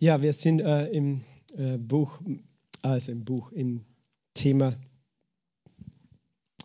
Ja, 0.00 0.22
wir 0.22 0.32
sind 0.32 0.60
äh, 0.60 0.86
im 0.90 1.22
äh, 1.56 1.76
Buch, 1.76 2.20
also 2.82 3.10
im 3.10 3.24
Buch, 3.24 3.50
im 3.50 3.84
Thema 4.32 4.76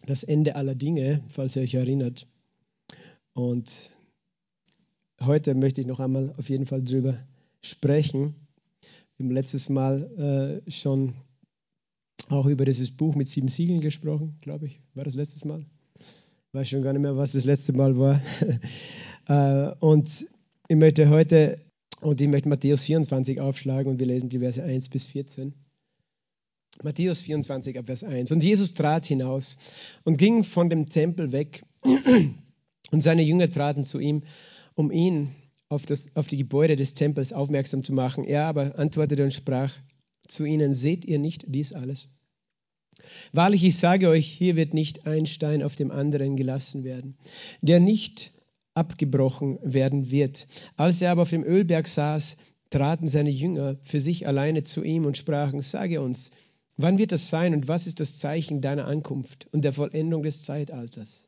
das 0.06 0.24
Ende 0.24 0.56
aller 0.56 0.76
Dinge, 0.76 1.24
falls 1.30 1.56
ihr 1.56 1.64
euch 1.64 1.74
erinnert. 1.74 2.28
Und 3.34 3.90
heute 5.20 5.56
möchte 5.56 5.82
ich 5.82 5.88
noch 5.88 6.00
einmal 6.00 6.32
auf 6.38 6.48
jeden 6.48 6.68
Fall 6.68 6.84
drüber 6.84 7.18
sprechen. 7.64 8.36
Wir 9.18 9.26
haben 9.26 9.32
letztes 9.32 9.68
Mal 9.68 10.62
äh, 10.68 10.70
schon 10.70 11.16
auch 12.30 12.46
über 12.46 12.66
dieses 12.66 12.92
Buch 12.92 13.16
mit 13.16 13.28
sieben 13.28 13.48
Siegeln 13.48 13.82
gesprochen, 13.82 14.38
glaube 14.42 14.68
ich. 14.68 14.80
War 14.94 15.06
das 15.06 15.16
letztes 15.16 15.44
Mal? 15.44 15.66
Ich 15.98 16.54
weiß 16.54 16.70
schon 16.70 16.84
gar 16.84 16.94
nicht 16.94 17.02
mehr, 17.02 17.18
was 17.18 17.32
das 17.32 17.46
letzte 17.46 17.74
Mal 17.74 17.98
war. 17.98 18.22
äh, 19.28 19.76
und 19.80 20.28
ich 20.68 20.76
möchte 20.76 21.10
heute 21.10 21.58
und 22.04 22.22
ich 22.22 22.28
möchte 22.28 22.50
Matthäus 22.50 22.86
24 22.86 23.40
aufschlagen 23.40 23.92
und 23.92 24.00
wir 24.00 24.08
lesen 24.08 24.30
die 24.30 24.40
Verse 24.40 24.62
1 24.62 24.90
bis 24.90 25.06
14. 25.06 25.54
Matthäus 26.84 27.22
24 27.22 27.78
ab 27.78 27.86
Vers 27.86 28.04
1. 28.04 28.32
Und 28.32 28.44
Jesus 28.44 28.74
trat 28.74 29.06
hinaus 29.06 29.58
und 30.04 30.18
ging 30.18 30.44
von 30.44 30.70
dem 30.70 30.90
Tempel 30.90 31.32
weg 31.32 31.64
und 32.92 33.02
seine 33.02 33.22
Jünger 33.22 33.50
traten 33.50 33.86
zu 33.86 34.00
ihm, 34.00 34.24
um 34.76 34.92
ihn 34.92 35.36
auf, 35.70 35.86
das, 35.86 36.16
auf 36.16 36.28
die 36.28 36.38
Gebäude 36.38 36.76
des 36.76 36.94
Tempels 36.94 37.34
aufmerksam 37.34 37.84
zu 37.84 37.94
machen. 37.94 38.24
Er 38.24 38.46
aber 38.46 38.78
antwortete 38.80 39.24
und 39.24 39.34
sprach 39.34 39.74
zu 40.28 40.46
ihnen, 40.46 40.74
seht 40.74 41.06
ihr 41.06 41.20
nicht 41.20 41.46
dies 41.48 41.74
alles? 41.74 42.08
Wahrlich, 43.32 43.64
ich 43.64 43.78
sage 43.78 44.10
euch, 44.10 44.28
hier 44.28 44.56
wird 44.56 44.74
nicht 44.74 45.08
ein 45.08 45.26
Stein 45.26 45.64
auf 45.64 45.76
dem 45.76 45.92
anderen 45.92 46.36
gelassen 46.36 46.84
werden, 46.84 47.18
der 47.62 47.80
nicht 47.80 48.32
abgebrochen 48.74 49.60
werden 49.62 50.12
wird. 50.12 50.48
Als 50.78 51.02
er 51.02 51.12
aber 51.12 51.24
auf 51.24 51.30
dem 51.30 51.44
Ölberg 51.44 51.88
saß, 51.88 52.38
traten 52.70 53.08
seine 53.08 53.30
Jünger 53.30 53.78
für 53.84 54.02
sich 54.02 54.28
alleine 54.28 54.64
zu 54.64 54.84
ihm 54.84 55.06
und 55.06 55.18
sprachen, 55.18 55.62
sage 55.62 56.02
uns, 56.02 56.32
wann 56.78 56.98
wird 56.98 57.12
das 57.12 57.30
sein 57.30 57.54
und 57.54 57.68
was 57.68 57.86
ist 57.86 58.00
das 58.00 58.18
Zeichen 58.18 58.62
deiner 58.62 58.88
Ankunft 58.88 59.48
und 59.52 59.64
der 59.64 59.74
Vollendung 59.74 60.24
des 60.24 60.44
Zeitalters? 60.44 61.28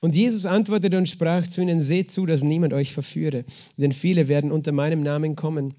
Und 0.00 0.14
Jesus 0.14 0.44
antwortete 0.44 0.98
und 0.98 1.08
sprach 1.08 1.46
zu 1.46 1.62
ihnen, 1.62 1.80
seht 1.80 2.10
zu, 2.10 2.26
dass 2.26 2.42
niemand 2.42 2.74
euch 2.74 2.92
verführe, 2.92 3.44
denn 3.76 3.92
viele 3.92 4.28
werden 4.28 4.52
unter 4.52 4.72
meinem 4.72 5.02
Namen 5.02 5.36
kommen 5.36 5.74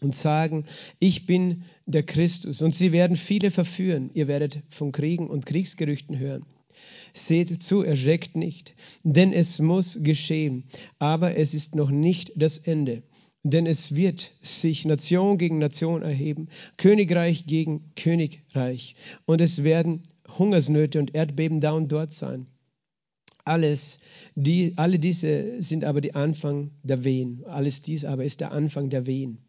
und 0.00 0.14
sagen, 0.14 0.64
ich 0.98 1.26
bin 1.26 1.64
der 1.86 2.02
Christus. 2.02 2.62
Und 2.62 2.74
sie 2.74 2.92
werden 2.92 3.16
viele 3.16 3.50
verführen. 3.50 4.10
Ihr 4.14 4.28
werdet 4.28 4.60
von 4.70 4.92
Kriegen 4.92 5.28
und 5.28 5.46
Kriegsgerüchten 5.46 6.18
hören. 6.18 6.44
Seht 7.26 7.60
zu, 7.62 7.82
erschreckt 7.82 8.36
nicht, 8.36 8.74
denn 9.02 9.32
es 9.32 9.58
muss 9.58 10.02
geschehen, 10.02 10.64
aber 10.98 11.36
es 11.36 11.54
ist 11.54 11.74
noch 11.74 11.90
nicht 11.90 12.32
das 12.36 12.58
Ende. 12.58 13.02
Denn 13.42 13.66
es 13.66 13.94
wird 13.94 14.30
sich 14.42 14.84
Nation 14.84 15.38
gegen 15.38 15.58
Nation 15.58 16.02
erheben, 16.02 16.48
Königreich 16.76 17.46
gegen 17.46 17.92
Königreich. 17.96 18.96
Und 19.26 19.40
es 19.40 19.64
werden 19.64 20.02
Hungersnöte 20.38 20.98
und 20.98 21.14
Erdbeben 21.14 21.60
da 21.60 21.72
und 21.72 21.90
dort 21.90 22.12
sein. 22.12 22.46
Alles, 23.44 24.00
die, 24.34 24.74
alle 24.76 24.98
diese 24.98 25.62
sind 25.62 25.84
aber 25.84 26.00
die 26.00 26.14
Anfang 26.14 26.72
der 26.82 27.04
Wehen. 27.04 27.44
Alles 27.46 27.80
dies 27.82 28.04
aber 28.04 28.24
ist 28.24 28.40
der 28.40 28.52
Anfang 28.52 28.90
der 28.90 29.06
Wehen. 29.06 29.47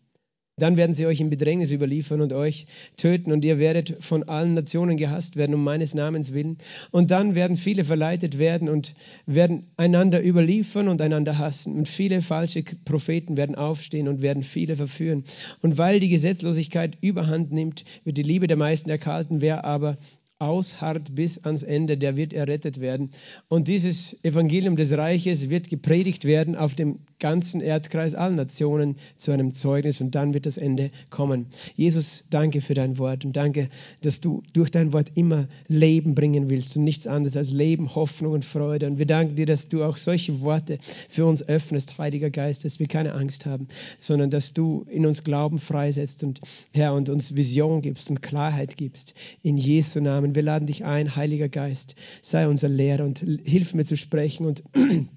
Dann 0.59 0.77
werden 0.77 0.93
sie 0.93 1.05
euch 1.05 1.19
in 1.19 1.29
Bedrängnis 1.29 1.71
überliefern 1.71 2.21
und 2.21 2.33
euch 2.33 2.67
töten 2.97 3.31
und 3.31 3.43
ihr 3.43 3.57
werdet 3.57 3.97
von 3.99 4.23
allen 4.23 4.53
Nationen 4.53 4.97
gehasst 4.97 5.37
werden 5.37 5.55
um 5.55 5.63
meines 5.63 5.95
Namens 5.95 6.33
willen. 6.33 6.57
Und 6.91 7.11
dann 7.11 7.33
werden 7.33 7.57
viele 7.57 7.83
verleitet 7.83 8.37
werden 8.37 8.69
und 8.69 8.93
werden 9.25 9.63
einander 9.77 10.23
überliefern 10.23 10.87
und 10.87 11.01
einander 11.01 11.37
hassen. 11.37 11.75
Und 11.75 11.87
viele 11.87 12.21
falsche 12.21 12.63
Propheten 12.85 13.37
werden 13.37 13.55
aufstehen 13.55 14.07
und 14.07 14.21
werden 14.21 14.43
viele 14.43 14.75
verführen. 14.75 15.23
Und 15.61 15.77
weil 15.77 15.99
die 15.99 16.09
Gesetzlosigkeit 16.09 16.97
überhand 17.01 17.51
nimmt, 17.51 17.85
wird 18.03 18.17
die 18.17 18.23
Liebe 18.23 18.47
der 18.47 18.57
meisten 18.57 18.89
erkalten. 18.89 19.41
Wer 19.41 19.65
aber 19.65 19.97
ausharrt 20.41 21.15
bis 21.15 21.43
ans 21.43 21.63
Ende, 21.63 21.97
der 21.97 22.15
wird 22.15 22.31
errettet 22.31 22.79
werden. 22.79 23.09
Und 23.49 23.67
dieses 23.67 24.23
Evangelium 24.23 24.77
des 24.77 24.93
Reiches 24.93 25.49
wird 25.49 25.69
gepredigt 25.69 26.23
werden 26.23 26.55
auf 26.55 26.75
dem 26.75 26.99
ganzen 27.19 27.59
Erdkreis, 27.59 28.15
allen 28.15 28.35
Nationen 28.35 28.95
zu 29.17 29.33
einem 29.33 29.53
Zeugnis 29.53 29.99
und 29.99 30.15
dann 30.15 30.33
wird 30.33 30.45
das 30.45 30.57
Ende 30.57 30.91
kommen. 31.09 31.47
Jesus, 31.75 32.23
danke 32.29 32.61
für 32.61 32.73
dein 32.73 32.97
Wort 32.97 33.25
und 33.25 33.35
danke, 33.35 33.67
dass 34.01 34.21
du 34.21 34.41
durch 34.53 34.71
dein 34.71 34.93
Wort 34.93 35.11
immer 35.15 35.49
Leben 35.67 36.15
bringen 36.15 36.49
willst 36.49 36.77
und 36.77 36.85
nichts 36.85 37.05
anderes 37.05 37.35
als 37.35 37.51
Leben, 37.51 37.93
Hoffnung 37.93 38.31
und 38.31 38.45
Freude. 38.45 38.87
Und 38.87 38.97
wir 38.97 39.07
danken 39.07 39.35
dir, 39.35 39.45
dass 39.45 39.67
du 39.67 39.83
auch 39.83 39.97
solche 39.97 40.39
Worte 40.39 40.77
für 41.09 41.25
uns 41.25 41.45
öffnest, 41.45 41.97
Heiliger 41.97 42.29
Geist, 42.29 42.63
dass 42.63 42.79
wir 42.79 42.87
keine 42.87 43.13
Angst 43.13 43.45
haben, 43.45 43.67
sondern 43.99 44.29
dass 44.29 44.53
du 44.53 44.85
in 44.89 45.05
uns 45.05 45.25
Glauben 45.25 45.59
freisetzt 45.59 46.23
und 46.23 46.39
Herr 46.71 46.93
und 46.93 47.09
uns 47.09 47.35
Vision 47.35 47.81
gibst 47.81 48.09
und 48.09 48.21
Klarheit 48.21 48.77
gibst. 48.77 49.15
In 49.43 49.57
Jesu 49.57 49.99
Namen. 49.99 50.28
Und 50.29 50.35
wir 50.35 50.43
laden 50.43 50.67
dich 50.67 50.85
ein, 50.85 51.15
Heiliger 51.15 51.49
Geist, 51.49 51.95
sei 52.21 52.47
unser 52.47 52.69
Lehrer 52.69 53.03
und 53.03 53.17
hilf 53.45 53.73
mir 53.73 53.83
zu 53.83 53.97
sprechen 53.97 54.45
und 54.45 54.61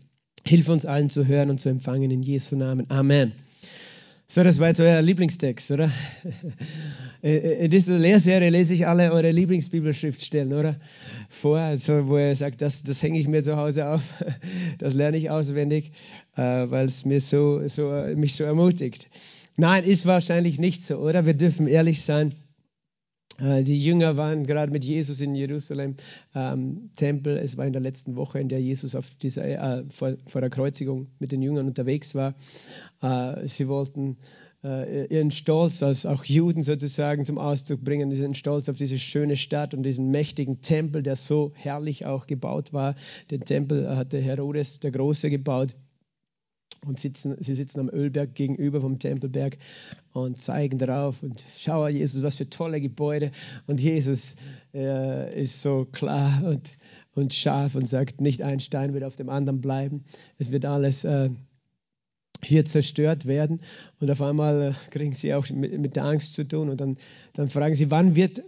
hilf 0.47 0.71
uns 0.71 0.87
allen 0.87 1.11
zu 1.11 1.27
hören 1.27 1.51
und 1.51 1.61
zu 1.61 1.69
empfangen 1.69 2.11
in 2.11 2.23
Jesu 2.23 2.57
Namen. 2.57 2.87
Amen. 2.89 3.33
So, 4.27 4.43
das 4.43 4.59
war 4.59 4.69
jetzt 4.69 4.81
euer 4.81 5.03
Lieblingstext, 5.03 5.71
oder? 5.71 5.93
In 7.21 7.71
dieser 7.71 7.99
Lehrserie 7.99 8.49
lese 8.49 8.73
ich 8.73 8.87
alle 8.87 9.13
eure 9.13 9.31
Lieblingsbibelschriftstellen, 9.31 10.55
oder? 10.55 10.77
Vor, 11.29 11.59
also 11.59 12.09
wo 12.09 12.17
ihr 12.17 12.35
sagt, 12.35 12.63
das, 12.63 12.83
das 12.83 13.03
hänge 13.03 13.19
ich 13.19 13.29
mir 13.29 13.43
zu 13.43 13.59
Hause 13.59 13.89
auf, 13.89 14.01
das 14.79 14.95
lerne 14.95 15.19
ich 15.19 15.29
auswendig, 15.29 15.93
äh, 16.37 16.41
weil 16.41 16.87
es 16.87 17.05
mir 17.05 17.21
so, 17.21 17.69
so, 17.69 17.91
mich 18.17 18.35
so 18.35 18.45
ermutigt. 18.45 19.11
Nein, 19.59 19.85
ist 19.85 20.07
wahrscheinlich 20.07 20.59
nicht 20.59 20.83
so, 20.83 20.97
oder? 20.97 21.27
Wir 21.27 21.35
dürfen 21.35 21.67
ehrlich 21.67 22.01
sein. 22.01 22.35
Äh, 23.43 23.65
die 23.65 23.83
Jünger 23.83 24.17
waren 24.17 24.47
gerade 24.47 24.73
mit 24.73 24.85
Jesus 24.85 25.21
in 25.21 25.35
Jerusalem 25.35 25.97
ähm, 26.35 26.91
Tempel. 26.97 27.37
Es 27.37 27.57
war 27.57 27.67
in 27.67 27.73
der 27.73 27.83
letzten 27.83 28.17
Woche, 28.17 28.39
in 28.39 28.49
der 28.49 28.61
Jesus 28.61 28.95
auf 28.95 29.07
dieser, 29.21 29.45
äh, 29.45 29.85
vor, 29.91 30.15
vor, 30.27 30.41
der 30.41 30.51
Kreuzigung 30.51 31.09
mit 31.19 31.33
den 31.33 31.43
Jüngern 31.43 31.67
unterwegs 31.67 32.15
war. 32.15 32.35
Äh, 33.03 33.49
sie 33.49 33.67
wollten 33.69 34.17
äh, 34.63 35.07
ihren 35.07 35.33
Stolz 35.33 35.83
als 35.83 36.07
auch 36.07 36.25
Juden 36.25 36.63
sozusagen 36.63 37.25
zum 37.25 37.39
Ausdruck 37.39 37.83
bringen, 37.83 38.13
ihren 38.13 38.35
Stolz 38.35 38.69
auf 38.69 38.77
diese 38.77 38.99
schöne 38.99 39.37
Stadt 39.37 39.75
und 39.75 39.83
diesen 39.83 40.11
mächtigen 40.11 40.61
Tempel, 40.61 41.03
der 41.03 41.17
so 41.17 41.53
herrlich 41.55 42.07
auch 42.07 42.29
gebaut 42.29 42.73
war. 42.73 42.95
Den 43.31 43.41
Tempel 43.41 43.97
hatte 43.97 44.21
Herodes 44.21 44.79
der 44.79 44.93
Große 44.93 45.31
gebaut 45.31 45.75
und 46.85 46.99
sitzen, 46.99 47.37
sie 47.39 47.55
sitzen 47.55 47.81
am 47.81 47.89
Ölberg 47.89 48.35
gegenüber 48.35 48.81
vom 48.81 48.99
Tempelberg 48.99 49.57
und 50.13 50.43
zeigen 50.43 50.79
darauf 50.79 51.23
und 51.23 51.45
schau 51.57 51.87
Jesus, 51.89 52.23
was 52.23 52.37
für 52.37 52.51
tolle 52.51 52.81
Gebäude. 52.81 53.31
Und 53.67 53.81
Jesus 53.81 54.37
äh, 54.75 55.43
ist 55.43 55.63
so 55.63 55.87
klar 55.91 56.43
und, 56.45 56.73
und 57.15 57.33
scharf 57.33 57.75
und 57.75 57.89
sagt, 57.89 58.21
nicht 58.21 58.43
ein 58.43 58.61
Stein 58.61 58.95
wird 58.95 59.05
auf 59.05 59.17
dem 59.17 59.29
anderen 59.29 59.61
bleiben. 59.61 60.05
Es 60.39 60.51
wird 60.51 60.65
alles 60.65 61.05
äh, 61.05 61.31
hier 62.45 62.65
zerstört 62.65 63.27
werden. 63.27 63.61
Und 64.01 64.11
auf 64.11 64.21
einmal 64.21 64.63
äh, 64.63 64.91
kriegen 64.91 65.15
sie 65.15 65.35
auch 65.35 65.49
mit, 65.51 65.79
mit, 65.79 65.97
der 65.97 66.05
Angst 66.05 66.35
zu 66.35 66.47
tun. 66.47 66.69
Und 66.69 66.81
dann, 66.81 66.97
dann 67.35 67.49
fragen 67.49 67.75
sie, 67.75 67.91
wann 67.91 68.17
wird 68.17 68.43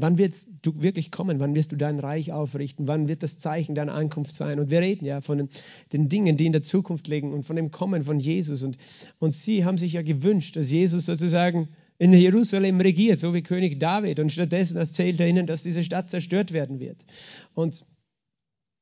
Wann 0.00 0.18
wirst 0.18 0.48
du 0.62 0.80
wirklich 0.82 1.10
kommen? 1.10 1.40
Wann 1.40 1.54
wirst 1.54 1.72
du 1.72 1.76
dein 1.76 1.98
Reich 1.98 2.32
aufrichten? 2.32 2.88
Wann 2.88 3.08
wird 3.08 3.22
das 3.22 3.38
Zeichen 3.38 3.74
deiner 3.74 3.94
Ankunft 3.94 4.34
sein? 4.34 4.58
Und 4.58 4.70
wir 4.70 4.80
reden 4.80 5.04
ja 5.04 5.20
von 5.20 5.38
den, 5.38 5.48
den 5.92 6.08
Dingen, 6.08 6.36
die 6.36 6.46
in 6.46 6.52
der 6.52 6.62
Zukunft 6.62 7.08
liegen 7.08 7.32
und 7.32 7.44
von 7.44 7.56
dem 7.56 7.70
Kommen 7.70 8.04
von 8.04 8.18
Jesus. 8.18 8.62
Und, 8.62 8.78
und 9.18 9.32
sie 9.32 9.64
haben 9.64 9.78
sich 9.78 9.92
ja 9.92 10.02
gewünscht, 10.02 10.56
dass 10.56 10.70
Jesus 10.70 11.06
sozusagen 11.06 11.68
in 11.98 12.12
Jerusalem 12.14 12.80
regiert, 12.80 13.20
so 13.20 13.34
wie 13.34 13.42
König 13.42 13.78
David. 13.78 14.20
Und 14.20 14.32
stattdessen 14.32 14.78
erzählt 14.78 15.20
er 15.20 15.28
ihnen, 15.28 15.46
dass 15.46 15.64
diese 15.64 15.82
Stadt 15.82 16.08
zerstört 16.08 16.52
werden 16.52 16.80
wird. 16.80 17.04
Und 17.52 17.84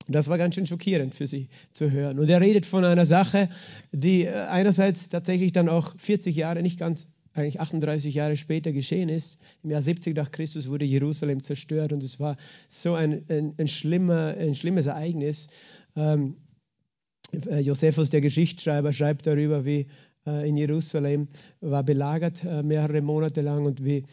das 0.09 0.29
war 0.29 0.39
ganz 0.39 0.55
schön 0.55 0.67
schockierend 0.67 1.15
für 1.15 1.27
sie 1.27 1.49
zu 1.71 1.91
hören. 1.91 2.19
Und 2.19 2.31
er 2.31 2.41
redet 2.41 2.65
von 2.65 2.85
einer 2.85 3.05
Sache, 3.05 3.51
die 3.93 4.25
äh, 4.25 4.31
einerseits 4.31 5.11
tatsächlich 5.11 5.53
dann 5.53 5.69
auch 5.69 5.95
40 5.99 6.35
Jahre 6.35 6.63
nicht 6.63 6.79
ganz 6.79 7.18
eigentlich 7.39 7.61
38 7.61 8.15
Jahre 8.15 8.37
später 8.37 8.73
geschehen 8.73 9.09
ist. 9.09 9.41
Im 9.63 9.71
Jahr 9.71 9.83
70 9.83 10.17
nach 10.17 10.31
Christus 10.31 10.69
wurde 10.69 10.85
Jerusalem 10.85 11.43
zerstört 11.43 11.93
und 11.93 12.03
es 12.03 12.21
war 12.21 12.37
so 12.69 12.95
ein, 12.95 13.25
ein, 13.29 13.55
ein, 13.59 13.69
schlimmer, 13.69 14.35
ein 14.39 14.55
schlimmes 14.55 14.87
Ereignis. 14.87 15.49
Ähm, 15.97 16.37
äh, 17.33 17.61
Josephus, 17.61 18.11
der 18.11 18.21
Geschichtsschreiber, 18.21 18.93
schreibt 18.93 19.27
darüber, 19.27 19.65
wie 19.65 19.87
äh, 20.27 20.49
in 20.49 20.57
Jerusalem 20.57 21.29
war 21.61 21.83
belagert 21.83 22.45
äh, 22.45 22.63
mehrere 22.63 23.01
Monate 23.03 23.41
lang 23.41 23.65
und 23.67 23.85
wie 23.85 24.05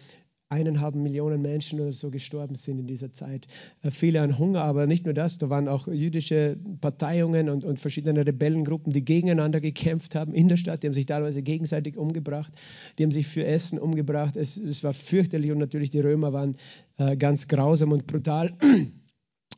eineinhalb 0.49 0.95
Millionen 0.95 1.41
Menschen 1.41 1.79
oder 1.79 1.93
so 1.93 2.11
gestorben 2.11 2.55
sind 2.55 2.79
in 2.79 2.87
dieser 2.87 3.11
Zeit. 3.11 3.47
Äh, 3.81 3.91
viele 3.91 4.21
an 4.21 4.37
Hunger, 4.37 4.61
aber 4.61 4.87
nicht 4.87 5.05
nur 5.05 5.13
das, 5.13 5.37
da 5.37 5.49
waren 5.49 5.67
auch 5.67 5.87
jüdische 5.87 6.57
Parteiungen 6.81 7.49
und, 7.49 7.63
und 7.63 7.79
verschiedene 7.79 8.25
Rebellengruppen, 8.25 8.93
die 8.93 9.03
gegeneinander 9.03 9.59
gekämpft 9.59 10.15
haben 10.15 10.33
in 10.33 10.47
der 10.47 10.57
Stadt. 10.57 10.83
Die 10.83 10.87
haben 10.87 10.93
sich 10.93 11.07
teilweise 11.07 11.41
gegenseitig 11.41 11.97
umgebracht, 11.97 12.51
die 12.97 13.03
haben 13.03 13.11
sich 13.11 13.27
für 13.27 13.45
Essen 13.45 13.79
umgebracht. 13.79 14.35
Es, 14.35 14.57
es 14.57 14.83
war 14.83 14.93
fürchterlich 14.93 15.51
und 15.51 15.57
natürlich 15.57 15.89
die 15.89 15.99
Römer 15.99 16.33
waren 16.33 16.57
äh, 16.97 17.17
ganz 17.17 17.47
grausam 17.47 17.91
und 17.91 18.07
brutal. 18.07 18.53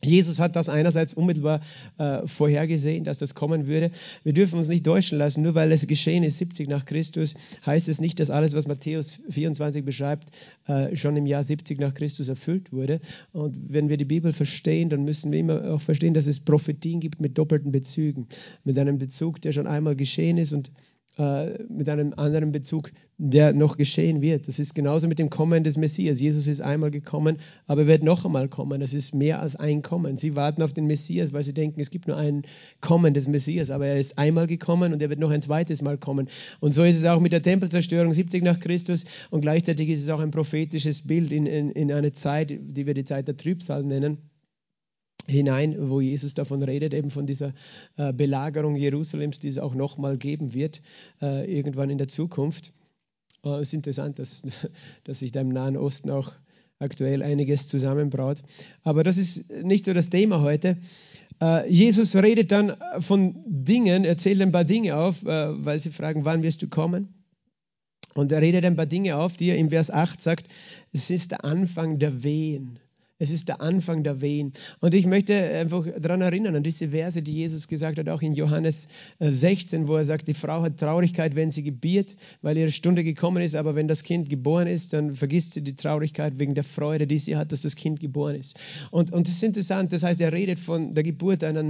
Jesus 0.04 0.40
hat 0.40 0.56
das 0.56 0.70
einerseits 0.70 1.14
unmittelbar 1.14 1.62
äh, 1.98 2.26
vorhergesehen, 2.28 3.04
dass 3.04 3.20
das 3.20 3.34
kommen 3.34 3.68
würde. 3.68 3.92
Wir 4.24 4.34
dürfen 4.34 4.58
uns 4.58 4.68
nicht 4.68 4.86
täuschen 4.86 5.18
lassen, 5.18 5.42
nur 5.42 5.56
weil 5.56 5.72
es 5.72 5.88
geschehen 5.88 6.24
ist, 6.24 6.38
70 6.38 6.68
nach 6.70 6.86
Christus, 6.86 7.34
heißt 7.66 7.90
es 7.90 8.00
nicht, 8.00 8.20
dass 8.20 8.30
alles, 8.30 8.56
was 8.56 8.68
Matthäus 8.68 9.20
24 9.30 9.84
beschreibt, 9.84 10.28
äh, 10.68 10.96
schon 10.96 11.18
im 11.18 11.26
Jahr 11.26 11.44
70 11.44 11.80
nach 11.80 11.94
Christus 11.94 12.28
erfüllt 12.28 12.72
wurde. 12.72 13.00
Und 13.34 13.58
wenn 13.70 13.90
wir 13.90 13.98
die 13.98 14.06
Bibel 14.06 14.34
verstehen, 14.34 14.90
dann 14.90 15.04
müssen 15.04 15.32
wir 15.32 15.40
immer 15.40 15.74
auch 15.74 15.82
verstehen, 15.82 16.14
dass 16.14 16.28
es 16.28 16.40
Prophetien 16.40 17.00
gibt 17.00 17.20
mit 17.20 17.38
doppelten 17.38 17.72
Bezügen. 17.72 18.28
Mit 18.64 18.78
einem 18.78 19.00
Bezug, 19.00 19.42
der 19.42 19.52
schon 19.52 19.68
einmal 19.68 19.96
geschehen 19.96 20.38
ist 20.38 20.54
und 20.54 20.72
äh, 21.18 21.64
mit 21.64 21.90
einem 21.90 22.14
anderen 22.16 22.52
Bezug, 22.52 22.92
der 23.18 23.54
noch 23.54 23.78
geschehen 23.78 24.22
wird. 24.22 24.48
Das 24.48 24.60
ist 24.60 24.76
genauso 24.76 25.08
mit 25.08 25.18
dem 25.18 25.30
Kommen 25.30 25.64
des 25.64 25.78
Messias. 25.78 26.20
Jesus 26.20 26.46
ist 26.46 26.62
einmal 26.62 26.92
gekommen, 26.92 27.38
aber 27.66 27.82
er 27.82 27.88
wird 27.88 28.04
noch 28.04 28.26
einmal 28.26 28.48
kommen. 28.48 28.80
Das 28.80 28.94
ist 28.94 29.16
mehr 29.16 29.42
als 29.42 29.56
ein 29.56 29.82
Kommen. 29.82 30.18
Sie 30.18 30.36
warten 30.36 30.62
auf 30.62 30.74
den 30.74 30.86
Messias, 30.86 31.34
weil 31.34 31.44
sie 31.44 31.54
denken, 31.54 31.80
es 31.80 31.90
gibt 31.90 32.08
nur 32.08 32.18
ein 32.18 32.44
Kommen 32.82 33.14
des 33.16 33.28
Messias, 33.28 33.72
aber 33.72 33.88
er 33.88 34.00
ist 34.00 34.20
einmal 34.20 34.46
gekommen 34.46 34.94
und 34.94 35.02
er 35.02 35.10
wird 35.10 35.20
noch 35.20 35.32
ein 35.32 35.42
zweites 35.42 35.82
Mal 35.82 35.98
kommen. 35.98 36.28
Und 36.60 36.74
so 36.74 36.84
ist 36.84 36.98
es 36.98 37.06
auch 37.06 37.20
mit 37.20 37.32
der 37.34 37.42
Tempelzerstörung 37.42 38.14
70 38.14 38.44
nach 38.44 38.60
Christus 38.60 39.06
und 39.32 39.42
gleichzeitig 39.42 39.90
ist 39.90 40.04
es 40.04 40.10
auch 40.10 40.20
ein 40.20 40.32
prophetisches 40.32 41.08
Bild 41.08 41.32
in, 41.32 41.48
in, 41.48 41.72
in 41.72 41.92
eine 41.92 42.12
Zeit, 42.12 42.52
die 42.52 42.86
wir 42.86 42.94
die 42.94 43.06
Zeit 43.06 43.28
der 43.28 43.38
Trübsal 43.38 43.84
nennen 43.84 44.20
hinein, 45.28 45.90
wo 45.90 46.02
Jesus 46.02 46.34
davon 46.34 46.64
redet, 46.64 46.94
eben 46.94 47.12
von 47.12 47.26
dieser 47.26 47.54
äh, 47.98 48.14
Belagerung 48.14 48.76
Jerusalems, 48.76 49.40
die 49.40 49.50
es 49.50 49.58
auch 49.58 49.76
nochmal 49.76 50.18
geben 50.18 50.54
wird, 50.54 50.82
äh, 51.22 51.52
irgendwann 51.54 51.90
in 51.90 51.98
der 51.98 52.08
Zukunft. 52.08 52.74
Äh, 53.44 53.50
es 53.56 53.70
ist 53.70 53.74
interessant, 53.74 54.20
dass, 54.20 54.44
dass 55.04 55.20
sich 55.20 55.32
da 55.32 55.42
im 55.42 55.50
Nahen 55.50 55.78
Osten 55.78 56.10
auch 56.10 56.34
aktuell 56.80 57.24
einiges 57.24 57.68
zusammenbraut. 57.68 58.44
Aber 58.84 59.04
das 59.04 59.18
ist 59.18 59.64
nicht 59.64 59.86
so 59.86 59.94
das 59.94 60.10
Thema 60.10 60.42
heute. 60.42 60.78
Jesus 61.68 62.16
redet 62.16 62.52
dann 62.52 62.76
von 63.00 63.44
Dingen, 63.46 64.06
erzählt 64.06 64.42
ein 64.42 64.52
paar 64.52 64.64
Dinge 64.64 64.96
auf, 64.96 65.24
weil 65.24 65.80
sie 65.80 65.92
fragen, 65.92 66.26
wann 66.26 66.42
wirst 66.42 66.64
du 66.64 66.68
kommen? 66.68 67.14
Und 68.16 68.32
er 68.32 68.42
redet 68.42 68.66
ein 68.66 68.76
paar 68.76 68.88
Dinge 68.88 69.18
auf, 69.18 69.38
die 69.38 69.50
er 69.50 69.58
im 69.58 69.70
Vers 69.70 69.92
8 69.92 70.20
sagt, 70.20 70.48
es 70.92 71.12
ist 71.12 71.30
der 71.30 71.46
Anfang 71.46 72.00
der 72.00 72.24
Wehen. 72.24 72.80
Es 73.20 73.32
ist 73.32 73.48
der 73.48 73.62
Anfang 73.62 74.04
der 74.04 74.22
Wehen. 74.22 74.54
Und 74.80 74.94
ich 74.94 75.08
möchte 75.08 75.36
einfach 75.36 75.86
daran 76.00 76.22
erinnern, 76.22 76.56
an 76.56 76.64
diese 76.64 76.90
Verse, 76.90 77.22
die 77.22 77.34
Jesus 77.34 77.68
gesagt 77.68 77.98
hat, 77.98 78.10
auch 78.10 78.22
in 78.22 78.34
Johannes 78.34 78.90
16, 79.20 79.84
äh, 79.84 79.88
wo 79.88 79.96
er 79.96 80.06
sagt, 80.06 80.28
die 80.28 80.36
Frau 80.36 80.62
hat 80.62 80.80
Traurigkeit, 80.80 81.36
wenn 81.36 81.50
sie 81.50 81.64
gebiert, 81.64 82.16
weil 82.42 82.58
ihre 82.58 82.72
Stunde 82.72 83.04
gekommen 83.04 83.42
ist, 83.42 83.56
aber 83.56 83.76
wenn 83.76 83.88
das 83.88 84.04
Kind 84.04 84.30
geboren 84.30 84.68
ist, 84.68 84.94
dann 84.94 85.16
vergisst 85.16 85.54
sie 85.54 85.62
die 85.62 85.76
Traurigkeit 85.76 86.40
wegen 86.40 86.54
der 86.54 86.64
Freude, 86.64 87.08
die 87.08 87.18
sie 87.18 87.36
hat, 87.36 87.52
dass 87.52 87.64
das 87.64 87.76
Kind 87.76 88.00
geboren 88.00 88.36
ist. 88.36 88.60
Und, 88.92 89.12
und 89.12 89.28
das 89.28 89.36
ist 89.36 89.44
interessant, 89.44 89.94
das 89.94 90.04
heißt, 90.04 90.22
er 90.22 90.32
redet 90.32 90.60
von 90.60 90.94
der 90.94 91.04
Geburt 91.04 91.44
einer 91.44 91.64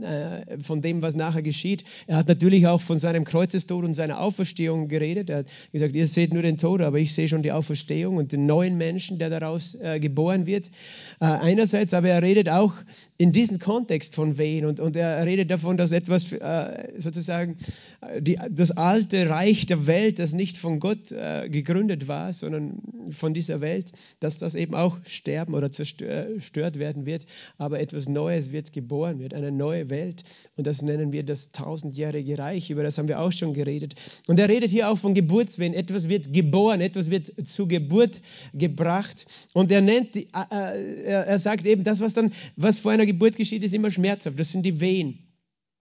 äh, 0.00 0.58
von 0.62 0.80
dem, 0.80 1.02
was 1.02 1.16
nachher 1.16 1.42
geschieht. 1.42 1.84
Er 2.06 2.16
hat 2.16 2.26
natürlich 2.26 2.66
auch 2.66 2.80
von 2.80 2.96
seinem 2.96 3.24
Kreuzestod 3.24 3.84
und 3.84 3.92
seiner 3.92 4.20
Auferstehung 4.20 4.88
geredet. 4.88 5.28
Er 5.28 5.40
hat 5.40 5.46
gesagt, 5.70 5.94
ihr 5.94 6.08
seht 6.08 6.32
nur 6.32 6.40
den 6.40 6.56
Tod, 6.56 6.80
aber 6.80 6.98
ich 6.98 7.12
sehe 7.12 7.28
schon 7.28 7.42
die 7.42 7.52
Auferstehung 7.52 8.16
und 8.16 8.32
den 8.32 8.46
neuen 8.46 8.78
Menschen, 8.78 9.18
der 9.18 9.28
daraus 9.28 9.74
äh, 9.74 10.00
geboren 10.00 10.46
wird. 10.46 10.68
Äh, 11.20 11.26
einerseits, 11.26 11.92
aber 11.92 12.08
er 12.08 12.22
redet 12.22 12.48
auch 12.48 12.72
in 13.18 13.32
diesem 13.32 13.58
Kontext 13.58 14.14
von 14.14 14.38
Wehen 14.38 14.64
und, 14.64 14.80
und 14.80 14.96
er 14.96 15.26
redet 15.26 15.50
davon, 15.50 15.76
dass 15.76 15.92
etwas 15.92 16.32
äh, 16.32 16.88
sozusagen 16.96 17.58
äh, 18.00 18.22
die, 18.22 18.38
das 18.50 18.70
alte 18.70 19.28
Reich 19.28 19.66
der 19.66 19.86
Welt, 19.86 20.18
das 20.18 20.32
nicht 20.32 20.56
von 20.56 20.80
Gott 20.80 21.08
gegründet 21.48 22.08
war, 22.08 22.32
sondern 22.32 22.80
von 23.10 23.34
dieser 23.34 23.60
Welt, 23.60 23.92
dass 24.20 24.38
das 24.38 24.54
eben 24.54 24.74
auch 24.74 24.98
sterben 25.06 25.54
oder 25.54 25.70
zerstört 25.70 26.78
werden 26.78 27.04
wird, 27.04 27.26
aber 27.58 27.80
etwas 27.80 28.08
Neues 28.08 28.52
wird 28.52 28.72
geboren 28.72 29.18
wird, 29.18 29.34
eine 29.34 29.52
neue 29.52 29.81
neue 29.82 29.90
Welt. 29.90 30.24
Und 30.56 30.66
das 30.66 30.82
nennen 30.82 31.12
wir 31.12 31.22
das 31.22 31.52
tausendjährige 31.52 32.38
Reich. 32.38 32.70
Über 32.70 32.82
das 32.82 32.98
haben 32.98 33.08
wir 33.08 33.20
auch 33.20 33.32
schon 33.32 33.54
geredet. 33.54 33.94
Und 34.26 34.38
er 34.38 34.48
redet 34.48 34.70
hier 34.70 34.88
auch 34.88 34.98
von 34.98 35.14
Geburtswehen. 35.14 35.74
Etwas 35.74 36.08
wird 36.08 36.32
geboren, 36.32 36.80
etwas 36.80 37.10
wird 37.10 37.32
zur 37.46 37.68
Geburt 37.68 38.20
gebracht. 38.54 39.26
Und 39.54 39.70
er 39.70 39.80
nennt, 39.80 40.16
äh, 40.16 40.24
äh, 40.50 41.04
er 41.04 41.38
sagt 41.38 41.66
eben, 41.66 41.84
das, 41.84 42.00
was 42.00 42.14
dann, 42.14 42.32
was 42.56 42.78
vor 42.78 42.92
einer 42.92 43.06
Geburt 43.06 43.36
geschieht, 43.36 43.62
ist 43.62 43.74
immer 43.74 43.90
schmerzhaft. 43.90 44.38
Das 44.38 44.50
sind 44.50 44.64
die 44.64 44.80
Wehen. 44.80 45.18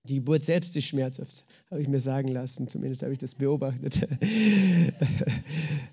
Die 0.04 0.15
Geburt 0.15 0.44
selbst 0.44 0.75
ist 0.75 0.86
schmerzhaft, 0.86 1.45
habe 1.69 1.80
ich 1.80 1.88
mir 1.88 2.00
sagen 2.00 2.30
lassen. 2.30 2.68
Zumindest 2.68 3.04
habe 3.04 3.13
ich 3.13 3.19
das 3.19 3.36
beobachtet. 3.36 4.00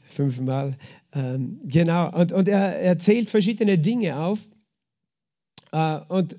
Fünfmal. 0.08 0.74
Ähm, 1.12 1.60
genau. 1.64 2.10
Und, 2.18 2.32
und 2.32 2.48
er, 2.48 2.78
er 2.78 2.98
zählt 2.98 3.28
verschiedene 3.28 3.76
Dinge 3.76 4.16
auf. 4.16 4.38
Uh, 5.70 6.00
und 6.08 6.36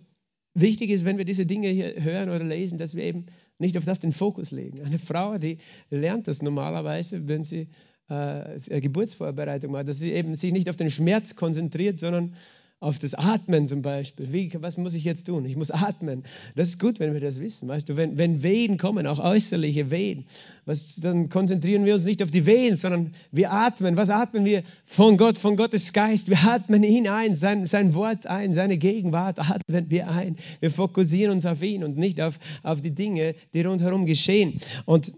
wichtig 0.54 0.90
ist, 0.90 1.06
wenn 1.06 1.18
wir 1.18 1.25
diese 1.25 1.46
Dinge 1.46 1.69
hier 1.69 2.04
hören 2.04 2.30
oder 2.30 2.44
lesen, 2.44 2.78
dass 2.78 2.96
wir 2.96 3.04
eben 3.04 3.28
nicht 3.57 3.78
auf 3.78 3.86
das 3.86 4.00
den 4.00 4.12
Fokus 4.12 4.51
legen. 4.51 4.81
Eine 4.81 5.00
Frau, 5.00 5.38
die 5.38 5.57
lernt 5.90 6.28
das 6.28 6.42
normalerweise, 6.42 7.28
wenn 7.28 7.44
sie 7.44 7.68
äh, 8.10 8.81
Geburtsvorbereitung 8.81 9.72
macht, 9.72 9.88
dass 9.88 10.00
sie 10.00 10.12
eben 10.12 10.36
sich 10.36 10.51
nicht 10.51 10.69
auf 10.69 10.75
den 10.75 10.90
Schmerz 10.90 11.36
konzentriert, 11.36 11.98
sondern 11.98 12.36
auf 12.81 12.97
das 12.97 13.13
Atmen 13.13 13.67
zum 13.67 13.81
Beispiel. 13.81 14.31
Wie, 14.31 14.51
was 14.61 14.77
muss 14.77 14.93
ich 14.93 15.03
jetzt 15.03 15.25
tun? 15.25 15.43
Ich 15.43 15.57
muss 15.57 15.69
atmen. 15.69 16.23
Das 16.55 16.69
ist 16.69 16.79
gut, 16.79 16.99
wenn 16.99 17.13
wir 17.13 17.19
das 17.19 17.41
wissen. 17.41 17.67
Weißt 17.67 17.89
du, 17.89 17.97
wenn, 17.97 18.17
wenn 18.17 18.41
Wehen 18.41 18.77
kommen, 18.77 19.05
auch 19.05 19.19
äußerliche 19.19 19.91
Wehen, 19.91 20.25
was, 20.65 20.95
dann 20.95 21.27
konzentrieren 21.27 21.83
wir 21.83 21.95
uns 21.95 22.05
nicht 22.05 22.23
auf 22.23 22.31
die 22.31 22.45
Wehen, 22.45 22.77
sondern 22.77 23.13
wir 23.33 23.51
atmen. 23.51 23.97
Was 23.97 24.09
atmen 24.09 24.45
wir? 24.45 24.63
Von 24.85 25.17
Gott, 25.17 25.37
von 25.37 25.57
Gottes 25.57 25.91
Geist. 25.91 26.29
Wir 26.29 26.41
atmen 26.47 26.83
ihn 26.83 27.09
ein, 27.09 27.35
sein, 27.35 27.67
sein 27.67 27.93
Wort 27.95 28.27
ein, 28.27 28.53
seine 28.53 28.77
Gegenwart 28.77 29.39
atmen 29.39 29.89
wir 29.89 30.09
ein. 30.09 30.37
Wir 30.61 30.71
fokussieren 30.71 31.33
uns 31.33 31.45
auf 31.45 31.61
ihn 31.61 31.83
und 31.83 31.97
nicht 31.97 32.21
auf, 32.21 32.39
auf 32.63 32.79
die 32.79 32.91
Dinge, 32.91 33.35
die 33.53 33.61
rundherum 33.61 34.05
geschehen. 34.05 34.57
Und 34.85 35.11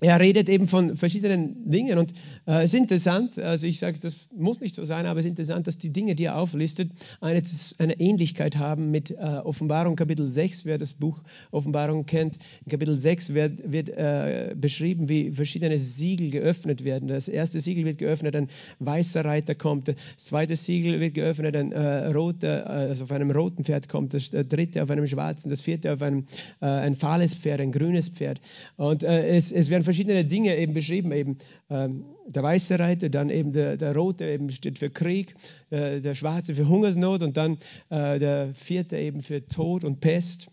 er 0.00 0.18
redet 0.20 0.48
eben 0.48 0.68
von 0.68 0.96
verschiedenen 0.96 1.70
Dingen 1.70 1.98
und 1.98 2.12
äh, 2.46 2.64
es 2.64 2.74
ist 2.74 2.80
interessant, 2.80 3.38
also 3.38 3.66
ich 3.66 3.78
sage, 3.78 3.98
das 4.00 4.28
muss 4.34 4.60
nicht 4.60 4.74
so 4.74 4.84
sein, 4.84 5.06
aber 5.06 5.20
es 5.20 5.26
ist 5.26 5.30
interessant, 5.30 5.66
dass 5.66 5.78
die 5.78 5.92
Dinge, 5.92 6.14
die 6.14 6.24
er 6.24 6.36
auflistet, 6.36 6.90
eine, 7.20 7.42
eine 7.78 8.00
Ähnlichkeit 8.00 8.56
haben 8.56 8.90
mit 8.90 9.10
äh, 9.10 9.14
Offenbarung 9.14 9.96
Kapitel 9.96 10.28
6. 10.28 10.64
Wer 10.64 10.78
das 10.78 10.94
Buch 10.94 11.20
Offenbarung 11.50 12.06
kennt, 12.06 12.38
in 12.64 12.70
Kapitel 12.70 12.98
6 12.98 13.34
wird, 13.34 13.70
wird 13.70 13.88
äh, 13.90 14.54
beschrieben, 14.56 15.08
wie 15.08 15.30
verschiedene 15.32 15.78
Siegel 15.78 16.30
geöffnet 16.30 16.84
werden. 16.84 17.08
Das 17.08 17.28
erste 17.28 17.60
Siegel 17.60 17.84
wird 17.84 17.98
geöffnet, 17.98 18.34
ein 18.36 18.48
weißer 18.78 19.24
Reiter 19.24 19.54
kommt. 19.54 19.88
Das 19.88 19.96
zweite 20.16 20.56
Siegel 20.56 21.00
wird 21.00 21.14
geöffnet, 21.14 21.56
ein 21.56 21.72
äh, 21.72 22.06
roter, 22.06 22.68
also 22.68 23.04
auf 23.04 23.12
einem 23.12 23.30
roten 23.30 23.64
Pferd 23.64 23.88
kommt. 23.88 24.14
Das 24.14 24.30
dritte 24.30 24.82
auf 24.82 24.90
einem 24.90 25.06
schwarzen, 25.06 25.50
das 25.50 25.60
vierte 25.60 25.92
auf 25.92 26.02
einem 26.02 26.24
äh, 26.60 26.66
ein 26.66 26.96
fahles 26.96 27.34
Pferd, 27.34 27.60
ein 27.60 27.72
grünes 27.72 28.08
Pferd. 28.08 28.40
Und 28.76 29.02
äh, 29.02 29.36
es, 29.36 29.52
es 29.52 29.70
werden 29.70 29.84
verschiedene 29.90 30.24
Dinge 30.24 30.56
eben 30.56 30.72
beschrieben, 30.72 31.10
eben 31.10 31.38
ähm, 31.68 32.04
der 32.28 32.44
weiße 32.44 32.78
Reiter, 32.78 33.08
dann 33.08 33.28
eben 33.28 33.52
der, 33.52 33.76
der 33.76 33.92
rote 33.94 34.24
eben 34.24 34.48
steht 34.50 34.78
für 34.78 34.88
Krieg, 34.88 35.34
äh, 35.70 36.00
der 36.00 36.14
schwarze 36.14 36.54
für 36.54 36.68
Hungersnot 36.68 37.22
und 37.22 37.36
dann 37.36 37.58
äh, 37.88 38.20
der 38.20 38.54
vierte 38.54 38.96
eben 38.96 39.20
für 39.20 39.44
Tod 39.46 39.82
und 39.82 40.00
Pest. 40.00 40.48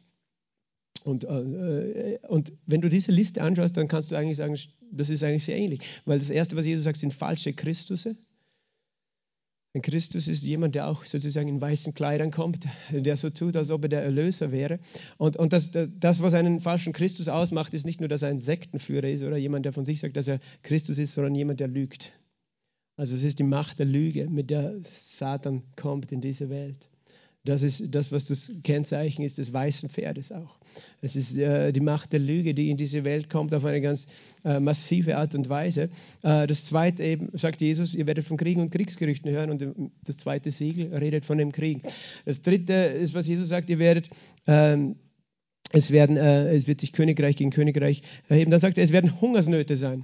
Und, 1.04 1.24
äh, 1.24 2.18
und 2.28 2.52
wenn 2.66 2.82
du 2.82 2.90
diese 2.90 3.12
Liste 3.12 3.44
anschaust, 3.44 3.78
dann 3.78 3.88
kannst 3.88 4.10
du 4.10 4.16
eigentlich 4.16 4.38
sagen, 4.38 4.58
das 4.92 5.10
ist 5.12 5.24
eigentlich 5.24 5.46
sehr 5.46 5.58
ähnlich. 5.58 5.82
Weil 6.06 6.18
das 6.18 6.32
Erste, 6.32 6.56
was 6.56 6.66
Jesus 6.66 6.84
sagt, 6.84 6.98
sind 6.98 7.14
falsche 7.14 7.54
Christusse. 7.54 8.18
Ein 9.78 9.84
Christus 9.84 10.28
ist 10.28 10.42
jemand, 10.42 10.74
der 10.74 10.88
auch 10.88 11.06
sozusagen 11.06 11.48
in 11.48 11.62
weißen 11.62 11.94
Kleidern 11.94 12.32
kommt, 12.32 12.66
der 12.90 13.16
so 13.16 13.30
tut, 13.30 13.56
als 13.56 13.70
ob 13.70 13.84
er 13.84 13.90
der 13.90 14.02
Erlöser 14.02 14.52
wäre. 14.52 14.80
Und, 15.18 15.38
und 15.38 15.54
das, 15.54 15.70
das, 15.72 16.20
was 16.20 16.34
einen 16.34 16.62
falschen 16.62 16.94
Christus 16.94 17.28
ausmacht, 17.28 17.76
ist 17.76 17.86
nicht 17.86 18.00
nur, 18.00 18.10
dass 18.10 18.24
er 18.24 18.30
ein 18.30 18.40
Sektenführer 18.40 19.08
ist 19.08 19.22
oder 19.22 19.38
jemand, 19.38 19.66
der 19.66 19.74
von 19.74 19.86
sich 19.86 20.00
sagt, 20.00 20.18
dass 20.18 20.28
er 20.28 20.40
Christus 20.64 20.98
ist, 20.98 21.14
sondern 21.14 21.36
jemand, 21.36 21.60
der 21.60 21.68
lügt. 21.68 22.12
Also 22.96 23.14
es 23.14 23.22
ist 23.22 23.38
die 23.38 23.44
Macht 23.44 23.78
der 23.78 23.86
Lüge, 23.86 24.28
mit 24.32 24.50
der 24.50 24.80
Satan 24.82 25.62
kommt 25.76 26.12
in 26.12 26.22
diese 26.22 26.50
Welt. 26.50 26.90
Das 27.48 27.64
ist 27.64 27.96
das, 27.96 28.12
was 28.12 28.26
das 28.28 28.52
Kennzeichen 28.66 29.24
ist 29.24 29.38
des 29.38 29.54
weißen 29.54 29.88
Pferdes 29.88 30.34
auch. 30.34 30.58
Es 31.00 31.16
ist 31.16 31.38
äh, 31.38 31.72
die 31.72 31.80
Macht 31.80 32.12
der 32.12 32.20
Lüge, 32.20 32.54
die 32.54 32.70
in 32.70 32.76
diese 32.76 33.06
Welt 33.06 33.30
kommt 33.30 33.54
auf 33.54 33.64
eine 33.64 33.80
ganz 33.80 34.08
äh, 34.44 34.60
massive 34.60 35.16
Art 35.16 35.34
und 35.34 35.48
Weise. 35.48 35.84
Äh, 36.24 36.46
das 36.46 36.66
zweite 36.66 37.04
eben, 37.04 37.30
sagt 37.32 37.62
Jesus, 37.62 37.96
ihr 37.96 38.06
werdet 38.06 38.26
von 38.26 38.36
Kriegen 38.36 38.60
und 38.60 38.72
Kriegsgerüchten 38.72 39.32
hören 39.32 39.50
und 39.50 39.92
das 40.04 40.18
zweite 40.18 40.52
Siegel 40.52 40.94
redet 40.94 41.24
von 41.24 41.38
dem 41.38 41.54
Krieg. 41.54 41.84
Das 42.26 42.42
dritte 42.42 42.74
ist, 42.74 43.14
was 43.14 43.28
Jesus 43.28 43.48
sagt, 43.48 43.70
ihr 43.70 43.80
werdet 43.80 44.10
ähm, 44.46 44.98
es, 45.72 45.92
werden, 45.92 46.18
äh, 46.18 46.54
es 46.54 46.68
wird 46.68 46.82
sich 46.82 46.92
Königreich 46.92 47.38
gegen 47.38 47.52
Königreich 47.52 48.02
erheben. 48.28 48.52
Dann 48.52 48.60
sagt 48.60 48.78
er, 48.78 48.84
es 48.84 48.92
werden 48.92 49.22
Hungersnöte 49.22 49.78
sein. 49.78 50.04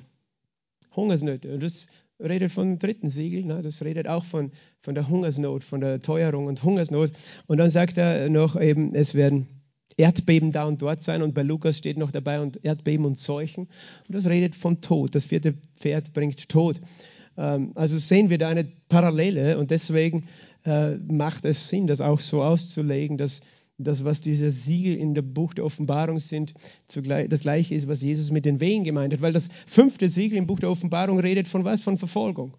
Hungersnöte. 0.95 1.53
Und 1.53 1.62
das 1.62 1.88
redet 2.24 2.51
von 2.51 2.80
dritten 2.80 3.10
Siegel, 3.10 3.44
ne? 3.46 3.62
das 3.62 3.84
redet 3.84 4.08
auch 4.08 4.25
von, 4.25 4.51
von 4.82 4.96
der 4.96 5.10
Hungersnot, 5.10 5.63
von 5.63 5.82
der 5.82 6.00
Teuerung 6.00 6.46
und 6.46 6.63
Hungersnot. 6.63 7.12
Und 7.48 7.58
dann 7.58 7.70
sagt 7.70 7.98
er 7.98 8.30
noch 8.30 8.60
eben, 8.60 8.96
es 8.96 9.15
werden 9.15 9.48
Erdbeben 9.98 10.51
da 10.51 10.65
und 10.65 10.82
dort 10.82 11.01
sein 11.01 11.22
und 11.22 11.34
bei 11.34 11.44
Lukas 11.44 11.77
steht 11.77 11.98
noch 11.98 12.12
dabei 12.12 12.42
und 12.42 12.63
Erdbeben 12.63 13.06
und 13.06 13.18
Seuchen. 13.18 13.68
Und 14.08 14.15
das 14.15 14.25
redet 14.25 14.56
vom 14.56 14.82
Tod. 14.82 15.13
Das 15.15 15.25
vierte 15.25 15.53
Pferd 15.77 16.13
bringt 16.13 16.50
Tod. 16.50 16.82
Ähm, 17.38 17.72
also 17.75 17.98
sehen 17.98 18.30
wir 18.30 18.38
da 18.38 18.50
eine 18.50 18.65
Parallele 18.89 19.58
und 19.58 19.72
deswegen 19.72 20.25
äh, 20.65 20.96
macht 20.96 21.46
es 21.46 21.70
Sinn, 21.70 21.88
das 21.88 22.01
auch 22.01 22.20
so 22.20 22.44
auszulegen, 22.44 23.18
dass 23.18 23.42
das, 23.77 24.06
was 24.06 24.22
diese 24.22 24.51
Siegel 24.51 24.96
in 24.96 25.13
der 25.13 25.22
Buch 25.24 25.53
der 25.53 25.65
Offenbarung 25.65 26.20
sind, 26.20 26.53
das 26.88 27.42
gleiche 27.42 27.75
ist, 27.75 27.88
was 27.88 28.01
Jesus 28.01 28.32
mit 28.32 28.46
den 28.46 28.60
Wehen 28.60 28.84
gemeint 28.84 29.13
hat. 29.13 29.22
Weil 29.22 29.34
das 29.34 29.50
fünfte 29.65 30.10
Siegel 30.10 30.38
im 30.38 30.48
Buch 30.48 30.60
der 30.60 30.70
Offenbarung 30.70 31.20
redet 31.20 31.48
von 31.48 31.65
was? 31.65 31.82
Von 31.82 31.98
Verfolgung 31.98 32.53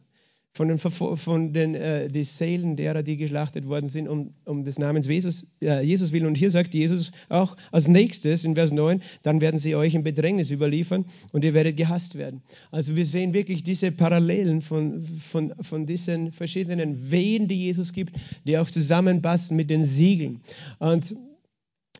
von 0.54 0.68
den, 0.68 0.78
von 0.78 1.52
den 1.52 1.74
äh, 1.74 2.06
die 2.06 2.22
Seelen 2.22 2.76
derer, 2.76 3.02
die 3.02 3.16
geschlachtet 3.16 3.66
worden 3.66 3.88
sind, 3.88 4.06
um, 4.06 4.32
um 4.44 4.62
des 4.62 4.78
Namens 4.78 5.08
Jesus, 5.08 5.56
äh, 5.60 5.84
Jesus 5.84 6.12
willen. 6.12 6.26
Und 6.26 6.36
hier 6.38 6.52
sagt 6.52 6.74
Jesus 6.74 7.10
auch 7.28 7.56
als 7.72 7.88
nächstes 7.88 8.44
in 8.44 8.54
Vers 8.54 8.70
9, 8.70 9.02
dann 9.24 9.40
werden 9.40 9.58
sie 9.58 9.74
euch 9.74 9.96
in 9.96 10.04
Bedrängnis 10.04 10.52
überliefern 10.52 11.06
und 11.32 11.44
ihr 11.44 11.54
werdet 11.54 11.76
gehasst 11.76 12.16
werden. 12.16 12.40
Also 12.70 12.94
wir 12.94 13.04
sehen 13.04 13.34
wirklich 13.34 13.64
diese 13.64 13.90
Parallelen 13.90 14.60
von, 14.60 15.02
von, 15.02 15.52
von 15.60 15.86
diesen 15.86 16.30
verschiedenen 16.30 17.10
Wehen, 17.10 17.48
die 17.48 17.56
Jesus 17.56 17.92
gibt, 17.92 18.14
die 18.46 18.56
auch 18.56 18.70
zusammenpassen 18.70 19.56
mit 19.56 19.70
den 19.70 19.84
Siegeln. 19.84 20.40
Und 20.78 21.16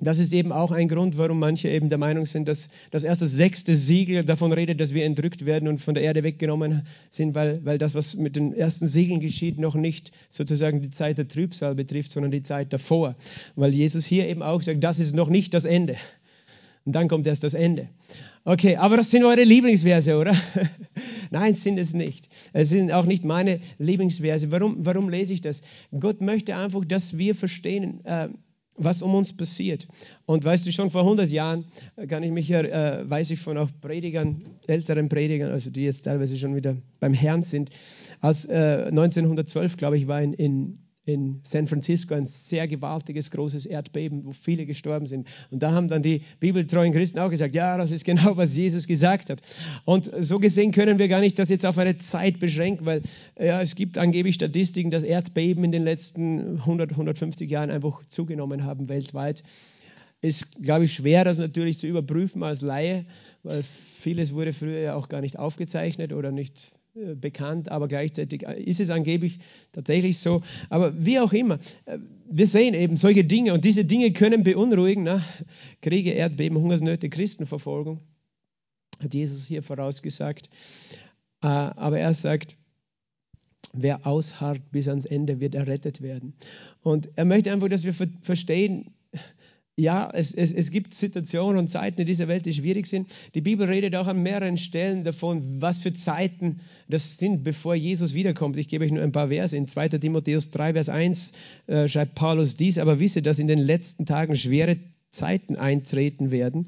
das 0.04 0.18
ist 0.18 0.32
eben 0.32 0.52
auch 0.52 0.70
ein 0.70 0.88
Grund, 0.88 1.18
warum 1.18 1.38
manche 1.38 1.68
eben 1.68 1.88
der 1.88 1.98
Meinung 1.98 2.26
sind, 2.26 2.48
dass 2.48 2.70
das 2.90 3.04
erste 3.04 3.26
sechste 3.26 3.74
Siegel 3.74 4.24
davon 4.24 4.52
redet, 4.52 4.80
dass 4.80 4.94
wir 4.94 5.04
entrückt 5.04 5.46
werden 5.46 5.68
und 5.68 5.78
von 5.78 5.94
der 5.94 6.04
Erde 6.04 6.22
weggenommen 6.22 6.86
sind, 7.10 7.34
weil, 7.34 7.64
weil 7.64 7.78
das, 7.78 7.94
was 7.94 8.16
mit 8.16 8.36
den 8.36 8.54
ersten 8.54 8.86
Siegeln 8.86 9.20
geschieht, 9.20 9.58
noch 9.58 9.74
nicht 9.74 10.12
sozusagen 10.30 10.80
die 10.80 10.90
Zeit 10.90 11.18
der 11.18 11.28
Trübsal 11.28 11.74
betrifft, 11.74 12.12
sondern 12.12 12.30
die 12.30 12.42
Zeit 12.42 12.72
davor. 12.72 13.16
Weil 13.56 13.72
Jesus 13.72 14.04
hier 14.04 14.28
eben 14.28 14.42
auch 14.42 14.62
sagt, 14.62 14.82
das 14.82 14.98
ist 14.98 15.14
noch 15.14 15.28
nicht 15.28 15.54
das 15.54 15.64
Ende. 15.64 15.96
Und 16.84 16.92
dann 16.92 17.08
kommt 17.08 17.26
erst 17.26 17.44
das 17.44 17.54
Ende. 17.54 17.88
Okay, 18.44 18.76
aber 18.76 18.98
das 18.98 19.10
sind 19.10 19.24
eure 19.24 19.42
Lieblingsverse, 19.42 20.18
oder? 20.18 20.36
Nein, 21.30 21.54
sind 21.54 21.78
es 21.78 21.94
nicht. 21.94 22.28
Es 22.52 22.68
sind 22.68 22.92
auch 22.92 23.06
nicht 23.06 23.24
meine 23.24 23.60
Lieblingsverse. 23.78 24.50
Warum, 24.50 24.84
warum 24.84 25.08
lese 25.08 25.32
ich 25.32 25.40
das? 25.40 25.62
Gott 25.98 26.20
möchte 26.20 26.54
einfach, 26.54 26.84
dass 26.84 27.16
wir 27.16 27.34
verstehen, 27.34 28.04
äh, 28.04 28.28
was 28.76 29.02
um 29.02 29.14
uns 29.14 29.32
passiert. 29.32 29.86
Und 30.26 30.44
weißt 30.44 30.66
du, 30.66 30.72
schon 30.72 30.90
vor 30.90 31.02
100 31.02 31.30
Jahren 31.30 31.64
äh, 31.96 32.06
kann 32.06 32.22
ich 32.22 32.30
mich 32.30 32.48
ja, 32.48 32.60
äh, 32.60 33.08
weiß 33.08 33.30
ich 33.30 33.40
von 33.40 33.56
auch 33.58 33.70
Predigern, 33.80 34.42
älteren 34.66 35.08
Predigern, 35.08 35.52
also 35.52 35.70
die 35.70 35.84
jetzt 35.84 36.02
teilweise 36.02 36.36
schon 36.36 36.56
wieder 36.56 36.76
beim 37.00 37.14
Herrn 37.14 37.42
sind, 37.42 37.70
als 38.20 38.44
äh, 38.46 38.86
1912, 38.88 39.76
glaube 39.76 39.96
ich, 39.96 40.08
war 40.08 40.22
in, 40.22 40.32
in 40.34 40.78
in 41.06 41.40
San 41.44 41.66
Francisco 41.66 42.14
ein 42.14 42.24
sehr 42.24 42.66
gewaltiges, 42.66 43.30
großes 43.30 43.66
Erdbeben, 43.66 44.24
wo 44.24 44.32
viele 44.32 44.64
gestorben 44.64 45.06
sind. 45.06 45.28
Und 45.50 45.62
da 45.62 45.72
haben 45.72 45.88
dann 45.88 46.02
die 46.02 46.22
bibeltreuen 46.40 46.92
Christen 46.92 47.18
auch 47.18 47.28
gesagt, 47.28 47.54
ja, 47.54 47.76
das 47.76 47.90
ist 47.90 48.04
genau, 48.04 48.36
was 48.36 48.56
Jesus 48.56 48.86
gesagt 48.86 49.28
hat. 49.28 49.42
Und 49.84 50.10
so 50.20 50.38
gesehen 50.38 50.72
können 50.72 50.98
wir 50.98 51.08
gar 51.08 51.20
nicht 51.20 51.38
das 51.38 51.50
jetzt 51.50 51.66
auf 51.66 51.76
eine 51.76 51.98
Zeit 51.98 52.38
beschränken, 52.40 52.86
weil 52.86 53.02
ja, 53.38 53.60
es 53.60 53.74
gibt 53.74 53.98
angeblich 53.98 54.36
Statistiken, 54.36 54.90
dass 54.90 55.02
Erdbeben 55.02 55.62
in 55.64 55.72
den 55.72 55.84
letzten 55.84 56.58
100, 56.60 56.92
150 56.92 57.50
Jahren 57.50 57.70
einfach 57.70 58.06
zugenommen 58.08 58.64
haben 58.64 58.88
weltweit. 58.88 59.42
Ist, 60.22 60.62
glaube 60.62 60.84
ich, 60.84 60.94
schwer, 60.94 61.24
das 61.24 61.36
natürlich 61.36 61.76
zu 61.76 61.86
überprüfen 61.86 62.42
als 62.42 62.62
Laie, 62.62 63.04
weil 63.42 63.62
vieles 63.62 64.32
wurde 64.32 64.54
früher 64.54 64.80
ja 64.80 64.94
auch 64.94 65.10
gar 65.10 65.20
nicht 65.20 65.38
aufgezeichnet 65.38 66.14
oder 66.14 66.32
nicht 66.32 66.74
bekannt, 66.94 67.70
aber 67.70 67.88
gleichzeitig 67.88 68.46
äh, 68.46 68.62
ist 68.62 68.78
es 68.80 68.90
angeblich 68.90 69.40
tatsächlich 69.72 70.18
so. 70.18 70.42
Aber 70.70 71.04
wie 71.04 71.18
auch 71.18 71.32
immer, 71.32 71.58
äh, 71.86 71.98
wir 72.30 72.46
sehen 72.46 72.74
eben 72.74 72.96
solche 72.96 73.24
Dinge 73.24 73.52
und 73.52 73.64
diese 73.64 73.84
Dinge 73.84 74.12
können 74.12 74.44
beunruhigen. 74.44 75.02
Ne? 75.02 75.22
Kriege, 75.82 76.12
Erdbeben, 76.12 76.56
Hungersnöte, 76.58 77.10
Christenverfolgung, 77.10 78.00
hat 79.02 79.12
Jesus 79.12 79.44
hier 79.44 79.62
vorausgesagt. 79.62 80.48
Aber 81.40 81.98
er 81.98 82.14
sagt, 82.14 82.56
wer 83.74 84.06
ausharrt 84.06 84.62
bis 84.70 84.88
ans 84.88 85.04
Ende, 85.04 85.40
wird 85.40 85.54
errettet 85.54 86.00
werden. 86.00 86.32
Und 86.80 87.10
er 87.16 87.26
möchte 87.26 87.52
einfach, 87.52 87.68
dass 87.68 87.84
wir 87.84 87.92
verstehen, 88.22 88.94
ja, 89.76 90.08
es, 90.12 90.32
es, 90.32 90.52
es 90.52 90.70
gibt 90.70 90.94
Situationen 90.94 91.58
und 91.58 91.68
Zeiten 91.68 92.02
in 92.02 92.06
dieser 92.06 92.28
Welt, 92.28 92.46
die 92.46 92.52
schwierig 92.52 92.86
sind. 92.86 93.08
Die 93.34 93.40
Bibel 93.40 93.66
redet 93.66 93.96
auch 93.96 94.06
an 94.06 94.22
mehreren 94.22 94.56
Stellen 94.56 95.02
davon, 95.02 95.60
was 95.60 95.80
für 95.80 95.92
Zeiten 95.92 96.60
das 96.88 97.18
sind, 97.18 97.42
bevor 97.42 97.74
Jesus 97.74 98.14
wiederkommt. 98.14 98.56
Ich 98.56 98.68
gebe 98.68 98.84
euch 98.84 98.92
nur 98.92 99.02
ein 99.02 99.10
paar 99.10 99.28
Verse. 99.28 99.56
In 99.56 99.66
2. 99.66 99.88
Timotheus 99.88 100.50
3, 100.52 100.74
Vers 100.74 100.88
1 100.88 101.32
äh, 101.66 101.88
schreibt 101.88 102.14
Paulus 102.14 102.56
dies, 102.56 102.78
aber 102.78 103.00
wisse, 103.00 103.20
dass 103.20 103.40
in 103.40 103.48
den 103.48 103.58
letzten 103.58 104.06
Tagen 104.06 104.36
schwere 104.36 104.76
Zeiten 105.10 105.56
eintreten 105.56 106.30
werden. 106.30 106.66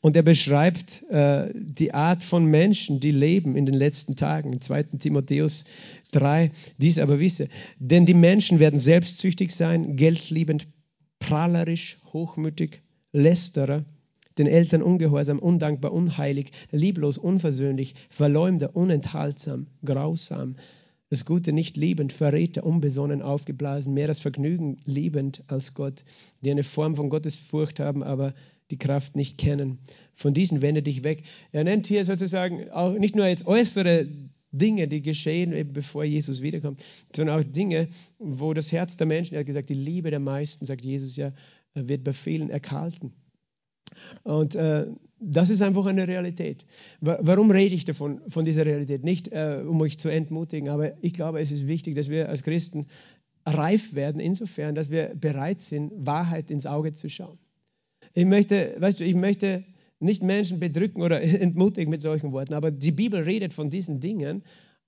Und 0.00 0.14
er 0.14 0.22
beschreibt 0.22 1.02
äh, 1.10 1.48
die 1.54 1.92
Art 1.92 2.22
von 2.22 2.44
Menschen, 2.44 3.00
die 3.00 3.10
leben 3.10 3.56
in 3.56 3.66
den 3.66 3.74
letzten 3.74 4.14
Tagen. 4.14 4.52
In 4.52 4.60
2. 4.60 4.84
Timotheus 5.00 5.64
3, 6.12 6.52
dies 6.78 7.00
aber 7.00 7.18
wisse. 7.18 7.48
Denn 7.80 8.06
die 8.06 8.14
Menschen 8.14 8.60
werden 8.60 8.78
selbstsüchtig 8.78 9.50
sein, 9.50 9.96
geldliebend, 9.96 10.68
prahlerisch, 11.28 11.98
hochmütig, 12.14 12.80
lästerer, 13.12 13.84
den 14.38 14.46
Eltern 14.46 14.82
ungehorsam, 14.82 15.38
undankbar, 15.38 15.92
unheilig, 15.92 16.52
lieblos, 16.70 17.18
unversöhnlich, 17.18 17.94
Verleumder, 18.08 18.74
unenthaltsam, 18.74 19.66
grausam, 19.84 20.56
das 21.10 21.26
Gute 21.26 21.52
nicht 21.52 21.76
liebend, 21.76 22.14
Verräter, 22.14 22.64
unbesonnen, 22.64 23.20
aufgeblasen, 23.20 23.92
mehr 23.92 24.06
das 24.06 24.20
Vergnügen 24.20 24.78
liebend 24.86 25.44
als 25.48 25.74
Gott, 25.74 26.02
die 26.40 26.50
eine 26.50 26.64
Form 26.64 26.96
von 26.96 27.10
Gottesfurcht 27.10 27.78
haben, 27.78 28.02
aber 28.02 28.32
die 28.70 28.78
Kraft 28.78 29.14
nicht 29.14 29.36
kennen. 29.36 29.80
Von 30.14 30.32
diesen 30.32 30.62
wende 30.62 30.82
dich 30.82 31.04
weg. 31.04 31.24
Er 31.52 31.64
nennt 31.64 31.86
hier 31.86 32.06
sozusagen 32.06 32.70
auch 32.70 32.98
nicht 32.98 33.16
nur 33.16 33.26
jetzt 33.26 33.46
äußere 33.46 34.06
Dinge, 34.50 34.88
die 34.88 35.02
geschehen, 35.02 35.52
eben 35.52 35.72
bevor 35.72 36.04
Jesus 36.04 36.42
wiederkommt, 36.42 36.82
sondern 37.14 37.38
auch 37.38 37.44
Dinge, 37.44 37.88
wo 38.18 38.54
das 38.54 38.72
Herz 38.72 38.96
der 38.96 39.06
Menschen, 39.06 39.34
er 39.34 39.40
hat 39.40 39.46
gesagt, 39.46 39.68
die 39.68 39.74
Liebe 39.74 40.10
der 40.10 40.20
meisten, 40.20 40.64
sagt 40.64 40.84
Jesus 40.84 41.16
ja, 41.16 41.32
wird 41.74 42.04
bei 42.04 42.12
vielen 42.12 42.50
erkalten. 42.50 43.12
Und 44.22 44.54
äh, 44.54 44.86
das 45.20 45.50
ist 45.50 45.62
einfach 45.62 45.86
eine 45.86 46.06
Realität. 46.06 46.66
Warum 47.00 47.50
rede 47.50 47.74
ich 47.74 47.84
davon, 47.84 48.20
von 48.28 48.44
dieser 48.44 48.64
Realität? 48.64 49.04
Nicht, 49.04 49.28
äh, 49.28 49.62
um 49.66 49.80
euch 49.80 49.98
zu 49.98 50.08
entmutigen, 50.08 50.68
aber 50.68 51.02
ich 51.02 51.12
glaube, 51.12 51.40
es 51.40 51.50
ist 51.50 51.66
wichtig, 51.66 51.94
dass 51.94 52.08
wir 52.08 52.28
als 52.28 52.42
Christen 52.42 52.86
reif 53.44 53.94
werden, 53.94 54.20
insofern, 54.20 54.74
dass 54.74 54.90
wir 54.90 55.14
bereit 55.14 55.60
sind, 55.60 55.92
Wahrheit 55.96 56.50
ins 56.50 56.66
Auge 56.66 56.92
zu 56.92 57.08
schauen. 57.08 57.38
Ich 58.14 58.26
möchte, 58.26 58.76
weißt 58.78 59.00
du, 59.00 59.04
ich 59.04 59.14
möchte 59.14 59.64
nicht 60.00 60.22
Menschen 60.22 60.60
bedrücken 60.60 61.02
oder 61.02 61.20
entmutigen 61.22 61.90
mit 61.90 62.02
solchen 62.02 62.32
Worten, 62.32 62.54
aber 62.54 62.70
die 62.70 62.92
Bibel 62.92 63.22
redet 63.22 63.52
von 63.52 63.70
diesen 63.70 64.00
Dingen 64.00 64.42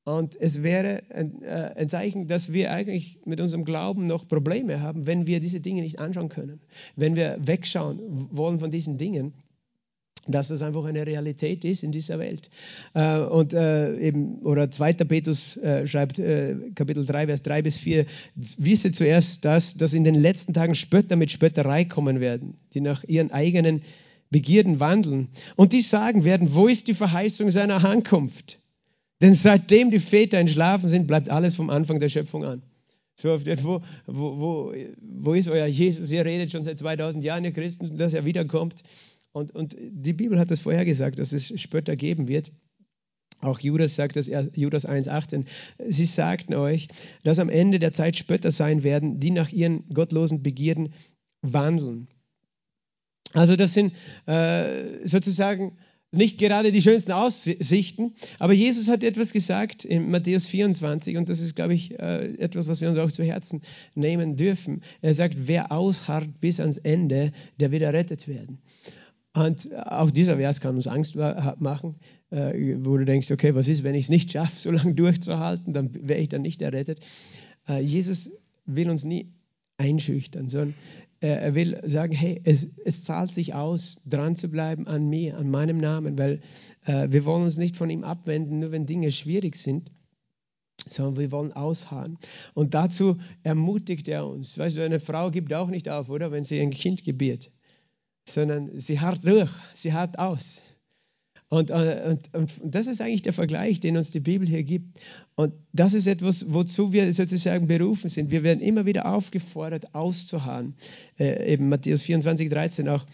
und 0.04 0.40
es 0.40 0.62
wäre 0.62 1.02
ein, 1.10 1.42
äh, 1.42 1.74
ein, 1.76 1.88
Zeichen, 1.88 2.26
dass 2.26 2.52
wir 2.52 2.72
eigentlich 2.72 3.20
mit 3.26 3.40
unserem 3.40 3.64
Glauben 3.64 4.06
noch 4.06 4.26
Probleme 4.26 4.80
haben, 4.80 5.06
wenn 5.06 5.26
wir 5.26 5.40
diese 5.40 5.60
Dinge 5.60 5.82
nicht 5.82 5.98
anschauen 5.98 6.30
können, 6.30 6.60
wenn 6.96 7.16
wir 7.16 7.36
wegschauen 7.40 8.28
wollen 8.30 8.60
von 8.60 8.70
diesen 8.70 8.96
Dingen 8.96 9.34
dass 10.26 10.48
das 10.48 10.62
einfach 10.62 10.84
eine 10.84 11.06
Realität 11.06 11.64
ist 11.64 11.82
in 11.82 11.92
dieser 11.92 12.18
Welt. 12.18 12.50
Äh, 12.94 13.18
und 13.20 13.52
äh, 13.52 13.98
eben, 13.98 14.40
oder 14.42 14.70
2. 14.70 14.92
Petrus 14.92 15.56
äh, 15.56 15.86
schreibt, 15.86 16.18
äh, 16.18 16.56
Kapitel 16.74 17.04
3, 17.04 17.26
Vers 17.26 17.42
3 17.42 17.62
bis 17.62 17.78
4, 17.78 18.04
wisse 18.34 18.92
zuerst 18.92 19.44
das, 19.44 19.74
dass 19.74 19.94
in 19.94 20.04
den 20.04 20.14
letzten 20.14 20.54
Tagen 20.54 20.74
Spötter 20.74 21.16
mit 21.16 21.30
Spötterei 21.30 21.84
kommen 21.84 22.20
werden, 22.20 22.58
die 22.74 22.80
nach 22.80 23.02
ihren 23.04 23.30
eigenen 23.30 23.82
Begierden 24.30 24.80
wandeln. 24.80 25.28
Und 25.56 25.72
die 25.72 25.82
sagen 25.82 26.24
werden, 26.24 26.54
wo 26.54 26.68
ist 26.68 26.88
die 26.88 26.94
Verheißung 26.94 27.50
seiner 27.50 27.84
Ankunft? 27.84 28.58
Denn 29.20 29.34
seitdem 29.34 29.90
die 29.90 29.98
Väter 29.98 30.38
entschlafen 30.38 30.88
sind, 30.88 31.06
bleibt 31.06 31.28
alles 31.28 31.54
vom 31.54 31.68
Anfang 31.68 32.00
der 32.00 32.08
Schöpfung 32.08 32.44
an. 32.44 32.62
So 33.16 33.32
oft, 33.32 33.46
wo, 33.64 33.82
wo, 34.06 34.40
wo, 34.40 34.74
wo 35.00 35.34
ist 35.34 35.48
euer 35.48 35.66
Jesus? 35.66 36.10
Ihr 36.10 36.24
redet 36.24 36.50
schon 36.52 36.62
seit 36.62 36.78
2000 36.78 37.22
Jahren, 37.22 37.44
ihr 37.44 37.52
Christen, 37.52 37.98
dass 37.98 38.14
er 38.14 38.24
wiederkommt. 38.24 38.82
Und, 39.32 39.54
und 39.54 39.76
die 39.78 40.14
Bibel 40.14 40.38
hat 40.38 40.50
das 40.50 40.60
vorhergesagt, 40.60 41.18
dass 41.18 41.32
es 41.32 41.60
Spötter 41.60 41.96
geben 41.96 42.28
wird. 42.28 42.50
Auch 43.40 43.58
Judas 43.58 43.94
sagt 43.94 44.16
das, 44.16 44.30
Judas 44.54 44.88
1,18. 44.88 45.44
Sie 45.88 46.04
sagten 46.04 46.54
euch, 46.54 46.88
dass 47.22 47.38
am 47.38 47.48
Ende 47.48 47.78
der 47.78 47.92
Zeit 47.92 48.16
Spötter 48.16 48.52
sein 48.52 48.82
werden, 48.84 49.20
die 49.20 49.30
nach 49.30 49.50
ihren 49.50 49.88
gottlosen 49.92 50.42
Begierden 50.42 50.92
wandeln. 51.42 52.08
Also 53.32 53.56
das 53.56 53.74
sind 53.74 53.92
äh, 54.26 55.06
sozusagen 55.06 55.76
nicht 56.12 56.38
gerade 56.38 56.72
die 56.72 56.82
schönsten 56.82 57.12
Aussichten, 57.12 58.14
aber 58.40 58.52
Jesus 58.52 58.88
hat 58.88 59.04
etwas 59.04 59.32
gesagt 59.32 59.84
in 59.84 60.10
Matthäus 60.10 60.48
24 60.48 61.16
und 61.16 61.28
das 61.28 61.38
ist, 61.40 61.54
glaube 61.54 61.74
ich, 61.74 61.98
äh, 62.00 62.34
etwas, 62.38 62.66
was 62.66 62.80
wir 62.80 62.88
uns 62.88 62.98
auch 62.98 63.12
zu 63.12 63.22
Herzen 63.22 63.62
nehmen 63.94 64.36
dürfen. 64.36 64.82
Er 65.02 65.14
sagt, 65.14 65.46
wer 65.46 65.70
ausharrt 65.70 66.40
bis 66.40 66.58
ans 66.58 66.78
Ende, 66.78 67.30
der 67.60 67.70
wird 67.70 67.82
errettet 67.82 68.26
werden. 68.26 68.58
Und 69.32 69.68
auch 69.76 70.10
dieser 70.10 70.38
Vers 70.38 70.60
kann 70.60 70.74
uns 70.74 70.88
Angst 70.88 71.14
machen, 71.14 71.94
äh, 72.30 72.76
wo 72.80 72.96
du 72.96 73.04
denkst, 73.04 73.30
okay, 73.30 73.54
was 73.54 73.68
ist, 73.68 73.84
wenn 73.84 73.94
ich 73.94 74.04
es 74.04 74.10
nicht 74.10 74.32
schaffe, 74.32 74.58
so 74.58 74.72
lange 74.72 74.94
durchzuhalten, 74.94 75.72
dann 75.72 75.90
wäre 76.08 76.18
ich 76.18 76.28
dann 76.28 76.42
nicht 76.42 76.62
errettet. 76.62 76.98
Äh, 77.68 77.80
Jesus 77.80 78.32
will 78.66 78.90
uns 78.90 79.04
nie 79.04 79.32
einschüchtern, 79.78 80.48
sondern 80.48 80.74
er 81.28 81.54
will 81.54 81.80
sagen, 81.86 82.12
hey, 82.12 82.40
es, 82.44 82.78
es 82.78 83.04
zahlt 83.04 83.32
sich 83.32 83.54
aus, 83.54 84.02
dran 84.06 84.36
zu 84.36 84.48
bleiben 84.50 84.86
an 84.86 85.08
mir, 85.08 85.36
an 85.36 85.50
meinem 85.50 85.78
Namen, 85.78 86.18
weil 86.18 86.40
äh, 86.86 87.08
wir 87.10 87.24
wollen 87.24 87.44
uns 87.44 87.58
nicht 87.58 87.76
von 87.76 87.90
ihm 87.90 88.04
abwenden, 88.04 88.60
nur 88.60 88.72
wenn 88.72 88.86
Dinge 88.86 89.10
schwierig 89.12 89.56
sind. 89.56 89.90
sondern 90.86 91.18
wir 91.18 91.30
wollen 91.30 91.52
ausharren. 91.52 92.18
Und 92.54 92.74
dazu 92.74 93.18
ermutigt 93.42 94.08
er 94.08 94.26
uns. 94.26 94.58
Weißt 94.58 94.76
du, 94.76 94.84
eine 94.84 95.00
Frau 95.00 95.30
gibt 95.30 95.52
auch 95.52 95.68
nicht 95.68 95.88
auf, 95.88 96.08
oder? 96.08 96.32
Wenn 96.32 96.44
sie 96.44 96.60
ein 96.60 96.70
Kind 96.70 97.04
gebiert, 97.04 97.50
sondern 98.26 98.78
sie 98.78 99.00
harrt 99.00 99.26
durch, 99.26 99.50
sie 99.74 99.92
harrt 99.92 100.18
aus. 100.18 100.62
Und, 101.50 101.70
äh, 101.70 102.02
und, 102.06 102.32
und, 102.32 102.50
das 102.62 102.86
ist 102.86 103.00
eigentlich 103.00 103.22
der 103.22 103.32
Vergleich, 103.32 103.80
den 103.80 103.96
uns 103.96 104.12
die 104.12 104.20
Bibel 104.20 104.46
hier 104.46 104.62
gibt. 104.62 105.00
Und 105.34 105.52
das 105.72 105.94
ist 105.94 106.06
etwas, 106.06 106.52
wozu 106.52 106.92
wir 106.92 107.12
sozusagen 107.12 107.66
berufen 107.66 108.08
sind. 108.08 108.30
Wir 108.30 108.44
werden 108.44 108.60
immer 108.60 108.86
wieder 108.86 109.12
aufgefordert, 109.12 109.92
auszuharren. 109.92 110.74
Äh, 111.18 111.52
eben 111.52 111.68
Matthäus 111.68 112.04
24, 112.04 112.48
13, 112.48 112.88
auch 112.88 113.04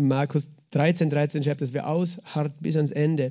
Markus 0.00 0.48
13, 0.70 1.10
13 1.10 1.42
schreibt, 1.42 1.60
dass 1.60 1.74
wir 1.74 1.86
ausharrt 1.86 2.54
bis 2.60 2.76
ans 2.76 2.92
Ende. 2.92 3.30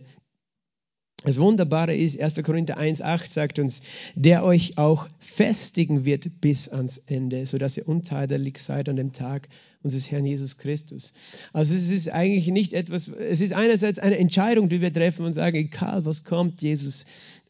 Das 1.23 1.37
Wunderbare 1.37 1.95
ist, 1.95 2.19
1. 2.19 2.41
Korinther 2.43 2.79
1,8 2.79 3.27
sagt 3.27 3.59
uns, 3.59 3.81
der 4.15 4.43
euch 4.43 4.79
auch 4.79 5.07
festigen 5.19 6.03
wird 6.03 6.41
bis 6.41 6.67
ans 6.67 6.97
Ende, 6.97 7.45
sodass 7.45 7.77
ihr 7.77 7.87
untadelig 7.87 8.57
seid 8.57 8.89
an 8.89 8.95
dem 8.95 9.13
Tag 9.13 9.47
unseres 9.83 10.09
Herrn 10.09 10.25
Jesus 10.25 10.57
Christus. 10.57 11.13
Also 11.53 11.75
es 11.75 11.91
ist 11.91 12.09
eigentlich 12.09 12.47
nicht 12.47 12.73
etwas, 12.73 13.07
es 13.07 13.39
ist 13.39 13.53
einerseits 13.53 13.99
eine 13.99 14.17
Entscheidung, 14.17 14.69
die 14.69 14.81
wir 14.81 14.91
treffen 14.91 15.25
und 15.25 15.33
sagen, 15.33 15.57
egal 15.57 16.05
was 16.05 16.23
kommt, 16.23 16.61
Jesus, 16.61 17.05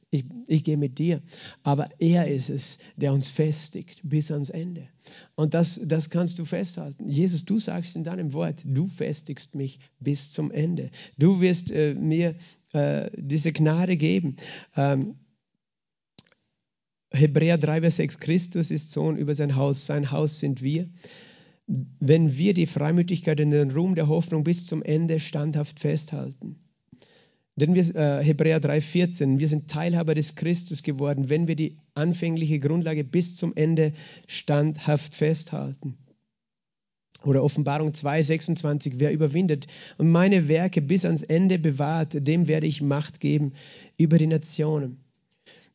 ich, 0.09 0.25
ich 0.47 0.65
gehe 0.65 0.77
mit 0.77 0.99
dir. 0.99 1.21
Aber 1.63 1.89
er 1.99 2.27
ist 2.27 2.49
es, 2.49 2.77
der 2.97 3.13
uns 3.13 3.29
festigt 3.29 4.01
bis 4.03 4.31
ans 4.31 4.49
Ende. 4.49 4.89
Und 5.35 5.53
das, 5.53 5.79
das 5.85 6.09
kannst 6.09 6.37
du 6.39 6.45
festhalten. 6.45 7.09
Jesus, 7.09 7.45
du 7.45 7.59
sagst 7.59 7.95
in 7.95 8.03
deinem 8.03 8.33
Wort, 8.33 8.63
du 8.65 8.87
festigst 8.87 9.55
mich 9.55 9.79
bis 10.01 10.31
zum 10.33 10.51
Ende. 10.51 10.91
Du 11.17 11.39
wirst 11.39 11.71
äh, 11.71 11.93
mir 11.93 12.35
äh, 12.73 13.09
diese 13.15 13.51
Gnade 13.51 13.97
geben. 13.97 14.35
Ähm, 14.75 15.15
Hebräer 17.13 17.57
3, 17.57 17.81
Vers 17.81 17.97
6, 17.97 18.19
Christus 18.19 18.71
ist 18.71 18.91
Sohn 18.91 19.17
über 19.17 19.35
sein 19.35 19.55
Haus, 19.55 19.85
sein 19.85 20.11
Haus 20.11 20.39
sind 20.39 20.61
wir. 20.61 20.89
Wenn 21.67 22.37
wir 22.37 22.53
die 22.53 22.65
Freimütigkeit 22.65 23.39
und 23.39 23.51
den 23.51 23.71
Ruhm 23.71 23.95
der 23.95 24.07
Hoffnung 24.07 24.43
bis 24.43 24.65
zum 24.65 24.81
Ende 24.81 25.19
standhaft 25.19 25.79
festhalten. 25.79 26.57
Denn 27.55 27.75
wir, 27.75 27.95
äh, 27.95 28.23
Hebräer 28.23 28.59
3, 28.59 28.81
14, 28.81 29.39
wir 29.39 29.47
sind 29.49 29.69
Teilhaber 29.69 30.15
des 30.15 30.35
Christus 30.35 30.83
geworden, 30.83 31.29
wenn 31.29 31.47
wir 31.47 31.55
die 31.55 31.77
anfängliche 31.93 32.59
Grundlage 32.59 33.03
bis 33.03 33.35
zum 33.35 33.53
Ende 33.55 33.93
standhaft 34.27 35.13
festhalten. 35.13 35.97
Oder 37.23 37.43
Offenbarung 37.43 37.93
2, 37.93 38.23
26, 38.23 38.95
wer 38.97 39.11
überwindet 39.11 39.67
und 39.97 40.09
meine 40.09 40.47
Werke 40.47 40.81
bis 40.81 41.05
ans 41.05 41.21
Ende 41.21 41.59
bewahrt, 41.59 42.27
dem 42.27 42.47
werde 42.47 42.67
ich 42.67 42.81
Macht 42.81 43.19
geben 43.19 43.53
über 43.97 44.17
die 44.17 44.27
Nationen. 44.27 44.97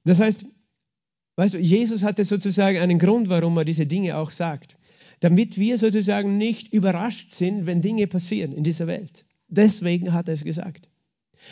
Das 0.04 0.20
heißt, 0.20 0.44
weißt 1.36 1.54
du, 1.54 1.58
Jesus 1.58 2.02
hatte 2.02 2.24
sozusagen 2.24 2.78
einen 2.78 2.98
Grund, 2.98 3.28
warum 3.28 3.56
er 3.58 3.64
diese 3.64 3.86
Dinge 3.86 4.16
auch 4.16 4.30
sagt. 4.30 4.76
Damit 5.20 5.56
wir 5.56 5.78
sozusagen 5.78 6.36
nicht 6.36 6.72
überrascht 6.72 7.32
sind, 7.32 7.66
wenn 7.66 7.80
Dinge 7.80 8.06
passieren 8.06 8.52
in 8.52 8.64
dieser 8.64 8.86
Welt. 8.86 9.24
Deswegen 9.48 10.12
hat 10.12 10.28
er 10.28 10.34
es 10.34 10.44
gesagt. 10.44 10.88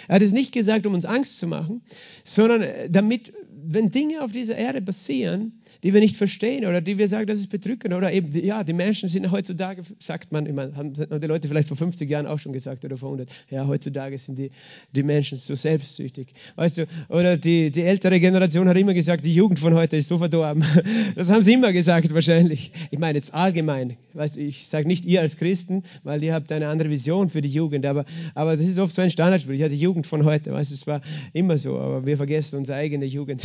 Er 0.08 0.16
hat 0.16 0.22
es 0.22 0.32
nicht 0.32 0.52
gesagt, 0.52 0.86
um 0.86 0.94
uns 0.94 1.04
Angst 1.04 1.38
zu 1.38 1.46
machen, 1.46 1.82
sondern 2.24 2.64
damit, 2.90 3.32
wenn 3.66 3.90
Dinge 3.90 4.22
auf 4.22 4.32
dieser 4.32 4.56
Erde 4.56 4.82
passieren, 4.82 5.52
die 5.82 5.92
wir 5.92 6.00
nicht 6.00 6.16
verstehen 6.16 6.64
oder 6.64 6.80
die 6.80 6.96
wir 6.96 7.08
sagen, 7.08 7.26
das 7.26 7.38
ist 7.38 7.50
bedrückend. 7.50 7.92
Oder 7.94 8.12
eben, 8.12 8.34
ja, 8.44 8.64
die 8.64 8.72
Menschen 8.72 9.08
sind 9.08 9.30
heutzutage, 9.30 9.82
sagt 9.98 10.32
man, 10.32 10.46
immer, 10.46 10.74
haben 10.74 10.94
die 10.94 11.26
Leute 11.26 11.46
vielleicht 11.46 11.68
vor 11.68 11.76
50 11.76 12.08
Jahren 12.08 12.26
auch 12.26 12.38
schon 12.38 12.52
gesagt 12.52 12.84
oder 12.84 12.96
vor 12.96 13.10
100, 13.10 13.28
ja, 13.50 13.66
heutzutage 13.66 14.16
sind 14.16 14.38
die, 14.38 14.50
die 14.92 15.02
Menschen 15.02 15.36
so 15.36 15.54
selbstsüchtig. 15.54 16.28
Weißt 16.56 16.78
du, 16.78 16.86
oder 17.08 17.36
die, 17.36 17.70
die 17.70 17.82
ältere 17.82 18.18
Generation 18.18 18.68
hat 18.68 18.76
immer 18.76 18.94
gesagt, 18.94 19.24
die 19.26 19.34
Jugend 19.34 19.58
von 19.58 19.74
heute 19.74 19.96
ist 19.96 20.08
so 20.08 20.18
verdorben. 20.18 20.64
Das 21.14 21.30
haben 21.30 21.42
sie 21.42 21.52
immer 21.52 21.72
gesagt, 21.72 22.12
wahrscheinlich. 22.12 22.72
Ich 22.90 22.98
meine 22.98 23.18
jetzt 23.18 23.34
allgemein. 23.34 23.96
Weißt 24.14 24.36
du, 24.36 24.40
ich 24.40 24.68
sage 24.68 24.86
nicht 24.86 25.04
ihr 25.04 25.20
als 25.20 25.36
Christen, 25.36 25.82
weil 26.02 26.22
ihr 26.22 26.34
habt 26.34 26.50
eine 26.50 26.68
andere 26.68 26.90
Vision 26.90 27.28
für 27.28 27.40
die 27.40 27.48
Jugend, 27.48 27.86
aber, 27.86 28.04
aber 28.34 28.56
das 28.56 28.66
ist 28.66 28.78
oft 28.78 28.94
so 28.94 29.02
ein 29.02 29.10
Standardspruch. 29.10 29.54
Ja, 29.54 29.68
die 29.68 29.78
Jugend 29.78 30.06
von 30.06 30.24
heute, 30.24 30.52
weißt 30.52 30.70
du, 30.70 30.74
es 30.74 30.86
war 30.86 31.00
immer 31.32 31.56
so, 31.58 31.78
aber 31.78 32.06
wir 32.06 32.16
vergessen 32.16 32.56
unsere 32.56 32.78
eigene 32.78 33.04
Jugend. 33.04 33.43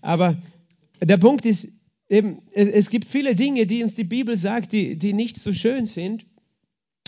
Aber 0.00 0.36
der 1.00 1.16
Punkt 1.16 1.46
ist 1.46 1.68
eben, 2.08 2.38
es 2.52 2.90
gibt 2.90 3.06
viele 3.06 3.34
Dinge, 3.34 3.66
die 3.66 3.82
uns 3.82 3.94
die 3.94 4.04
Bibel 4.04 4.36
sagt, 4.36 4.72
die, 4.72 4.96
die 4.96 5.12
nicht 5.12 5.38
so 5.38 5.52
schön 5.52 5.86
sind 5.86 6.26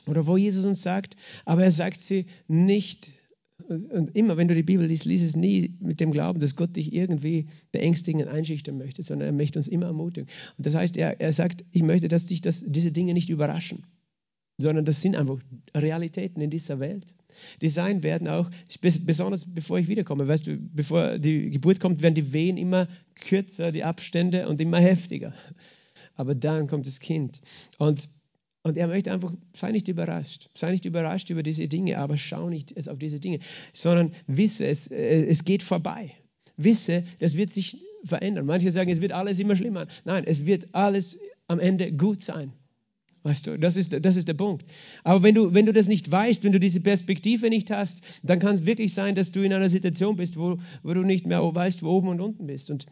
oder 0.07 0.27
wo 0.27 0.37
Jesus 0.37 0.64
uns 0.64 0.83
sagt, 0.83 1.16
aber 1.45 1.64
er 1.64 1.73
sagt 1.73 2.01
sie 2.01 2.27
nicht. 2.49 3.12
Und 3.69 4.14
immer, 4.14 4.37
wenn 4.37 4.49
du 4.49 4.55
die 4.55 4.62
Bibel 4.62 4.87
liest, 4.87 5.07
liest 5.07 5.25
es 5.25 5.35
nie 5.35 5.77
mit 5.81 5.99
dem 5.99 6.12
Glauben, 6.12 6.40
dass 6.40 6.57
Gott 6.57 6.77
dich 6.77 6.92
irgendwie 6.92 7.47
beängstigen 7.73 8.21
und 8.21 8.29
einschüchtern 8.29 8.77
möchte, 8.77 9.03
sondern 9.03 9.29
er 9.29 9.33
möchte 9.33 9.59
uns 9.59 9.66
immer 9.66 9.87
ermutigen. 9.87 10.29
Und 10.57 10.66
das 10.66 10.75
heißt, 10.75 10.97
er, 10.97 11.21
er 11.21 11.33
sagt, 11.33 11.64
ich 11.73 11.83
möchte, 11.83 12.09
dass 12.09 12.27
dich 12.27 12.42
das, 12.42 12.64
diese 12.66 12.92
Dinge 12.92 13.14
nicht 13.14 13.31
überraschen, 13.31 13.85
sondern 14.59 14.85
das 14.85 15.01
sind 15.01 15.16
einfach 15.16 15.38
Realitäten 15.75 16.40
in 16.40 16.51
dieser 16.51 16.81
Welt 16.81 17.14
die 17.62 17.68
sein 17.68 18.03
werden 18.03 18.29
auch, 18.29 18.51
besonders 18.81 19.44
bevor 19.44 19.79
ich 19.79 19.88
wiederkomme. 19.88 20.29
Weißt 20.29 20.46
du, 20.46 20.57
bevor 20.57 21.18
die 21.18 21.51
Geburt 21.51 21.81
kommt, 21.81 22.03
werden 22.03 22.14
die 22.14 22.33
Wehen 22.33 22.57
immer 22.57 22.88
kürzer, 23.14 23.72
die 23.72 23.85
Abstände 23.85 24.49
und 24.49 24.61
immer 24.61 24.79
heftiger. 24.79 25.33
Aber 26.14 26.35
dann 26.35 26.66
kommt 26.66 26.87
das 26.87 27.01
Kind. 27.01 27.40
Und, 27.79 28.09
und 28.62 28.77
er 28.77 28.88
möchte 28.88 29.12
einfach, 29.12 29.33
sei 29.55 29.72
nicht 29.72 29.88
überrascht. 29.88 30.51
Sei 30.55 30.70
nicht 30.70 30.85
überrascht 30.85 31.31
über 31.31 31.42
diese 31.42 31.68
Dinge, 31.68 31.99
aber 31.99 32.16
schau 32.16 32.49
nicht 32.49 32.88
auf 32.88 32.99
diese 32.99 33.20
Dinge, 33.20 33.38
sondern 33.72 34.12
wisse, 34.27 34.66
es, 34.66 34.88
es 34.88 35.44
geht 35.44 35.62
vorbei. 35.62 36.12
Wisse, 36.57 37.05
das 37.18 37.37
wird 37.37 37.53
sich 37.53 37.79
verändern. 38.05 38.46
Manche 38.46 38.70
sagen, 38.70 38.90
es 38.90 39.01
wird 39.01 39.12
alles 39.12 39.38
immer 39.38 39.57
schlimmer. 39.57 39.87
Nein, 40.05 40.25
es 40.27 40.46
wird 40.46 40.68
alles 40.72 41.18
am 41.49 41.61
Ende 41.61 41.92
gut 41.92 42.22
sein. 42.22 42.53
Weißt 43.27 43.49
du, 43.49 43.59
das 43.59 43.77
ist, 43.77 43.93
das 44.05 44.15
ist 44.15 44.29
der 44.29 44.35
Punkt. 44.35 44.65
Aber 45.03 45.25
wenn 45.25 45.35
du, 45.35 45.53
wenn 45.53 45.67
du 45.67 45.73
das 45.73 45.89
nicht 45.89 46.09
weißt, 46.09 46.45
wenn 46.45 46.53
du 46.53 46.61
diese 46.61 46.79
Perspektive 46.79 47.49
nicht 47.49 47.73
hast, 47.73 48.01
dann 48.23 48.39
kann 48.39 48.55
es 48.55 48.67
wirklich 48.67 48.95
sein, 48.95 49.17
dass 49.17 49.33
du 49.33 49.43
in 49.43 49.53
einer 49.53 49.69
Situation 49.69 50.15
bist, 50.15 50.37
wo, 50.37 50.59
wo 50.85 50.95
du 50.95 51.03
nicht 51.03 51.27
mehr 51.27 51.43
weißt, 51.43 51.83
wo 51.83 51.89
oben 51.91 52.07
und 52.07 52.21
unten 52.21 52.47
bist. 52.47 52.71
Und 52.71 52.87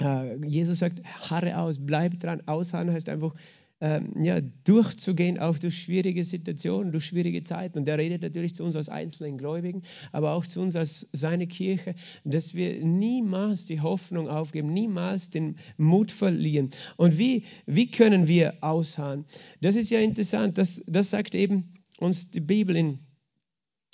äh, 0.00 0.44
Jesus 0.44 0.80
sagt, 0.80 1.00
harre 1.30 1.56
aus, 1.56 1.78
bleib 1.78 2.18
dran. 2.18 2.42
Ausharren 2.46 2.90
heißt 2.90 3.08
einfach, 3.08 3.32
ähm, 3.80 4.22
ja, 4.22 4.40
durchzugehen, 4.40 5.38
auch 5.38 5.58
durch 5.58 5.82
schwierige 5.82 6.24
Situationen, 6.24 6.92
durch 6.92 7.06
schwierige 7.06 7.42
Zeiten. 7.42 7.78
Und 7.78 7.88
er 7.88 7.98
redet 7.98 8.22
natürlich 8.22 8.54
zu 8.54 8.64
uns 8.64 8.74
als 8.76 8.88
einzelnen 8.88 9.38
Gläubigen, 9.38 9.82
aber 10.12 10.32
auch 10.32 10.46
zu 10.46 10.60
uns 10.60 10.74
als 10.74 11.08
seine 11.12 11.46
Kirche, 11.46 11.94
dass 12.24 12.54
wir 12.54 12.84
niemals 12.84 13.66
die 13.66 13.80
Hoffnung 13.80 14.28
aufgeben, 14.28 14.72
niemals 14.72 15.30
den 15.30 15.56
Mut 15.76 16.10
verlieren. 16.10 16.70
Und 16.96 17.18
wie, 17.18 17.44
wie 17.66 17.90
können 17.90 18.26
wir 18.26 18.54
ausharren? 18.62 19.24
Das 19.60 19.76
ist 19.76 19.90
ja 19.90 20.00
interessant, 20.00 20.58
das, 20.58 20.82
das 20.86 21.10
sagt 21.10 21.34
eben 21.34 21.74
uns 21.98 22.30
die 22.30 22.40
Bibel 22.40 22.76
in 22.76 22.98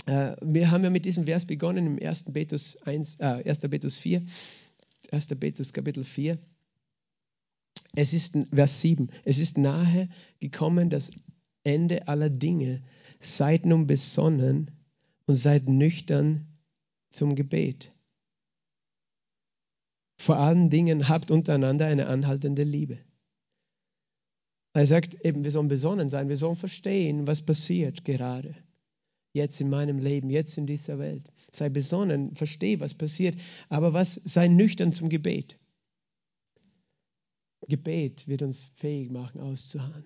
äh, 0.06 0.36
wir 0.42 0.70
haben 0.70 0.84
ja 0.84 0.90
mit 0.90 1.06
diesem 1.06 1.24
Vers 1.24 1.46
begonnen 1.46 1.86
im 1.86 2.06
1. 2.06 2.24
Petrus, 2.32 2.76
1, 2.82 3.20
äh, 3.20 3.42
1. 3.48 3.60
Petrus 3.60 3.96
4, 3.96 4.22
1. 5.10 5.26
Petrus 5.40 5.72
Kapitel 5.72 6.04
4. 6.04 6.38
Es 7.96 8.12
ist, 8.12 8.36
Vers 8.52 8.80
7, 8.80 9.10
es 9.24 9.38
ist 9.38 9.58
nahe 9.58 10.08
gekommen 10.40 10.90
das 10.90 11.12
Ende 11.62 12.08
aller 12.08 12.30
Dinge. 12.30 12.82
Seid 13.20 13.64
nun 13.66 13.86
besonnen 13.86 14.70
und 15.26 15.36
seid 15.36 15.68
nüchtern 15.68 16.46
zum 17.10 17.34
Gebet. 17.36 17.92
Vor 20.18 20.36
allen 20.36 20.70
Dingen 20.70 21.08
habt 21.08 21.30
untereinander 21.30 21.86
eine 21.86 22.06
anhaltende 22.06 22.64
Liebe. 22.64 22.98
Er 24.72 24.86
sagt 24.86 25.24
eben, 25.24 25.44
wir 25.44 25.52
sollen 25.52 25.68
besonnen 25.68 26.08
sein, 26.08 26.28
wir 26.28 26.36
sollen 26.36 26.56
verstehen, 26.56 27.26
was 27.26 27.42
passiert 27.42 28.04
gerade. 28.04 28.56
Jetzt 29.32 29.60
in 29.60 29.70
meinem 29.70 29.98
Leben, 29.98 30.30
jetzt 30.30 30.58
in 30.58 30.66
dieser 30.66 30.98
Welt. 30.98 31.24
Sei 31.52 31.68
besonnen, 31.68 32.34
verstehe, 32.34 32.80
was 32.80 32.94
passiert, 32.94 33.36
aber 33.68 33.92
was, 33.92 34.14
sei 34.14 34.48
nüchtern 34.48 34.92
zum 34.92 35.08
Gebet. 35.08 35.58
Gebet 37.68 38.28
wird 38.28 38.42
uns 38.42 38.62
fähig 38.62 39.10
machen, 39.10 39.40
auszuharren, 39.40 40.04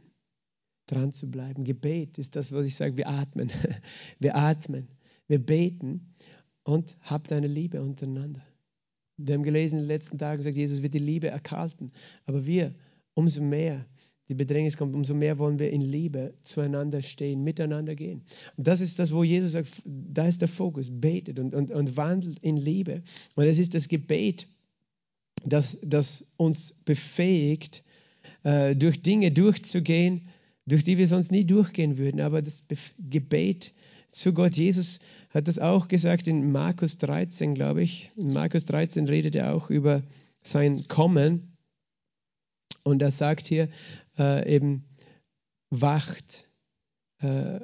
dran 0.87 1.13
zu 1.13 1.31
bleiben. 1.31 1.65
Gebet 1.65 2.19
ist 2.19 2.37
das, 2.37 2.53
was 2.53 2.67
ich 2.67 2.77
sage, 2.77 2.97
wir 2.97 3.09
atmen. 3.09 3.51
Wir 4.19 4.37
atmen, 4.37 4.89
wir 5.29 5.39
beten 5.39 6.15
und 6.65 6.97
habt 7.03 7.33
eine 7.33 7.47
Liebe 7.47 7.83
untereinander. 7.83 8.43
Wir 9.17 9.35
haben 9.35 9.43
gelesen 9.43 9.77
in 9.77 9.83
den 9.83 9.89
letzten 9.89 10.19
Tagen, 10.19 10.41
sagt 10.41 10.57
Jesus, 10.57 10.83
wird 10.83 10.95
die 10.95 10.99
Liebe 10.99 11.29
erkalten. 11.29 11.93
Aber 12.25 12.47
wir, 12.47 12.75
umso 13.15 13.43
mehr 13.43 13.85
die 14.29 14.35
Bedrängnis 14.35 14.77
kommt, 14.77 14.95
umso 14.95 15.15
mehr 15.15 15.39
wollen 15.39 15.59
wir 15.59 15.71
in 15.71 15.81
Liebe 15.81 16.35
zueinander 16.43 17.03
stehen, 17.03 17.43
miteinander 17.43 17.95
gehen. 17.95 18.23
Und 18.57 18.67
das 18.67 18.81
ist 18.81 18.99
das, 18.99 19.13
wo 19.13 19.25
Jesus 19.25 19.53
sagt, 19.53 19.83
da 19.85 20.27
ist 20.27 20.41
der 20.41 20.49
Fokus, 20.49 20.91
betet 20.91 21.39
und, 21.39 21.55
und, 21.55 21.71
und 21.71 21.97
wandelt 21.97 22.39
in 22.41 22.57
Liebe. 22.57 23.03
Und 23.35 23.45
es 23.45 23.59
ist 23.59 23.75
das 23.75 23.89
Gebet, 23.89 24.47
das, 25.45 25.79
das 25.83 26.33
uns 26.37 26.73
befähigt, 26.73 27.83
äh, 28.45 28.75
durch 28.77 29.03
Dinge 29.03 29.33
durchzugehen, 29.33 30.29
durch 30.67 30.85
die 30.85 30.99
wir 30.99 31.09
sonst 31.09 31.33
nie 31.33 31.45
durchgehen 31.45 31.99
würden. 31.99 32.21
Aber 32.21 32.43
das 32.43 32.63
Gebet 32.99 33.73
zu 34.11 34.33
Gott, 34.33 34.57
Jesus 34.57 35.01
hat 35.31 35.49
das 35.49 35.59
auch 35.59 35.89
gesagt 35.89 36.27
in 36.27 36.53
Markus 36.53 36.99
13, 36.99 37.55
glaube 37.55 37.83
ich. 37.83 38.11
In 38.17 38.33
Markus 38.33 38.65
13 38.67 39.07
redet 39.07 39.37
er 39.37 39.55
auch 39.55 39.71
über 39.71 40.03
sein 40.43 40.87
Kommen. 40.89 41.57
Und 42.85 43.03
er 43.03 43.11
sagt 43.11 43.47
hier 43.49 43.69
äh, 44.19 44.55
eben, 44.55 44.85
wacht, 45.71 46.49
äh, 47.21 47.61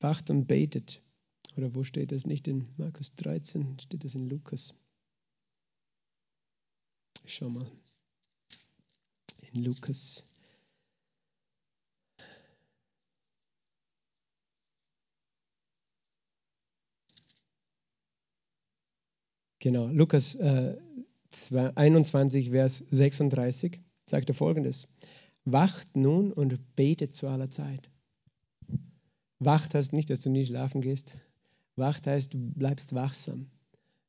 wacht 0.00 0.30
und 0.30 0.46
betet. 0.46 1.00
Oder 1.56 1.74
wo 1.74 1.82
steht 1.82 2.12
das? 2.12 2.26
Nicht 2.26 2.46
in 2.48 2.68
Markus 2.76 3.14
13, 3.16 3.78
steht 3.80 4.04
das 4.04 4.14
in 4.14 4.28
Lukas. 4.28 4.74
Schau 7.26 7.48
mal. 7.48 7.70
In 9.52 9.64
Lukas. 9.64 10.24
Genau, 19.58 19.86
Lukas 19.86 20.34
äh, 20.34 20.76
21, 21.74 22.50
Vers 22.50 22.76
36 22.76 23.78
sagt 24.04 24.28
er 24.28 24.34
folgendes: 24.34 24.94
Wacht 25.46 25.96
nun 25.96 26.32
und 26.32 26.76
betet 26.76 27.14
zu 27.14 27.28
aller 27.28 27.50
Zeit. 27.50 27.88
Wacht 29.38 29.74
heißt 29.74 29.94
nicht, 29.94 30.10
dass 30.10 30.20
du 30.20 30.28
nie 30.28 30.44
schlafen 30.44 30.82
gehst. 30.82 31.16
Wacht 31.76 32.06
heißt, 32.06 32.34
du 32.34 32.38
bleibst 32.38 32.94
wachsam. 32.94 33.50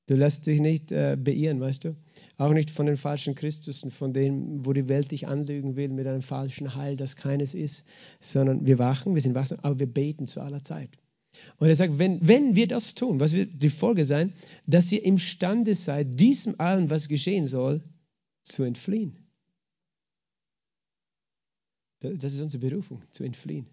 Du 0.08 0.16
lässt 0.16 0.46
dich 0.46 0.60
nicht 0.60 0.92
äh, 0.92 1.18
beirren, 1.20 1.60
weißt 1.60 1.86
du? 1.86 1.96
Auch 2.38 2.54
nicht 2.54 2.70
von 2.70 2.86
den 2.86 2.98
falschen 2.98 3.34
Christusen, 3.34 3.90
von 3.90 4.14
denen, 4.14 4.66
wo 4.66 4.74
die 4.74 4.88
Welt 4.88 5.12
dich 5.12 5.28
anlügen 5.28 5.76
will 5.76 5.90
mit 5.90 6.06
einem 6.06 6.22
falschen 6.22 6.76
Heil, 6.76 6.96
das 6.96 7.16
keines 7.16 7.56
ist, 7.56 7.86
sondern 8.20 8.68
wir 8.68 8.78
wachen, 8.78 9.16
wir 9.16 9.22
sind 9.22 9.34
wachsam, 9.34 9.60
aber 9.64 9.80
wir 9.80 9.92
beten 9.92 10.28
zu 10.28 10.42
aller 10.42 10.62
Zeit. 10.62 10.90
Und 11.58 11.68
er 11.68 11.76
sagt, 11.76 11.98
wenn, 11.98 12.26
wenn 12.28 12.56
wir 12.56 12.68
das 12.68 12.94
tun, 12.94 13.20
was 13.20 13.34
wird 13.34 13.62
die 13.64 13.70
Folge 13.70 14.06
sein? 14.06 14.34
Dass 14.68 14.92
ihr 14.92 15.04
imstande 15.04 15.76
seid, 15.76 16.20
diesem 16.20 16.60
allen, 16.60 16.90
was 16.90 17.08
geschehen 17.08 17.48
soll, 17.48 17.84
zu 18.44 18.64
entfliehen. 18.64 19.18
Das 22.00 22.34
ist 22.34 22.42
unsere 22.42 22.62
Berufung, 22.62 23.02
zu 23.12 23.24
entfliehen. 23.24 23.68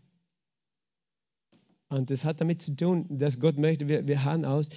Und 1.88 2.08
das 2.08 2.24
hat 2.24 2.40
damit 2.40 2.62
zu 2.62 2.74
tun, 2.74 3.06
dass 3.10 3.38
Gott 3.38 3.58
möchte, 3.58 3.86
wir, 3.86 4.08
wir 4.08 4.24
harren 4.24 4.46
aus. 4.46 4.70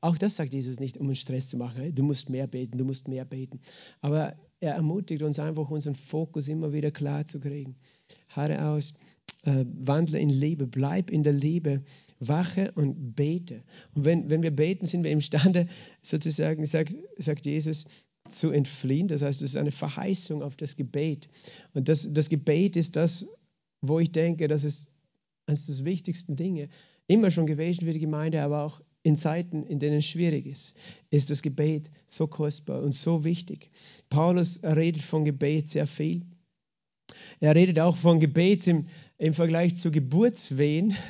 Auch 0.00 0.16
das 0.16 0.36
sagt 0.36 0.52
Jesus 0.52 0.78
nicht, 0.80 0.96
um 0.96 1.08
uns 1.08 1.18
Stress 1.18 1.48
zu 1.48 1.56
machen. 1.56 1.94
Du 1.94 2.02
musst 2.02 2.30
mehr 2.30 2.46
beten, 2.46 2.78
du 2.78 2.84
musst 2.84 3.08
mehr 3.08 3.24
beten. 3.24 3.60
Aber 4.00 4.36
er 4.60 4.74
ermutigt 4.74 5.22
uns 5.22 5.38
einfach, 5.38 5.70
unseren 5.70 5.94
Fokus 5.94 6.48
immer 6.48 6.72
wieder 6.72 6.90
klar 6.90 7.24
zu 7.24 7.40
kriegen. 7.40 7.76
Harre 8.28 8.64
aus, 8.64 8.94
äh, 9.44 9.64
wandle 9.66 10.18
in 10.18 10.30
Liebe, 10.30 10.66
bleib 10.66 11.10
in 11.10 11.22
der 11.22 11.32
Liebe, 11.32 11.82
wache 12.20 12.72
und 12.72 13.14
bete. 13.14 13.62
Und 13.94 14.04
wenn, 14.04 14.30
wenn 14.30 14.42
wir 14.42 14.54
beten, 14.54 14.86
sind 14.86 15.04
wir 15.04 15.10
imstande, 15.10 15.66
sozusagen, 16.02 16.64
sagt, 16.66 16.94
sagt 17.18 17.46
Jesus, 17.46 17.84
zu 18.28 18.50
entfliehen. 18.50 19.08
Das 19.08 19.22
heißt, 19.22 19.42
es 19.42 19.50
ist 19.50 19.56
eine 19.56 19.72
Verheißung 19.72 20.42
auf 20.42 20.56
das 20.56 20.76
Gebet. 20.76 21.28
Und 21.74 21.88
das, 21.88 22.12
das 22.12 22.28
Gebet 22.28 22.76
ist 22.76 22.96
das, 22.96 23.26
wo 23.80 23.98
ich 24.00 24.12
denke, 24.12 24.48
dass 24.48 24.64
es 24.64 24.88
eines 25.46 25.66
der 25.66 25.84
wichtigsten 25.84 26.36
Dinge 26.36 26.68
immer 27.06 27.30
schon 27.30 27.46
gewesen 27.46 27.86
für 27.86 27.92
die 27.92 28.00
Gemeinde, 28.00 28.42
aber 28.42 28.64
auch 28.64 28.82
in 29.02 29.16
Zeiten, 29.16 29.64
in 29.64 29.78
denen 29.78 29.98
es 29.98 30.06
schwierig 30.06 30.46
ist, 30.46 30.76
ist 31.10 31.30
das 31.30 31.42
Gebet 31.42 31.90
so 32.06 32.26
kostbar 32.26 32.82
und 32.82 32.92
so 32.92 33.24
wichtig. 33.24 33.70
Paulus 34.10 34.62
redet 34.62 35.02
von 35.02 35.24
Gebet 35.24 35.68
sehr 35.68 35.86
viel. 35.86 36.26
Er 37.40 37.54
redet 37.54 37.78
auch 37.78 37.96
von 37.96 38.20
Gebet 38.20 38.66
im, 38.66 38.86
im 39.16 39.34
Vergleich 39.34 39.76
zu 39.76 39.90
Geburtswehen. 39.90 40.94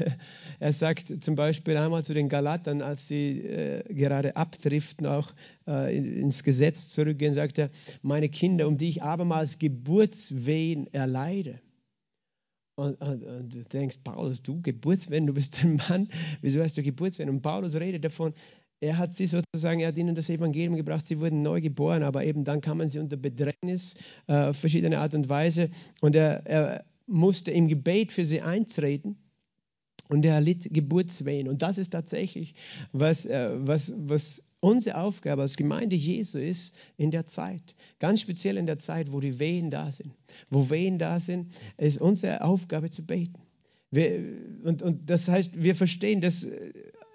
Er 0.61 0.73
sagt 0.73 1.23
zum 1.23 1.37
Beispiel 1.37 1.77
einmal 1.77 2.05
zu 2.05 2.15
den 2.15 2.29
Galatern, 2.29 2.83
als 2.83 3.07
sie 3.07 3.43
äh, 3.43 3.95
gerade 3.95 4.35
abdriften, 4.35 5.07
auch 5.07 5.33
äh, 5.69 5.97
ins 5.97 6.43
Gesetz 6.43 6.89
zurückgehen, 6.89 7.33
sagt 7.33 7.59
er, 7.59 7.71
meine 8.03 8.29
Kinder, 8.29 8.67
um 8.67 8.77
die 8.77 8.89
ich 8.89 9.05
abermals 9.05 9.61
Geburtswehen 9.61 10.93
erleide. 10.93 11.61
Und, 12.79 12.95
und, 13.01 13.25
und, 13.25 13.55
du 13.57 13.65
denkst, 13.65 13.99
Paulus, 14.05 14.41
du 14.41 14.63
Geburtswehen, 14.63 15.27
du 15.27 15.35
bist 15.35 15.65
ein 15.65 15.81
Mann, 15.89 16.09
wieso 16.43 16.63
hast 16.63 16.79
du 16.79 16.83
Geburtswehen? 16.85 17.29
Und 17.29 17.43
Paulus 17.43 17.75
redet 17.75 18.05
davon, 18.05 18.33
er 18.79 18.99
hat 18.99 19.17
sie 19.17 19.27
sozusagen, 19.27 19.81
er 19.81 19.89
hat 19.89 19.99
ihnen 19.99 20.15
das 20.15 20.31
Evangelium 20.31 20.77
gebracht, 20.77 21.05
sie 21.05 21.19
wurden 21.19 21.43
neu 21.43 21.61
geboren, 21.61 22.05
aber 22.05 22.25
eben 22.25 22.45
dann 22.45 22.61
kamen 22.61 22.87
sie 22.87 23.01
unter 23.01 23.17
Bedrängnis 23.17 23.97
äh, 24.29 24.51
auf 24.51 24.59
verschiedene 24.59 25.01
Art 25.01 25.13
und 25.15 25.29
Weise 25.29 25.71
und 26.03 26.15
er, 26.15 26.47
er 26.47 26.85
musste 27.09 27.51
im 27.51 27.67
Gebet 27.67 28.13
für 28.13 28.25
sie 28.25 28.43
eintreten 28.43 29.17
und 30.09 30.25
er 30.25 30.41
litt 30.41 30.73
Geburtswehen. 30.73 31.49
Und 31.49 31.63
das 31.63 31.79
ist 31.79 31.91
tatsächlich, 31.91 32.55
was, 32.93 33.27
äh, 33.27 33.51
was, 33.55 33.93
was 34.09 34.48
unsere 34.61 34.99
Aufgabe 34.99 35.43
als 35.43 35.57
Gemeinde 35.57 35.97
Jesu 35.97 36.39
ist 36.39 36.77
in 36.97 37.11
der 37.11 37.27
Zeit. 37.27 37.75
Ganz 37.99 38.21
speziell 38.21 38.57
in 38.57 38.67
der 38.67 38.79
Zeit, 38.79 39.13
wo 39.13 39.21
die 39.21 39.39
Wehen 39.39 39.71
da 39.71 39.93
sind. 39.93 40.13
Wo 40.51 40.71
Wehen 40.71 40.99
da 40.99 41.21
sind, 41.21 41.53
ist 41.77 42.01
unsere 42.01 42.43
Aufgabe 42.43 42.91
zu 42.91 43.05
beten. 43.05 43.41
Wir, 43.91 44.21
und, 44.65 44.83
und 44.83 45.09
das 45.09 45.29
heißt, 45.29 45.63
wir 45.63 45.75
verstehen, 45.75 46.21
dass 46.21 46.47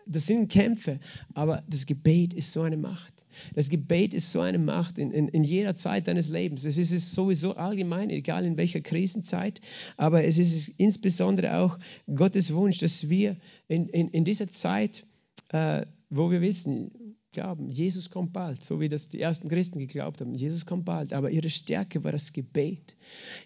das 0.06 0.26
sind 0.26 0.52
Kämpfe, 0.52 1.00
aber 1.34 1.64
das 1.70 1.86
Gebet 1.86 2.34
ist 2.34 2.52
so 2.52 2.62
eine 2.62 2.78
Macht. 2.78 3.14
Das 3.56 3.70
Gebet 3.70 4.14
ist 4.14 4.32
so 4.32 4.42
eine 4.42 4.60
Macht 4.60 4.98
in, 4.98 5.12
in, 5.12 5.28
in 5.28 5.44
jeder 5.44 5.74
Zeit 5.74 6.08
deines 6.08 6.30
Lebens. 6.30 6.66
Es 6.66 6.78
ist 6.78 6.92
es 6.92 7.14
sowieso 7.14 7.56
allgemein, 7.56 8.10
egal 8.10 8.46
in 8.46 8.58
welcher 8.58 8.82
Krisenzeit, 8.82 9.62
aber 9.98 10.24
es 10.24 10.38
ist 10.38 10.68
insbesondere 10.78 11.58
auch 11.58 11.80
Gottes 12.14 12.54
Wunsch, 12.54 12.80
dass 12.80 13.10
wir 13.10 13.38
in, 13.68 13.88
in, 13.90 14.10
in 14.10 14.26
dieser 14.26 14.50
Zeit, 14.50 15.06
äh, 15.50 15.86
wo 16.10 16.30
wir 16.32 16.42
wissen, 16.42 17.12
glauben, 17.34 17.69
Jesus 17.69 18.10
kommt 18.10 18.32
bald, 18.34 18.63
so 18.63 18.80
wie 18.80 18.88
das 18.88 19.10
die 19.10 19.19
ersten 19.19 19.50
Christen 19.50 19.80
geglaubt 19.80 20.22
haben. 20.22 20.34
Jesus 20.34 20.65
kommt 20.65 20.86
bald, 20.86 21.12
aber 21.13 21.32
ihre 21.32 21.50
Stärke 21.50 22.04
war 22.04 22.12
das 22.12 22.32
Gebet. 22.32 22.96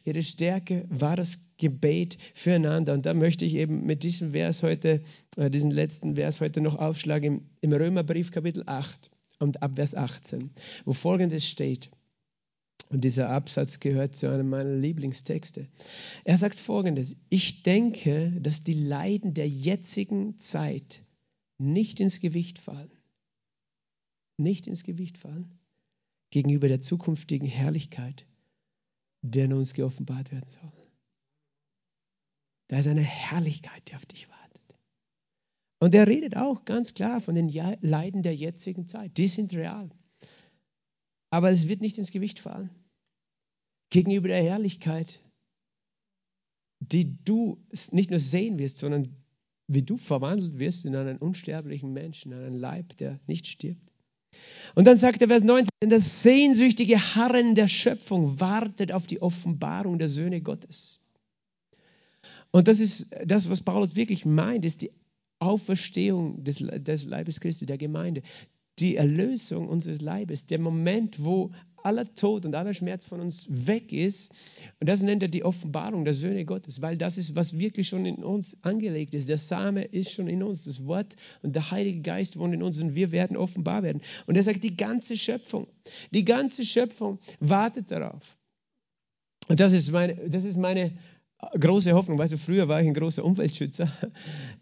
Ihre 0.03 0.21
Stärke 0.21 0.85
war 0.89 1.15
das 1.15 1.39
Gebet 1.57 2.17
füreinander. 2.33 2.93
Und 2.93 3.05
da 3.05 3.13
möchte 3.13 3.45
ich 3.45 3.55
eben 3.55 3.85
mit 3.85 4.03
diesem 4.03 4.31
Vers 4.31 4.61
heute, 4.61 5.01
äh, 5.37 5.49
diesen 5.49 5.71
letzten 5.71 6.15
Vers 6.15 6.39
heute 6.41 6.61
noch 6.61 6.75
aufschlagen 6.75 7.39
im, 7.61 7.71
im 7.71 7.73
Römerbrief 7.73 8.31
Kapitel 8.31 8.63
8 8.65 9.09
und 9.39 9.63
ab 9.63 9.71
Vers 9.75 9.95
18, 9.95 10.51
wo 10.85 10.93
folgendes 10.93 11.47
steht. 11.47 11.89
Und 12.89 13.03
dieser 13.03 13.29
Absatz 13.29 13.79
gehört 13.79 14.15
zu 14.15 14.29
einem 14.29 14.49
meiner 14.49 14.75
Lieblingstexte. 14.75 15.67
Er 16.23 16.37
sagt 16.37 16.57
folgendes, 16.57 17.17
ich 17.29 17.63
denke, 17.63 18.31
dass 18.39 18.63
die 18.63 18.75
Leiden 18.75 19.33
der 19.33 19.49
jetzigen 19.49 20.37
Zeit 20.37 21.01
nicht 21.57 21.99
ins 21.99 22.21
Gewicht 22.21 22.59
fallen 22.59 22.96
nicht 24.37 24.67
ins 24.67 24.83
Gewicht 24.83 25.17
fallen 25.17 25.59
gegenüber 26.29 26.67
der 26.67 26.81
zukünftigen 26.81 27.47
Herrlichkeit, 27.47 28.25
der 29.21 29.55
uns 29.55 29.73
geoffenbart 29.73 30.31
werden 30.31 30.49
soll. 30.49 30.71
Da 32.67 32.79
ist 32.79 32.87
eine 32.87 33.01
Herrlichkeit, 33.01 33.89
die 33.89 33.95
auf 33.95 34.05
dich 34.05 34.27
wartet. 34.29 34.61
Und 35.79 35.93
er 35.95 36.07
redet 36.07 36.35
auch 36.35 36.65
ganz 36.65 36.93
klar 36.93 37.21
von 37.21 37.35
den 37.35 37.49
Leiden 37.49 38.23
der 38.23 38.35
jetzigen 38.35 38.87
Zeit. 38.87 39.17
Die 39.17 39.27
sind 39.27 39.53
real. 39.53 39.89
Aber 41.29 41.51
es 41.51 41.67
wird 41.67 41.81
nicht 41.81 41.97
ins 41.97 42.11
Gewicht 42.11 42.39
fallen 42.39 42.69
gegenüber 43.89 44.27
der 44.27 44.43
Herrlichkeit, 44.43 45.19
die 46.79 47.23
du 47.23 47.63
nicht 47.91 48.09
nur 48.09 48.19
sehen 48.19 48.59
wirst, 48.59 48.77
sondern 48.77 49.15
wie 49.67 49.81
du 49.81 49.97
verwandelt 49.97 50.59
wirst 50.59 50.85
in 50.85 50.95
einen 50.95 51.17
unsterblichen 51.17 51.91
Menschen, 51.91 52.31
in 52.31 52.39
einen 52.39 52.57
Leib, 52.57 52.95
der 52.97 53.19
nicht 53.27 53.47
stirbt. 53.47 53.91
Und 54.75 54.85
dann 54.85 54.97
sagt 54.97 55.21
er 55.21 55.27
Vers 55.27 55.43
19, 55.43 55.69
denn 55.81 55.89
das 55.89 56.23
sehnsüchtige 56.23 56.97
Harren 56.97 57.55
der 57.55 57.67
Schöpfung 57.67 58.39
wartet 58.39 58.91
auf 58.91 59.07
die 59.07 59.21
Offenbarung 59.21 59.99
der 59.99 60.09
Söhne 60.09 60.41
Gottes. 60.41 60.99
Und 62.51 62.67
das 62.67 62.79
ist 62.79 63.15
das, 63.25 63.49
was 63.49 63.61
Paulus 63.61 63.95
wirklich 63.95 64.25
meint, 64.25 64.65
ist 64.65 64.81
die 64.81 64.91
Auferstehung 65.39 66.43
des, 66.43 66.57
des 66.57 67.05
Leibes 67.05 67.39
Christi, 67.39 67.65
der 67.65 67.77
Gemeinde, 67.77 68.23
die 68.79 68.95
Erlösung 68.95 69.67
unseres 69.67 70.01
Leibes, 70.01 70.45
der 70.45 70.59
Moment, 70.59 71.23
wo 71.23 71.51
aller 71.83 72.13
Tod 72.15 72.45
und 72.45 72.53
aller 72.53 72.73
Schmerz 72.73 73.05
von 73.05 73.21
uns 73.21 73.47
weg 73.49 73.93
ist. 73.93 74.33
Und 74.79 74.89
das 74.89 75.01
nennt 75.01 75.21
er 75.21 75.29
die 75.29 75.43
Offenbarung 75.43 76.03
der 76.03 76.13
Söhne 76.13 76.43
Gottes, 76.43 76.81
weil 76.81 76.97
das 76.97 77.17
ist, 77.17 77.35
was 77.35 77.57
wirklich 77.57 77.87
schon 77.87 78.05
in 78.05 78.23
uns 78.23 78.63
angelegt 78.63 79.13
ist. 79.13 79.29
Der 79.29 79.37
Same 79.37 79.83
ist 79.83 80.11
schon 80.11 80.27
in 80.27 80.43
uns, 80.43 80.65
das 80.65 80.85
Wort 80.85 81.15
und 81.43 81.55
der 81.55 81.71
Heilige 81.71 82.01
Geist 82.01 82.37
wohnt 82.37 82.53
in 82.53 82.63
uns 82.63 82.79
und 82.81 82.95
wir 82.95 83.11
werden 83.11 83.37
offenbar 83.37 83.83
werden. 83.83 84.01
Und 84.25 84.35
er 84.35 84.43
sagt, 84.43 84.63
die 84.63 84.75
ganze 84.75 85.15
Schöpfung, 85.15 85.67
die 86.11 86.25
ganze 86.25 86.65
Schöpfung 86.65 87.19
wartet 87.39 87.91
darauf. 87.91 88.37
Und 89.47 89.59
das 89.59 89.71
ist 89.71 89.91
meine, 89.91 90.15
das 90.15 90.43
ist 90.43 90.57
meine 90.57 90.91
große 91.39 91.93
Hoffnung. 91.93 92.17
Weißt 92.17 92.33
du, 92.33 92.37
früher 92.37 92.67
war 92.67 92.81
ich 92.81 92.87
ein 92.87 92.93
großer 92.93 93.23
Umweltschützer. 93.23 93.91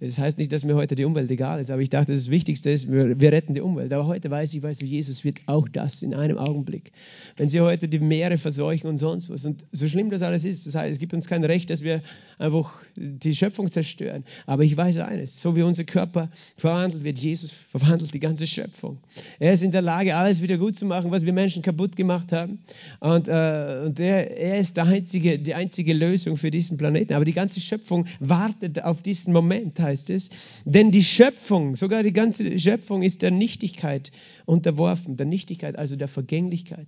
Das 0.02 0.20
heißt 0.20 0.38
nicht, 0.38 0.52
dass 0.52 0.66
mir 0.66 0.76
heute 0.76 0.94
die 0.94 1.06
Umwelt 1.06 1.32
egal 1.32 1.62
ist, 1.62 1.72
aber 1.72 1.82
ich 1.82 1.90
dachte, 1.90 2.14
das 2.14 2.30
Wichtigste 2.30 2.70
ist, 2.70 2.92
wir, 2.92 3.20
wir 3.20 3.32
retten 3.32 3.54
die 3.54 3.62
Umwelt. 3.62 3.94
Aber 3.94 4.08
heute 4.08 4.30
weiß 4.30 4.54
ich, 4.54 4.62
weißt 4.62 4.82
du, 4.82 4.86
Jesus 4.86 5.24
wird 5.24 5.40
auch 5.46 5.70
das 5.70 6.02
in 6.02 6.14
einem 6.14 6.38
Augenblick. 6.38 6.92
Wenn 7.38 7.48
sie 7.48 7.62
heute 7.62 7.88
die 7.88 8.00
Meere 8.00 8.38
verseuchen 8.38 8.90
und 8.90 8.98
sonst 8.98 9.30
was. 9.30 9.46
Und 9.46 9.66
so 9.72 9.88
schlimm 9.88 10.10
das 10.10 10.22
alles 10.22 10.44
ist, 10.44 10.68
das 10.68 10.76
heißt, 10.76 10.92
es 10.92 11.00
gibt 11.00 11.14
uns 11.14 11.28
kein 11.28 11.46
Recht, 11.46 11.70
dass 11.70 11.82
wir 11.82 12.02
einfach 12.38 12.84
die 12.96 13.34
Schöpfung 13.34 13.72
zerstören. 13.72 14.26
Aber 14.46 14.64
ich 14.64 14.76
weiß 14.76 14.98
eines, 14.98 15.42
so 15.42 15.56
wie 15.56 15.62
unser 15.62 15.86
Körper 15.86 16.30
verwandelt 16.58 17.06
wird, 17.06 17.18
Jesus 17.18 17.52
verwandelt 17.52 18.14
die 18.14 18.20
ganze 18.20 18.46
Schöpfung. 18.46 19.00
Er 19.40 19.54
ist 19.54 19.64
in 19.64 19.72
der 19.72 19.82
Lage, 19.82 20.16
alles 20.16 20.42
wieder 20.42 20.58
gut 20.58 20.76
zu 20.76 20.86
machen, 20.86 21.10
was 21.10 21.26
wir 21.26 21.32
Menschen 21.32 21.62
kaputt 21.62 21.96
gemacht 21.96 22.34
haben. 22.34 22.60
Und, 23.00 23.30
äh, 23.30 23.84
und 23.86 23.98
er, 24.00 24.38
er 24.38 24.60
ist 24.60 24.76
der 24.76 24.86
einzige, 24.86 25.40
die 25.40 25.54
einzige 25.54 25.94
Lösung 25.94 26.36
für 26.36 26.52
diesen 26.66 26.78
Planeten. 26.78 27.14
Aber 27.14 27.26
die 27.26 27.34
ganze 27.34 27.60
Schöpfung 27.62 28.06
wartet 28.20 28.84
auf 28.84 29.02
diesen 29.02 29.34
Moment, 29.34 29.80
heißt 29.80 30.10
es. 30.10 30.30
Denn 30.66 30.92
die 30.92 31.04
Schöpfung, 31.04 31.76
sogar 31.76 32.04
die 32.04 32.14
ganze 32.14 32.60
Schöpfung 32.60 33.04
ist 33.04 33.22
der 33.22 33.32
Nichtigkeit 33.32 34.12
unterworfen. 34.46 35.18
Der 35.18 35.26
Nichtigkeit, 35.26 35.78
also 35.78 35.96
der 35.96 36.08
Vergänglichkeit. 36.08 36.88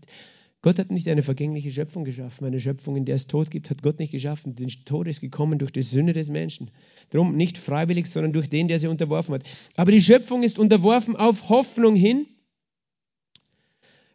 Gott 0.64 0.80
hat 0.80 0.90
nicht 0.90 1.08
eine 1.08 1.22
vergängliche 1.22 1.70
Schöpfung 1.70 2.04
geschaffen. 2.04 2.46
Eine 2.46 2.60
Schöpfung, 2.60 2.96
in 2.98 3.06
der 3.06 3.16
es 3.16 3.28
Tod 3.28 3.52
gibt, 3.52 3.70
hat 3.70 3.84
Gott 3.84 4.00
nicht 4.00 4.12
geschaffen. 4.12 4.56
Der 4.56 4.68
Tod 4.86 5.08
ist 5.08 5.22
gekommen 5.22 5.60
durch 5.60 5.72
die 5.72 5.84
Sünde 5.84 6.14
des 6.14 6.30
Menschen. 6.30 6.72
Darum 7.12 7.38
nicht 7.38 7.58
freiwillig, 7.58 8.08
sondern 8.08 8.34
durch 8.34 8.50
den, 8.50 8.68
der 8.68 8.80
sie 8.80 8.88
unterworfen 8.88 9.36
hat. 9.36 9.44
Aber 9.76 9.92
die 9.92 10.02
Schöpfung 10.02 10.44
ist 10.44 10.58
unterworfen 10.58 11.16
auf 11.16 11.50
Hoffnung 11.50 11.96
hin, 11.96 12.26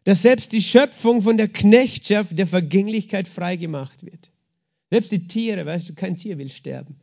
dass 0.05 0.23
selbst 0.23 0.53
die 0.53 0.61
Schöpfung 0.61 1.23
von 1.23 1.37
der 1.37 1.49
Knechtschaft 1.49 2.37
der 2.37 2.49
Vergänglichkeit 2.49 3.29
freigemacht 3.29 4.05
wird. 4.05 4.33
Selbst 4.93 5.11
die 5.11 5.27
Tiere, 5.27 5.65
weißt 5.65 5.89
du, 5.89 5.95
kein 5.95 6.19
Tier 6.19 6.37
will 6.37 6.51
sterben. 6.51 7.01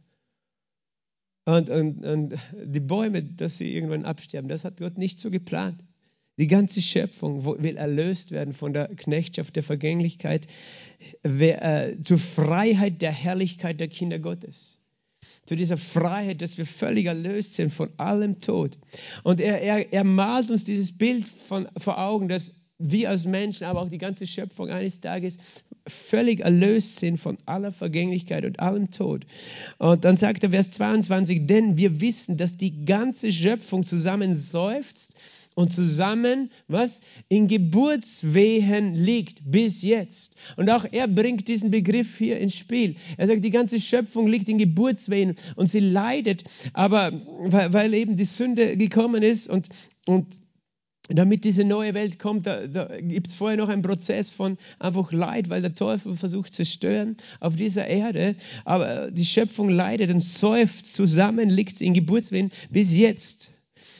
Und, 1.46 1.72
und, 1.72 2.06
und 2.06 2.36
die 2.54 2.80
Bäume, 2.80 3.24
dass 3.24 3.58
sie 3.58 3.74
irgendwann 3.74 4.06
absterben, 4.06 4.48
das 4.48 4.64
hat 4.64 4.78
Gott 4.78 5.00
nicht 5.00 5.20
so 5.20 5.32
geplant. 5.32 5.84
Die 6.38 6.46
ganze 6.46 6.84
Schöpfung 6.84 7.44
will 7.44 7.78
erlöst 7.78 8.30
werden 8.30 8.54
von 8.54 8.74
der 8.74 8.90
Knechtschaft 8.90 9.56
der 9.56 9.64
Vergänglichkeit 9.64 10.46
äh, 11.24 11.96
zur 12.04 12.20
Freiheit 12.20 13.02
der 13.02 13.12
Herrlichkeit 13.12 13.80
der 13.80 13.88
Kinder 13.88 14.20
Gottes. 14.20 14.86
Zu 15.48 15.56
dieser 15.56 15.78
Freiheit, 15.78 16.44
dass 16.44 16.60
wir 16.60 16.68
völlig 16.68 17.08
erlöst 17.08 17.56
sind 17.56 17.74
von 17.74 17.90
allem 17.98 18.40
Tod. 18.40 18.78
Und 19.24 19.42
er, 19.42 19.64
er, 19.64 19.92
er 19.92 20.04
malt 20.04 20.52
uns 20.52 20.64
dieses 20.64 20.96
Bild 20.96 21.26
von, 21.26 21.68
vor 21.76 21.98
Augen, 21.98 22.28
dass 22.28 22.54
wir 22.80 23.10
als 23.10 23.26
Menschen, 23.26 23.66
aber 23.66 23.82
auch 23.82 23.90
die 23.90 23.98
ganze 23.98 24.26
Schöpfung 24.26 24.70
eines 24.70 25.02
Tages 25.02 25.38
völlig 25.86 26.40
erlöst 26.40 27.00
sind 27.00 27.20
von 27.20 27.38
aller 27.46 27.72
Vergänglichkeit 27.72 28.46
und 28.46 28.60
allem 28.60 28.90
Tod. 28.90 29.26
Und 29.78 30.06
dann 30.06 30.18
sagt 30.18 30.44
er 30.44 30.52
Vers 30.52 30.72
22, 30.72 31.46
denn 31.46 31.78
wir 31.78 32.00
wissen, 32.00 32.38
dass 32.38 32.58
die 32.58 32.86
ganze 32.86 33.32
Schöpfung 33.32 33.86
zusammen 33.86 34.36
seufzt 34.38 35.14
und 35.56 35.74
zusammen, 35.74 36.52
was, 36.70 37.02
in 37.28 37.50
Geburtswehen 37.50 38.96
liegt 38.96 39.52
bis 39.52 39.82
jetzt. 39.82 40.38
Und 40.56 40.70
auch 40.70 40.86
er 40.90 41.08
bringt 41.10 41.50
diesen 41.50 41.72
Begriff 41.72 42.18
hier 42.18 42.40
ins 42.40 42.56
Spiel. 42.56 42.96
Er 43.18 43.28
sagt, 43.28 43.44
die 43.44 43.50
ganze 43.50 43.82
Schöpfung 43.82 44.28
liegt 44.28 44.48
in 44.48 44.58
Geburtswehen 44.58 45.36
und 45.58 45.68
sie 45.68 45.82
leidet, 45.82 46.46
aber 46.72 47.12
weil, 47.40 47.74
weil 47.74 47.94
eben 47.94 48.16
die 48.16 48.26
Sünde 48.26 48.78
gekommen 48.78 49.22
ist 49.22 49.50
und, 49.50 49.68
und 50.08 50.28
damit 51.10 51.44
diese 51.44 51.64
neue 51.64 51.96
Welt 51.96 52.20
kommt, 52.20 52.46
da, 52.46 52.68
da 52.68 52.86
gibt 53.02 53.28
es 53.28 53.34
vorher 53.34 53.58
noch 53.58 53.70
einen 53.70 53.82
Prozess 53.82 54.30
von 54.30 54.58
einfach 54.78 55.12
Leid, 55.12 55.50
weil 55.50 55.62
der 55.62 55.74
Teufel 55.74 56.16
versucht 56.16 56.54
zu 56.54 56.64
stören 56.64 57.18
auf 57.40 57.56
dieser 57.56 57.88
Erde. 57.88 58.36
Aber 58.64 59.10
die 59.10 59.26
Schöpfung 59.26 59.70
leidet 59.70 60.12
und 60.12 60.20
seufzt 60.20 60.94
zusammen, 60.94 61.50
liegt 61.50 61.82
in 61.82 61.94
Geburtswehen 61.96 62.52
bis 62.70 62.96
jetzt. 62.96 63.50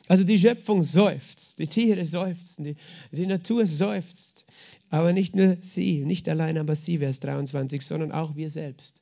Also 0.08 0.24
die 0.24 0.40
Schöpfung 0.40 0.84
seufzt, 0.84 1.60
die 1.60 1.68
Tiere 1.68 2.06
seufzen, 2.06 2.64
die, 2.64 2.76
die 3.12 3.28
Natur 3.28 3.66
seufzt. 3.66 4.46
Aber 4.90 5.14
nicht 5.14 5.36
nur 5.36 5.58
sie, 5.62 6.06
nicht 6.06 6.28
allein 6.30 6.58
aber 6.58 6.76
sie, 6.76 7.00
Vers 7.00 7.20
23, 7.20 7.84
sondern 7.84 8.12
auch 8.12 8.36
wir 8.36 8.50
selbst. 8.50 9.02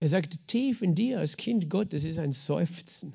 Er 0.00 0.08
sagt, 0.08 0.48
tief 0.48 0.82
in 0.82 0.94
dir 0.94 1.20
als 1.20 1.36
Kind 1.36 1.70
Gottes 1.70 2.04
ist 2.04 2.18
ein 2.18 2.32
Seufzen. 2.32 3.14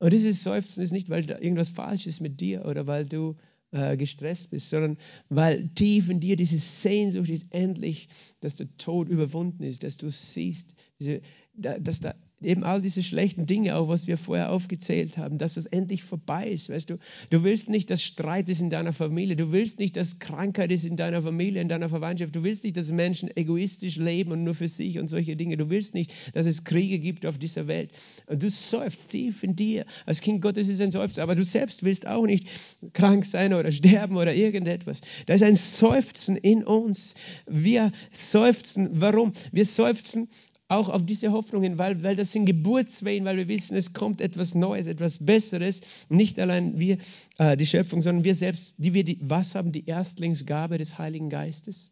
Und 0.00 0.12
dieses 0.12 0.42
Seufzen 0.42 0.82
ist 0.82 0.92
nicht, 0.92 1.10
weil 1.10 1.24
da 1.24 1.38
irgendwas 1.38 1.68
falsch 1.68 2.06
ist 2.06 2.20
mit 2.20 2.40
dir 2.40 2.64
oder 2.64 2.86
weil 2.86 3.06
du 3.06 3.36
äh, 3.70 3.96
gestresst 3.96 4.50
bist, 4.50 4.70
sondern 4.70 4.96
weil 5.28 5.68
tief 5.74 6.08
in 6.08 6.20
dir 6.20 6.36
diese 6.36 6.58
Sehnsucht 6.58 7.28
ist 7.28 7.46
endlich, 7.50 8.08
dass 8.40 8.56
der 8.56 8.66
Tod 8.78 9.08
überwunden 9.08 9.62
ist, 9.62 9.84
dass 9.84 9.98
du 9.98 10.10
siehst, 10.10 10.74
diese, 10.98 11.20
dass 11.54 12.00
da 12.00 12.14
eben 12.42 12.64
all 12.64 12.80
diese 12.80 13.02
schlechten 13.02 13.46
Dinge, 13.46 13.76
auch 13.76 13.88
was 13.88 14.06
wir 14.06 14.16
vorher 14.16 14.50
aufgezählt 14.50 15.18
haben, 15.18 15.38
dass 15.38 15.54
das 15.54 15.66
endlich 15.66 16.02
vorbei 16.02 16.48
ist. 16.48 16.70
Weißt 16.70 16.90
du, 16.90 16.98
du 17.30 17.44
willst 17.44 17.68
nicht, 17.68 17.90
dass 17.90 18.02
Streit 18.02 18.48
ist 18.48 18.60
in 18.60 18.70
deiner 18.70 18.92
Familie. 18.92 19.36
Du 19.36 19.52
willst 19.52 19.78
nicht, 19.78 19.96
dass 19.96 20.18
Krankheit 20.18 20.72
ist 20.72 20.84
in 20.84 20.96
deiner 20.96 21.22
Familie, 21.22 21.60
in 21.60 21.68
deiner 21.68 21.88
Verwandtschaft. 21.88 22.34
Du 22.34 22.42
willst 22.42 22.64
nicht, 22.64 22.76
dass 22.76 22.90
Menschen 22.90 23.30
egoistisch 23.36 23.96
leben 23.96 24.32
und 24.32 24.44
nur 24.44 24.54
für 24.54 24.68
sich 24.68 24.98
und 24.98 25.08
solche 25.08 25.36
Dinge. 25.36 25.56
Du 25.56 25.70
willst 25.70 25.94
nicht, 25.94 26.12
dass 26.32 26.46
es 26.46 26.64
Kriege 26.64 26.98
gibt 26.98 27.26
auf 27.26 27.38
dieser 27.38 27.66
Welt. 27.66 27.90
Und 28.26 28.42
du 28.42 28.50
seufzt 28.50 29.10
tief 29.10 29.42
in 29.42 29.56
dir. 29.56 29.84
Als 30.06 30.20
Kind 30.20 30.40
Gottes 30.42 30.68
ist 30.68 30.80
ein 30.80 30.90
Seufzer, 30.90 31.22
aber 31.22 31.34
du 31.34 31.44
selbst 31.44 31.82
willst 31.82 32.06
auch 32.06 32.26
nicht 32.26 32.48
krank 32.92 33.24
sein 33.24 33.52
oder 33.52 33.70
sterben 33.70 34.16
oder 34.16 34.34
irgendetwas. 34.34 35.00
Da 35.26 35.34
ist 35.34 35.42
ein 35.42 35.56
Seufzen 35.56 36.36
in 36.36 36.64
uns. 36.64 37.14
Wir 37.46 37.92
seufzen. 38.12 38.88
Warum? 39.00 39.32
Wir 39.52 39.64
seufzen, 39.64 40.28
auch 40.70 40.88
auf 40.88 41.04
diese 41.04 41.32
Hoffnung 41.32 41.62
hin, 41.62 41.78
weil, 41.78 42.02
weil 42.02 42.16
das 42.16 42.32
sind 42.32 42.46
Geburtswehen, 42.46 43.24
weil 43.24 43.36
wir 43.36 43.48
wissen, 43.48 43.76
es 43.76 43.92
kommt 43.92 44.20
etwas 44.20 44.54
Neues, 44.54 44.86
etwas 44.86 45.24
Besseres. 45.24 45.82
Nicht 46.08 46.38
allein 46.38 46.78
wir, 46.78 46.98
äh, 47.38 47.56
die 47.56 47.66
Schöpfung, 47.66 48.00
sondern 48.00 48.24
wir 48.24 48.36
selbst, 48.36 48.76
die 48.78 48.94
wir 48.94 49.04
die, 49.04 49.18
was 49.20 49.54
haben? 49.54 49.72
Die 49.72 49.86
Erstlingsgabe 49.86 50.78
des 50.78 50.98
Heiligen 50.98 51.28
Geistes. 51.28 51.90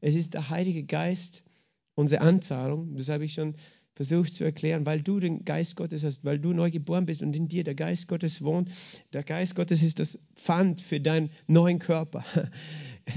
Es 0.00 0.16
ist 0.16 0.34
der 0.34 0.50
Heilige 0.50 0.82
Geist, 0.82 1.44
unsere 1.94 2.20
Anzahlung. 2.20 2.96
Das 2.96 3.08
habe 3.08 3.24
ich 3.24 3.34
schon 3.34 3.54
versucht 3.94 4.34
zu 4.34 4.44
erklären, 4.44 4.84
weil 4.84 5.00
du 5.00 5.20
den 5.20 5.44
Geist 5.44 5.76
Gottes 5.76 6.04
hast, 6.04 6.24
weil 6.24 6.38
du 6.38 6.52
neu 6.52 6.70
geboren 6.70 7.06
bist 7.06 7.22
und 7.22 7.34
in 7.34 7.48
dir 7.48 7.64
der 7.64 7.74
Geist 7.74 8.08
Gottes 8.08 8.42
wohnt. 8.42 8.68
Der 9.12 9.22
Geist 9.22 9.54
Gottes 9.54 9.82
ist 9.82 10.00
das 10.00 10.18
Pfand 10.34 10.80
für 10.80 11.00
deinen 11.00 11.30
neuen 11.46 11.78
Körper. 11.78 12.24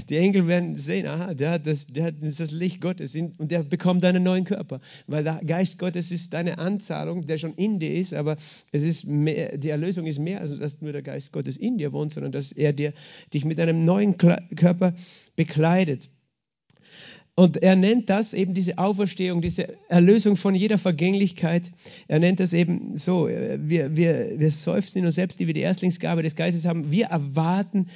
Die 0.08 0.16
Engel 0.16 0.46
werden 0.46 0.76
sehen, 0.76 1.06
aha, 1.06 1.34
der 1.34 1.50
hat 1.50 1.66
das, 1.66 1.88
der 1.88 2.04
hat 2.04 2.14
das 2.20 2.52
Licht 2.52 2.80
Gottes 2.80 3.16
und 3.16 3.50
der 3.50 3.64
bekommt 3.64 4.04
einen 4.04 4.22
neuen 4.22 4.44
Körper, 4.44 4.80
weil 5.08 5.24
der 5.24 5.40
Geist 5.44 5.80
Gottes 5.80 6.12
ist 6.12 6.32
deine 6.32 6.58
Anzahlung, 6.58 7.26
der 7.26 7.38
schon 7.38 7.54
in 7.54 7.80
dir 7.80 7.92
ist, 7.92 8.14
aber 8.14 8.36
es 8.70 8.84
ist 8.84 9.06
mehr, 9.06 9.58
die 9.58 9.68
Erlösung 9.68 10.06
ist 10.06 10.20
mehr, 10.20 10.40
als 10.40 10.56
dass 10.56 10.80
nur 10.80 10.92
der 10.92 11.02
Geist 11.02 11.32
Gottes 11.32 11.56
in 11.56 11.76
dir 11.76 11.92
wohnt, 11.92 12.12
sondern 12.12 12.30
dass 12.30 12.52
er 12.52 12.72
dir, 12.72 12.92
dich 13.34 13.44
mit 13.44 13.58
einem 13.58 13.84
neuen 13.84 14.16
Körper 14.16 14.94
bekleidet. 15.34 16.08
Und 17.34 17.56
er 17.56 17.74
nennt 17.74 18.10
das 18.10 18.32
eben 18.32 18.54
diese 18.54 18.78
Auferstehung, 18.78 19.40
diese 19.40 19.74
Erlösung 19.88 20.36
von 20.36 20.54
jeder 20.54 20.78
Vergänglichkeit. 20.78 21.72
Er 22.06 22.18
nennt 22.18 22.38
das 22.38 22.52
eben 22.52 22.96
so, 22.96 23.28
wir, 23.28 23.96
wir, 23.96 24.38
wir 24.38 24.50
seufzen 24.50 24.98
in 24.98 25.06
uns 25.06 25.14
selbst, 25.14 25.40
die 25.40 25.46
wir 25.46 25.54
die 25.54 25.60
Erstlingsgabe 25.60 26.22
des 26.22 26.36
Geistes 26.36 26.66
haben. 26.66 26.90
Wir 26.90 27.06
erwarten 27.06 27.86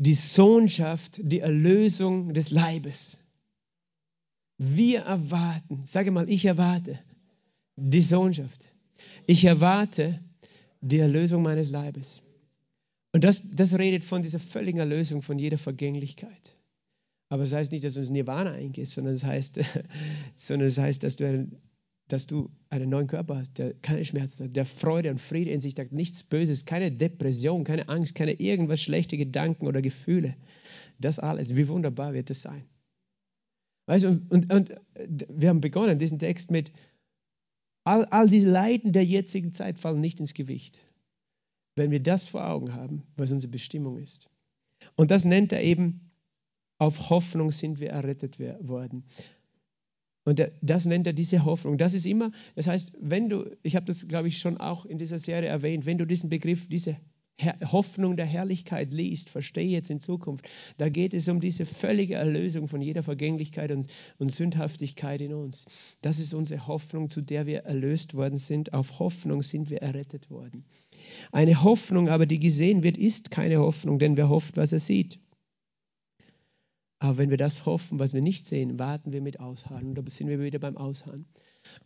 die 0.00 0.14
Sohnschaft, 0.14 1.20
die 1.22 1.40
Erlösung 1.40 2.32
des 2.32 2.50
Leibes. 2.50 3.18
Wir 4.56 5.00
erwarten, 5.00 5.82
sage 5.84 6.10
mal, 6.10 6.28
ich 6.30 6.46
erwarte 6.46 6.98
die 7.76 8.00
Sohnschaft. 8.00 8.66
Ich 9.26 9.44
erwarte 9.44 10.18
die 10.80 10.98
Erlösung 10.98 11.42
meines 11.42 11.68
Leibes. 11.68 12.22
Und 13.12 13.24
das, 13.24 13.42
das 13.52 13.78
redet 13.78 14.04
von 14.04 14.22
dieser 14.22 14.38
völligen 14.38 14.78
Erlösung 14.78 15.20
von 15.20 15.38
jeder 15.38 15.58
Vergänglichkeit. 15.58 16.56
Aber 17.28 17.42
es 17.42 17.50
das 17.50 17.58
heißt 17.58 17.72
nicht, 17.72 17.84
dass 17.84 17.92
du 17.94 18.00
ins 18.00 18.08
Nirvana 18.08 18.52
eingehst, 18.52 18.92
sondern 18.92 19.14
es 19.14 19.20
das 19.20 19.28
heißt, 19.28 19.60
sondern 20.34 20.70
heißt, 20.70 21.02
dass 21.02 21.16
du 21.16 21.46
dass 22.12 22.26
du 22.26 22.50
einen 22.70 22.90
neuen 22.90 23.06
Körper 23.06 23.36
hast, 23.36 23.58
der 23.58 23.74
keine 23.74 24.04
Schmerzen 24.04 24.44
hat, 24.44 24.56
der 24.56 24.64
Freude 24.66 25.10
und 25.10 25.20
Friede 25.20 25.50
in 25.50 25.60
sich 25.60 25.74
hat, 25.78 25.92
nichts 25.92 26.22
Böses, 26.22 26.64
keine 26.64 26.90
Depression, 26.90 27.64
keine 27.64 27.88
Angst, 27.88 28.14
keine 28.14 28.32
irgendwas 28.32 28.80
schlechte 28.80 29.16
Gedanken 29.16 29.66
oder 29.66 29.80
Gefühle. 29.80 30.36
Das 30.98 31.18
alles, 31.18 31.56
wie 31.56 31.68
wunderbar 31.68 32.12
wird 32.12 32.30
das 32.30 32.42
sein. 32.42 32.64
Weißt, 33.86 34.04
und, 34.04 34.30
und, 34.30 34.52
und 34.52 34.74
wir 35.28 35.48
haben 35.48 35.60
begonnen, 35.60 35.98
diesen 35.98 36.18
Text 36.18 36.50
mit, 36.50 36.72
all, 37.84 38.04
all 38.06 38.28
die 38.28 38.44
Leiden 38.44 38.92
der 38.92 39.04
jetzigen 39.04 39.52
Zeit 39.52 39.78
fallen 39.78 40.00
nicht 40.00 40.20
ins 40.20 40.34
Gewicht, 40.34 40.80
wenn 41.76 41.90
wir 41.90 42.00
das 42.00 42.26
vor 42.26 42.46
Augen 42.46 42.74
haben, 42.74 43.02
was 43.16 43.32
unsere 43.32 43.50
Bestimmung 43.50 43.98
ist. 43.98 44.28
Und 44.96 45.10
das 45.10 45.24
nennt 45.24 45.52
er 45.52 45.62
eben, 45.62 46.10
auf 46.78 47.10
Hoffnung 47.10 47.50
sind 47.50 47.78
wir 47.80 47.90
errettet 47.90 48.38
worden. 48.38 49.04
Und 50.24 50.42
das 50.60 50.84
nennt 50.84 51.06
er 51.06 51.12
diese 51.12 51.44
Hoffnung. 51.44 51.78
Das 51.78 51.94
ist 51.94 52.06
immer, 52.06 52.30
das 52.54 52.66
heißt, 52.66 52.96
wenn 53.00 53.28
du, 53.28 53.46
ich 53.62 53.74
habe 53.76 53.86
das 53.86 54.06
glaube 54.06 54.28
ich 54.28 54.38
schon 54.38 54.58
auch 54.58 54.84
in 54.84 54.98
dieser 54.98 55.18
Serie 55.18 55.48
erwähnt, 55.48 55.86
wenn 55.86 55.98
du 55.98 56.06
diesen 56.06 56.28
Begriff, 56.28 56.68
diese 56.68 56.96
Hoffnung 57.64 58.16
der 58.16 58.26
Herrlichkeit 58.26 58.92
liest, 58.92 59.30
verstehe 59.30 59.68
jetzt 59.68 59.90
in 59.90 60.00
Zukunft, 60.00 60.48
da 60.76 60.88
geht 60.88 61.14
es 61.14 61.28
um 61.28 61.40
diese 61.40 61.64
völlige 61.64 62.16
Erlösung 62.16 62.68
von 62.68 62.80
jeder 62.80 63.02
Vergänglichkeit 63.02 63.70
und, 63.70 63.86
und 64.18 64.30
Sündhaftigkeit 64.30 65.20
in 65.22 65.34
uns. 65.34 65.66
Das 66.02 66.18
ist 66.18 66.34
unsere 66.34 66.66
Hoffnung, 66.66 67.08
zu 67.08 67.20
der 67.20 67.46
wir 67.46 67.60
erlöst 67.60 68.14
worden 68.14 68.38
sind. 68.38 68.72
Auf 68.72 68.98
Hoffnung 68.98 69.42
sind 69.42 69.70
wir 69.70 69.82
errettet 69.82 70.30
worden. 70.30 70.64
Eine 71.32 71.62
Hoffnung 71.62 72.08
aber, 72.08 72.26
die 72.26 72.40
gesehen 72.40 72.82
wird, 72.82 72.98
ist 72.98 73.30
keine 73.30 73.58
Hoffnung, 73.58 73.98
denn 73.98 74.16
wer 74.16 74.28
hofft, 74.28 74.56
was 74.56 74.72
er 74.72 74.80
sieht. 74.80 75.18
Aber 77.02 77.16
wenn 77.16 77.30
wir 77.30 77.38
das 77.38 77.64
hoffen, 77.64 77.98
was 77.98 78.12
wir 78.12 78.20
nicht 78.20 78.44
sehen, 78.46 78.78
warten 78.78 79.12
wir 79.12 79.22
mit 79.22 79.40
Ausharren. 79.40 79.88
Und 79.88 79.94
da 79.94 80.02
sind 80.06 80.28
wir 80.28 80.38
wieder 80.38 80.58
beim 80.58 80.76
Ausharren. 80.76 81.24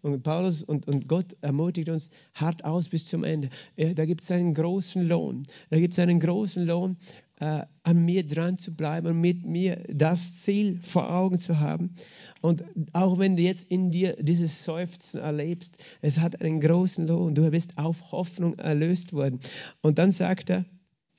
Und 0.03 0.23
Paulus 0.23 0.63
und, 0.63 0.89
und 0.89 1.09
Gott 1.09 1.37
ermutigt 1.41 1.89
uns 1.89 2.11
hart 2.35 2.65
aus 2.65 2.89
bis 2.89 3.09
zum 3.09 3.23
Ende. 3.23 3.49
Da 3.77 4.07
gibt 4.07 4.23
es 4.23 4.31
einen 4.33 4.55
großen 4.55 5.07
Lohn. 5.07 5.47
Da 5.71 5.79
gibt 5.79 5.95
es 5.95 6.01
einen 6.01 6.19
großen 6.19 6.67
Lohn, 6.67 6.97
äh, 7.39 7.63
an 7.85 8.05
mir 8.05 8.27
dran 8.27 8.59
zu 8.59 8.75
bleiben 8.75 9.07
und 9.07 9.21
mit 9.21 9.45
mir 9.45 9.85
das 9.89 10.43
Ziel 10.43 10.81
vor 10.83 11.11
Augen 11.13 11.39
zu 11.39 11.61
haben. 11.61 11.95
Und 12.41 12.65
auch 12.93 13.19
wenn 13.19 13.37
du 13.37 13.43
jetzt 13.43 13.71
in 13.71 13.91
dir 13.91 14.17
dieses 14.21 14.65
Seufzen 14.65 15.21
erlebst, 15.21 15.83
es 16.03 16.19
hat 16.19 16.41
einen 16.43 16.61
großen 16.61 17.07
Lohn. 17.07 17.35
Du 17.35 17.49
bist 17.51 17.79
auf 17.79 18.11
Hoffnung 18.11 18.59
erlöst 18.59 19.13
worden. 19.13 19.39
Und 19.81 19.99
dann 19.99 20.11
sagt 20.11 20.51
er, 20.51 20.65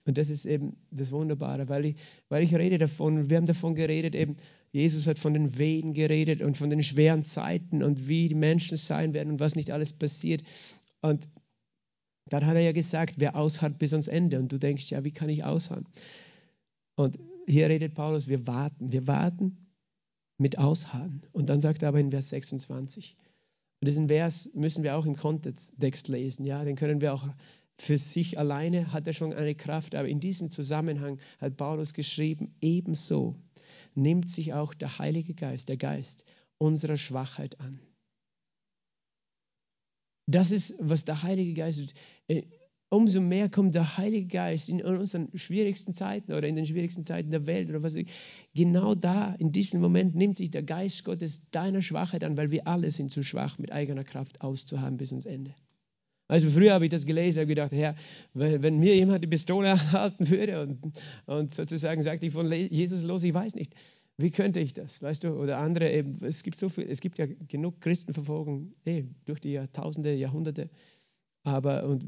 und 0.05 0.17
das 0.17 0.29
ist 0.29 0.45
eben 0.45 0.77
das 0.91 1.11
Wunderbare, 1.11 1.67
weil 1.67 1.85
ich, 1.85 1.95
weil 2.29 2.43
ich 2.43 2.53
rede 2.53 2.77
davon, 2.77 3.29
wir 3.29 3.37
haben 3.37 3.45
davon 3.45 3.73
geredet, 3.75 4.13
eben, 4.13 4.35
Jesus 4.71 5.07
hat 5.07 5.17
von 5.17 5.33
den 5.33 5.57
Wehen 5.57 5.93
geredet 5.93 6.41
und 6.41 6.57
von 6.57 6.69
den 6.69 6.83
schweren 6.83 7.23
Zeiten 7.23 7.81
und 7.81 8.07
wie 8.07 8.27
die 8.27 8.35
Menschen 8.35 8.77
sein 8.77 9.13
werden 9.13 9.31
und 9.31 9.39
was 9.39 9.55
nicht 9.55 9.71
alles 9.71 9.93
passiert. 9.93 10.43
Und 11.01 11.27
dann 12.29 12.45
hat 12.45 12.55
er 12.55 12.61
ja 12.61 12.71
gesagt, 12.71 13.15
wer 13.17 13.35
ausharrt 13.35 13.79
bis 13.79 13.93
ans 13.93 14.07
Ende. 14.07 14.37
Und 14.37 14.51
du 14.51 14.57
denkst, 14.57 14.91
ja, 14.91 15.03
wie 15.03 15.11
kann 15.11 15.29
ich 15.29 15.43
ausharren? 15.43 15.87
Und 16.95 17.17
hier 17.47 17.69
redet 17.69 17.93
Paulus, 17.93 18.27
wir 18.27 18.45
warten, 18.47 18.91
wir 18.91 19.07
warten 19.07 19.69
mit 20.37 20.57
Ausharren. 20.57 21.23
Und 21.31 21.49
dann 21.49 21.61
sagt 21.61 21.81
er 21.81 21.89
aber 21.89 21.99
in 21.99 22.11
Vers 22.11 22.29
26, 22.29 23.15
und 23.81 23.87
diesen 23.87 24.07
Vers 24.07 24.53
müssen 24.55 24.83
wir 24.83 24.97
auch 24.97 25.05
im 25.05 25.15
Kontext 25.15 26.07
lesen, 26.07 26.45
ja, 26.45 26.63
den 26.63 26.75
können 26.75 27.01
wir 27.01 27.13
auch 27.13 27.27
für 27.77 27.97
sich 27.97 28.39
alleine, 28.39 28.93
hat 28.93 29.07
er 29.07 29.13
schon 29.13 29.33
eine 29.33 29.55
Kraft, 29.55 29.95
aber 29.95 30.07
in 30.07 30.19
diesem 30.19 30.49
Zusammenhang 30.49 31.19
hat 31.39 31.57
Paulus 31.57 31.93
geschrieben, 31.93 32.55
ebenso 32.61 33.35
nimmt 33.95 34.29
sich 34.29 34.53
auch 34.53 34.73
der 34.73 34.97
Heilige 34.99 35.33
Geist, 35.33 35.69
der 35.69 35.77
Geist 35.77 36.25
unserer 36.57 36.97
Schwachheit 36.97 37.59
an. 37.59 37.79
Das 40.27 40.51
ist, 40.51 40.75
was 40.79 41.05
der 41.05 41.21
Heilige 41.21 41.53
Geist 41.53 41.93
äh, 42.27 42.43
Umso 42.89 43.19
mehr 43.19 43.49
kommt 43.49 43.73
der 43.73 43.97
Heilige 43.97 44.27
Geist 44.27 44.69
in 44.69 44.81
unseren 44.81 45.29
schwierigsten 45.35 45.93
Zeiten 45.93 46.33
oder 46.33 46.47
in 46.47 46.55
den 46.55 46.67
schwierigsten 46.67 47.03
Zeiten 47.03 47.31
der 47.31 47.47
Welt 47.47 47.69
oder 47.69 47.81
was. 47.81 47.97
Genau 48.53 48.93
da, 48.93 49.33
in 49.39 49.51
diesem 49.51 49.81
Moment, 49.81 50.15
nimmt 50.15 50.37
sich 50.37 50.51
der 50.51 50.63
Geist 50.63 51.03
Gottes 51.03 51.49
deiner 51.49 51.81
Schwachheit 51.81 52.23
an, 52.23 52.37
weil 52.37 52.51
wir 52.51 52.67
alle 52.67 52.91
sind 52.91 53.11
zu 53.11 53.23
schwach, 53.23 53.57
mit 53.57 53.71
eigener 53.71 54.03
Kraft 54.03 54.41
auszuhaben 54.41 54.97
bis 54.97 55.09
ans 55.09 55.25
Ende. 55.25 55.55
Also 56.27 56.49
früher 56.49 56.73
habe 56.73 56.85
ich 56.85 56.91
das 56.91 57.05
gelesen 57.05 57.41
und 57.41 57.47
gedacht, 57.47 57.71
Herr, 57.71 57.95
wenn, 58.33 58.63
wenn, 58.63 58.79
mir 58.79 58.95
jemand 58.95 59.23
die 59.23 59.27
Pistole 59.27 59.79
halten 59.91 60.29
würde 60.29 60.61
und, 60.61 61.01
und 61.25 61.51
sozusagen 61.51 62.01
sagt, 62.01 62.23
ich 62.23 62.33
von 62.33 62.51
Jesus 62.51 63.03
los, 63.03 63.23
ich 63.23 63.33
weiß 63.33 63.55
nicht, 63.55 63.75
wie 64.17 64.31
könnte 64.31 64.59
ich 64.59 64.73
das, 64.73 65.01
weißt 65.01 65.25
du? 65.25 65.33
Oder 65.33 65.57
andere 65.57 65.91
eben, 65.91 66.23
es 66.23 66.41
gibt 66.41 66.57
so 66.57 66.69
viel, 66.69 66.89
es 66.89 67.01
gibt 67.01 67.17
ja 67.17 67.27
genug 67.47 67.81
Christenverfolgung 67.81 68.73
eh, 68.85 69.03
durch 69.25 69.41
die 69.41 69.51
Jahrtausende, 69.51 70.13
Jahrhunderte. 70.13 70.69
Aber 71.43 71.83
und 71.83 72.05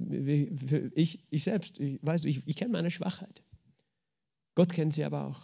ich, 0.96 1.20
ich 1.30 1.44
selbst, 1.44 1.80
ich, 1.80 2.00
weißt 2.02 2.24
du, 2.24 2.30
ich, 2.30 2.48
ich 2.48 2.56
kenne 2.56 2.72
meine 2.72 2.90
Schwachheit. 2.90 3.44
Gott 4.56 4.74
kennt 4.74 4.94
sie 4.94 5.04
aber 5.04 5.28
auch. 5.28 5.42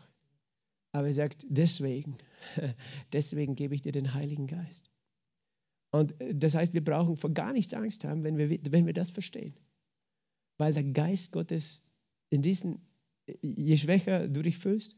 Aber 0.94 1.08
er 1.08 1.14
sagt, 1.14 1.46
deswegen, 1.50 2.18
deswegen 3.14 3.56
gebe 3.56 3.76
ich 3.76 3.82
dir 3.82 3.92
den 3.92 4.14
Heiligen 4.14 4.48
Geist. 4.48 4.90
Und 5.94 6.16
das 6.34 6.56
heißt, 6.56 6.74
wir 6.74 6.84
brauchen 6.84 7.18
vor 7.18 7.32
gar 7.34 7.54
nichts 7.54 7.74
Angst 7.74 8.04
haben, 8.04 8.24
wenn 8.24 8.38
wir, 8.38 8.50
wenn 8.72 8.88
wir 8.88 8.94
das 8.94 9.12
verstehen. 9.12 9.54
Weil 10.58 10.74
der 10.74 10.84
Geist 10.84 11.32
Gottes 11.32 11.82
in 12.32 12.42
diesen, 12.42 12.82
je 13.42 13.78
schwächer 13.78 14.28
du 14.28 14.42
dich 14.42 14.58
fühlst, 14.58 14.98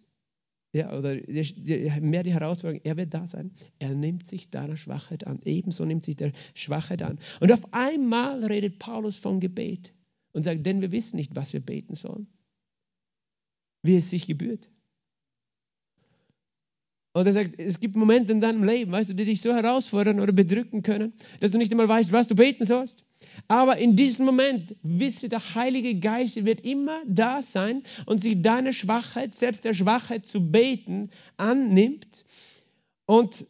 ja, 0.71 0.97
oder 0.97 1.15
mehr 2.01 2.23
die 2.23 2.33
Herausforderung, 2.33 2.81
er 2.83 2.97
wird 2.97 3.13
da 3.13 3.27
sein. 3.27 3.51
Er 3.77 3.93
nimmt 3.93 4.25
sich 4.25 4.49
deiner 4.49 4.77
Schwachheit 4.77 5.27
an. 5.27 5.41
Ebenso 5.43 5.85
nimmt 5.85 6.05
sich 6.05 6.15
der 6.15 6.31
Schwachheit 6.53 7.01
an. 7.01 7.19
Und 7.39 7.51
auf 7.51 7.73
einmal 7.73 8.43
redet 8.43 8.79
Paulus 8.79 9.17
vom 9.17 9.39
Gebet 9.39 9.93
und 10.31 10.43
sagt, 10.43 10.65
denn 10.65 10.81
wir 10.81 10.91
wissen 10.91 11.17
nicht, 11.17 11.35
was 11.35 11.53
wir 11.53 11.61
beten 11.61 11.95
sollen. 11.95 12.27
Wie 13.83 13.95
es 13.97 14.09
sich 14.09 14.27
gebührt. 14.27 14.69
Und 17.15 17.27
er 17.27 17.31
sagt, 17.31 17.57
es 17.57 17.79
gibt 17.79 17.95
Momente 17.95 18.33
in 18.33 18.41
deinem 18.41 18.65
Leben, 18.65 18.91
weißt 18.91 19.11
du, 19.11 19.13
die 19.13 19.23
dich 19.23 19.39
so 19.39 19.53
herausfordern 19.53 20.19
oder 20.19 20.33
bedrücken 20.33 20.83
können, 20.83 21.13
dass 21.39 21.53
du 21.53 21.57
nicht 21.57 21.71
einmal 21.71 21.87
weißt, 21.87 22.11
was 22.11 22.27
du 22.27 22.35
beten 22.35 22.65
sollst. 22.65 23.05
Aber 23.47 23.77
in 23.77 23.95
diesem 23.95 24.25
Moment, 24.25 24.75
wisse, 24.83 25.29
der 25.29 25.55
Heilige 25.55 25.97
Geist 25.97 26.43
wird 26.43 26.59
immer 26.65 27.01
da 27.07 27.41
sein 27.41 27.83
und 28.05 28.17
sich 28.17 28.41
deine 28.41 28.73
Schwachheit, 28.73 29.33
selbst 29.33 29.63
der 29.63 29.73
Schwachheit 29.73 30.25
zu 30.25 30.51
beten, 30.51 31.09
annimmt. 31.37 32.25
Und 33.05 33.45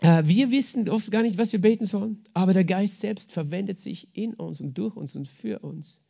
äh, 0.00 0.22
wir 0.24 0.50
wissen 0.50 0.88
oft 0.88 1.10
gar 1.10 1.20
nicht, 1.20 1.36
was 1.36 1.52
wir 1.52 1.60
beten 1.60 1.84
sollen, 1.84 2.24
aber 2.32 2.54
der 2.54 2.64
Geist 2.64 2.98
selbst 2.98 3.30
verwendet 3.30 3.78
sich 3.78 4.08
in 4.16 4.32
uns 4.32 4.62
und 4.62 4.78
durch 4.78 4.96
uns 4.96 5.14
und 5.16 5.28
für 5.28 5.58
uns 5.58 6.08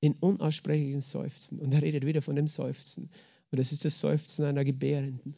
in 0.00 0.12
unaussprechlichen 0.12 1.00
Seufzen. 1.00 1.58
Und 1.58 1.72
er 1.72 1.80
redet 1.80 2.04
wieder 2.04 2.20
von 2.20 2.36
dem 2.36 2.48
Seufzen. 2.48 3.08
Und 3.50 3.58
das 3.58 3.72
ist 3.72 3.84
das 3.84 3.98
Seufzen 3.98 4.44
einer 4.44 4.64
Gebärenden. 4.64 5.34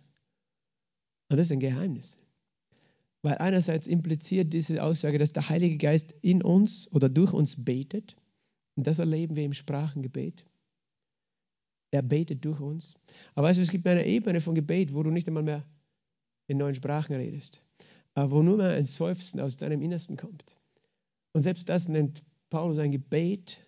Und 1.28 1.36
das 1.36 1.46
ist 1.46 1.52
ein 1.52 1.60
Geheimnis. 1.60 2.18
Weil 3.22 3.38
einerseits 3.38 3.86
impliziert 3.86 4.52
diese 4.52 4.82
Aussage, 4.82 5.18
dass 5.18 5.32
der 5.32 5.48
Heilige 5.48 5.76
Geist 5.76 6.14
in 6.22 6.42
uns 6.42 6.92
oder 6.92 7.08
durch 7.08 7.32
uns 7.32 7.64
betet. 7.64 8.16
Und 8.76 8.86
das 8.86 8.98
erleben 8.98 9.36
wir 9.36 9.44
im 9.44 9.52
Sprachengebet. 9.52 10.44
Er 11.92 12.02
betet 12.02 12.44
durch 12.44 12.60
uns. 12.60 12.94
Aber 13.34 13.48
weißt 13.48 13.58
du, 13.58 13.62
es 13.62 13.70
gibt 13.70 13.86
eine 13.86 14.06
Ebene 14.06 14.40
von 14.40 14.54
Gebet, 14.54 14.94
wo 14.94 15.02
du 15.02 15.10
nicht 15.10 15.28
einmal 15.28 15.42
mehr 15.42 15.64
in 16.46 16.58
neuen 16.58 16.74
Sprachen 16.74 17.14
redest, 17.14 17.62
aber 18.14 18.32
wo 18.32 18.42
nur 18.42 18.56
mehr 18.56 18.70
ein 18.70 18.84
Seufzen 18.84 19.40
aus 19.40 19.56
deinem 19.56 19.82
Innersten 19.82 20.16
kommt. 20.16 20.56
Und 21.32 21.42
selbst 21.42 21.68
das 21.68 21.88
nennt 21.88 22.24
Paulus 22.48 22.78
ein 22.78 22.90
Gebet 22.90 23.58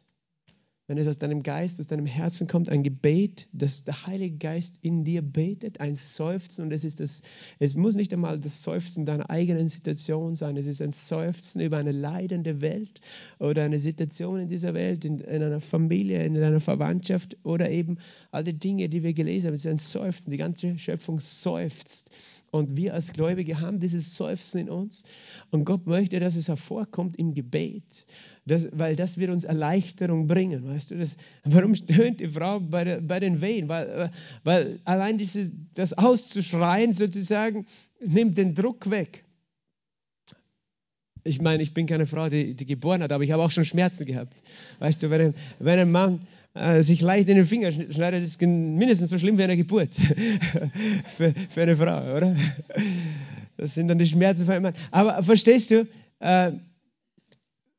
wenn 0.92 0.98
es 0.98 1.08
aus 1.08 1.16
deinem 1.16 1.42
Geist, 1.42 1.80
aus 1.80 1.86
deinem 1.86 2.04
Herzen 2.04 2.46
kommt, 2.46 2.68
ein 2.68 2.82
Gebet, 2.82 3.48
das 3.54 3.84
der 3.84 4.06
Heilige 4.06 4.36
Geist 4.36 4.78
in 4.82 5.04
dir 5.04 5.22
betet, 5.22 5.80
ein 5.80 5.94
Seufzen. 5.94 6.66
Und 6.66 6.70
es 6.70 6.84
ist 6.84 7.00
das, 7.00 7.22
es 7.58 7.74
muss 7.74 7.94
nicht 7.94 8.12
einmal 8.12 8.38
das 8.38 8.62
Seufzen 8.62 9.06
deiner 9.06 9.30
eigenen 9.30 9.68
Situation 9.68 10.34
sein. 10.34 10.54
Es 10.58 10.66
ist 10.66 10.82
ein 10.82 10.92
Seufzen 10.92 11.62
über 11.62 11.78
eine 11.78 11.92
leidende 11.92 12.60
Welt 12.60 13.00
oder 13.38 13.62
eine 13.62 13.78
Situation 13.78 14.38
in 14.38 14.48
dieser 14.50 14.74
Welt, 14.74 15.06
in, 15.06 15.20
in 15.20 15.42
einer 15.42 15.62
Familie, 15.62 16.26
in 16.26 16.36
einer 16.36 16.60
Verwandtschaft 16.60 17.38
oder 17.42 17.70
eben 17.70 17.96
all 18.30 18.44
die 18.44 18.52
Dinge, 18.52 18.90
die 18.90 19.02
wir 19.02 19.14
gelesen 19.14 19.46
haben. 19.46 19.54
Es 19.54 19.64
ist 19.64 19.70
ein 19.70 19.78
Seufzen. 19.78 20.30
Die 20.30 20.36
ganze 20.36 20.78
Schöpfung 20.78 21.20
seufzt 21.20 22.10
und 22.52 22.76
wir 22.76 22.92
als 22.92 23.14
Gläubige 23.14 23.60
haben 23.60 23.80
dieses 23.80 24.14
Seufzen 24.14 24.58
in 24.58 24.70
uns. 24.70 25.04
Und 25.50 25.64
Gott 25.64 25.86
möchte, 25.86 26.20
dass 26.20 26.36
es 26.36 26.48
hervorkommt 26.48 27.16
im 27.16 27.32
Gebet, 27.32 28.06
das, 28.44 28.68
weil 28.72 28.94
das 28.94 29.16
wird 29.16 29.30
uns 29.30 29.44
Erleichterung 29.44 30.26
bringen. 30.26 30.68
Weißt 30.68 30.90
du, 30.90 30.98
das, 30.98 31.16
warum 31.44 31.74
stöhnt 31.74 32.20
die 32.20 32.28
Frau 32.28 32.60
bei, 32.60 32.84
der, 32.84 33.00
bei 33.00 33.20
den 33.20 33.40
Wehen? 33.40 33.68
Weil, 33.68 34.10
weil 34.44 34.80
allein 34.84 35.16
dieses, 35.16 35.50
das 35.74 35.94
auszuschreien 35.94 36.92
sozusagen 36.92 37.64
nimmt 38.04 38.36
den 38.36 38.54
Druck 38.54 38.90
weg. 38.90 39.24
Ich 41.24 41.40
meine, 41.40 41.62
ich 41.62 41.72
bin 41.72 41.86
keine 41.86 42.04
Frau, 42.04 42.28
die, 42.28 42.54
die 42.54 42.66
geboren 42.66 43.02
hat, 43.02 43.12
aber 43.12 43.24
ich 43.24 43.30
habe 43.30 43.42
auch 43.42 43.50
schon 43.50 43.64
Schmerzen 43.64 44.04
gehabt. 44.04 44.42
Weißt 44.78 45.02
du, 45.02 45.08
wenn, 45.08 45.34
wenn 45.58 45.78
ein 45.78 45.90
Mann 45.90 46.26
äh, 46.54 46.82
sich 46.82 47.00
leicht 47.00 47.28
in 47.28 47.36
den 47.36 47.46
Finger 47.46 47.72
schneidet, 47.72 48.22
ist 48.22 48.40
mindestens 48.40 49.10
so 49.10 49.18
schlimm 49.18 49.38
wie 49.38 49.44
eine 49.44 49.56
Geburt 49.56 49.94
für, 51.16 51.34
für, 51.48 51.62
eine 51.62 51.76
Frau, 51.76 52.16
oder? 52.16 52.36
Das 53.56 53.74
sind 53.74 53.88
dann 53.88 53.98
die 53.98 54.06
Schmerzen 54.06 54.44
von 54.44 54.54
einem 54.54 54.62
Mann. 54.64 54.74
Aber 54.90 55.22
verstehst 55.22 55.70
du, 55.70 55.86
äh, 56.20 56.52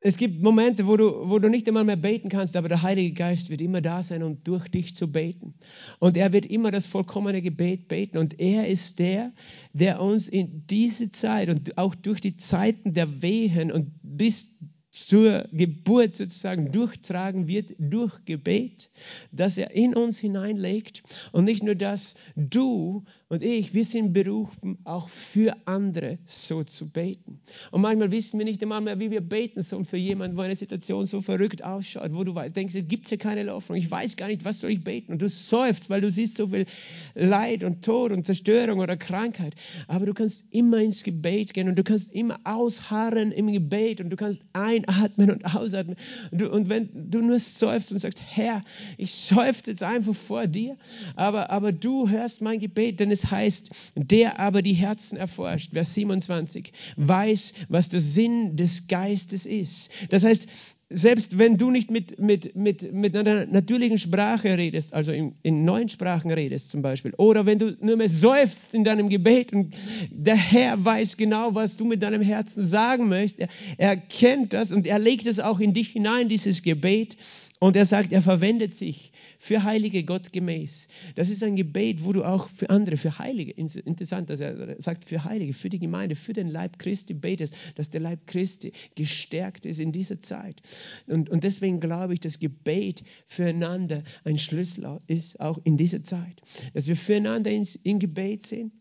es 0.06 0.18
gibt 0.18 0.42
Momente, 0.42 0.86
wo 0.86 0.98
du, 0.98 1.30
wo 1.30 1.40
du 1.40 1.50
nicht 1.50 1.66
einmal 1.68 1.86
mehr 1.86 1.96
beten 1.96 2.28
kannst, 2.28 2.58
aber 2.58 2.68
der 2.68 2.84
Heilige 2.84 3.14
Geist 3.14 3.50
wird 3.50 3.62
immer 3.62 3.80
da 3.80 4.04
sein 4.04 4.22
und 4.22 4.46
durch 4.46 4.68
dich 4.68 4.96
zu 4.96 5.10
beten. 5.10 5.54
Und 6.00 6.18
er 6.18 6.34
wird 6.34 6.46
immer 6.46 6.72
das 6.72 6.88
vollkommene 6.88 7.42
Gebet 7.42 7.88
beten. 7.88 8.18
Und 8.18 8.38
er 8.38 8.68
ist 8.68 9.00
der, 9.00 9.32
der 9.72 10.02
uns 10.02 10.28
in 10.28 10.68
diese 10.68 11.12
Zeit 11.12 11.48
und 11.48 11.78
auch 11.78 11.96
durch 11.96 12.20
die 12.20 12.36
Zeiten 12.36 12.94
der 12.94 13.22
Wehen 13.22 13.72
und 13.72 13.92
bis 14.02 14.60
zur 14.94 15.48
Geburt 15.52 16.14
sozusagen 16.14 16.72
durchtragen 16.72 17.48
wird 17.48 17.72
durch 17.80 18.26
Gebet, 18.26 18.90
das 19.32 19.58
er 19.58 19.72
in 19.72 19.96
uns 19.96 20.20
hineinlegt. 20.20 21.02
Und 21.32 21.46
nicht 21.46 21.64
nur 21.64 21.74
das, 21.74 22.14
du 22.36 23.04
und 23.34 23.42
ich, 23.42 23.74
wir 23.74 23.84
sind 23.84 24.14
berufen, 24.14 24.78
auch 24.84 25.10
für 25.10 25.56
andere 25.66 26.20
so 26.24 26.64
zu 26.64 26.92
beten. 26.92 27.40
Und 27.72 27.82
manchmal 27.82 28.12
wissen 28.12 28.38
wir 28.38 28.46
nicht 28.46 28.62
einmal 28.62 28.82
mehr, 28.82 29.00
wie 29.00 29.10
wir 29.10 29.22
beten 29.22 29.64
sollen 29.64 29.86
für 29.86 29.98
jemanden, 29.98 30.38
wo 30.38 30.42
eine 30.42 30.56
Situation 30.56 31.06
so 31.06 31.20
verrückt 31.20 31.64
ausschaut, 31.64 32.14
wo 32.14 32.24
du 32.24 32.34
denkst, 32.34 32.76
es 32.76 32.88
gibt 32.88 33.10
ja 33.10 33.18
keine 33.18 33.52
Hoffnung, 33.52 33.80
ich 33.80 33.90
weiß 33.90 34.18
gar 34.18 34.28
nicht, 34.28 34.46
was 34.46 34.60
soll 34.60 34.70
ich 34.70 34.84
beten. 34.84 35.14
Und 35.14 35.24
du 35.24 35.30
seufzt, 35.30 35.90
weil 35.90 36.02
du 36.02 36.12
siehst 36.12 36.38
so 36.38 36.46
viel 36.46 36.68
Leid 37.16 37.64
und 37.64 37.84
Tod 37.84 38.12
und 38.12 38.24
Zerstörung 38.24 38.78
oder 38.78 38.98
Krankheit. 38.98 39.56
Aber 39.88 40.06
du 40.06 40.14
kannst 40.14 40.54
immer 40.54 40.78
ins 40.78 41.04
Gebet 41.04 41.56
gehen 41.56 41.68
und 41.68 41.76
du 41.76 41.84
kannst 41.84 42.14
immer 42.14 42.40
ausharren 42.44 43.32
im 43.32 43.52
Gebet 43.52 44.00
und 44.00 44.12
du 44.12 44.16
kannst 44.16 44.44
einatmen 44.86 45.32
und 45.32 45.56
ausatmen. 45.56 45.96
Und, 46.32 46.42
du, 46.42 46.52
und 46.52 46.70
wenn 46.70 46.90
du 47.12 47.22
nur 47.22 47.40
seufzt 47.40 47.92
und 47.92 48.00
sagst, 48.00 48.22
Herr, 48.26 48.62
ich 48.98 49.14
seufze 49.14 49.72
jetzt 49.72 49.84
einfach 49.84 50.16
vor 50.16 50.48
dir, 50.48 50.78
aber, 51.16 51.50
aber 51.50 51.72
du 51.72 52.10
hörst 52.10 52.42
mein 52.42 52.60
Gebet, 52.60 53.00
denn 53.00 53.12
es 53.12 53.32
heißt, 53.32 53.72
der 53.96 54.40
aber 54.40 54.62
die 54.62 54.74
Herzen 54.74 55.18
erforscht, 55.18 55.72
Vers 55.74 55.94
27, 55.94 56.72
weiß, 56.98 57.54
was 57.70 57.90
der 57.90 58.02
Sinn 58.02 58.58
des 58.58 58.88
Geistes 58.88 59.46
ist. 59.46 59.90
Das 60.10 60.24
heißt, 60.24 60.48
selbst 60.90 61.40
wenn 61.40 61.58
du 61.58 61.72
nicht 61.72 61.90
mit, 61.90 62.20
mit, 62.20 62.56
mit, 62.56 62.94
mit 62.94 63.16
einer 63.16 63.46
natürlichen 63.46 63.98
Sprache 63.98 64.58
redest, 64.58 64.94
also 64.94 65.12
in, 65.12 65.36
in 65.42 65.66
neuen 65.66 65.90
Sprachen 65.90 66.32
redest 66.32 66.70
zum 66.70 66.82
Beispiel, 66.82 67.14
oder 67.18 67.46
wenn 67.46 67.60
du 67.60 67.76
nur 67.80 67.98
mehr 67.98 68.10
seufzt 68.10 68.74
in 68.74 68.84
deinem 68.84 69.10
Gebet 69.10 69.54
und 69.54 69.74
der 70.12 70.36
Herr 70.36 70.84
weiß 70.84 71.18
genau, 71.18 71.56
was 71.56 71.78
du 71.78 71.86
mit 71.86 72.04
deinem 72.04 72.22
Herzen 72.22 72.66
sagen 72.66 73.08
möchtest, 73.08 73.40
er, 73.40 73.50
er 73.78 73.98
kennt 73.98 74.54
das 74.54 74.72
und 74.72 74.86
er 74.86 75.00
legt 75.00 75.26
es 75.26 75.40
auch 75.40 75.60
in 75.60 75.74
dich 75.74 75.90
hinein, 75.90 76.30
dieses 76.30 76.62
Gebet, 76.62 77.18
und 77.60 77.78
er 77.78 77.86
sagt, 77.86 78.12
er 78.12 78.22
verwendet 78.22 78.76
sich 78.76 79.13
für 79.44 79.64
Heilige 79.64 80.06
Gott 80.06 80.32
gemäß. 80.32 80.88
Das 81.16 81.30
ist 81.30 81.44
ein 81.44 81.58
Gebet, 81.58 82.06
wo 82.06 82.14
du 82.14 82.24
auch 82.24 82.48
für 82.48 82.70
andere, 82.70 82.96
für 82.96 83.20
Heilige, 83.20 83.52
interessant, 83.52 84.30
dass 84.30 84.40
er 84.40 84.82
sagt, 84.82 85.04
für 85.04 85.26
Heilige, 85.26 85.54
für 85.54 85.68
die 85.68 85.80
Gemeinde, 85.80 86.16
für 86.16 86.32
den 86.32 86.48
Leib 86.48 86.80
Christi 86.80 87.14
betest, 87.14 87.54
dass 87.76 87.90
der 87.90 88.00
Leib 88.00 88.26
Christi 88.26 88.72
gestärkt 88.96 89.66
ist 89.66 89.82
in 89.82 89.92
dieser 89.92 90.22
Zeit. 90.22 90.62
Und, 91.08 91.30
und 91.30 91.44
deswegen 91.44 91.82
glaube 91.82 92.14
ich, 92.14 92.22
dass 92.22 92.40
Gebet 92.40 93.04
füreinander 93.28 94.04
ein 94.24 94.40
Schlüssel 94.40 95.00
ist, 95.08 95.42
auch 95.42 95.60
in 95.66 95.76
dieser 95.76 96.06
Zeit. 96.06 96.42
Dass 96.74 96.88
wir 96.88 96.96
füreinander 96.96 97.52
ins, 97.52 97.76
in 97.76 98.00
Gebet 98.00 98.48
sind. 98.48 98.72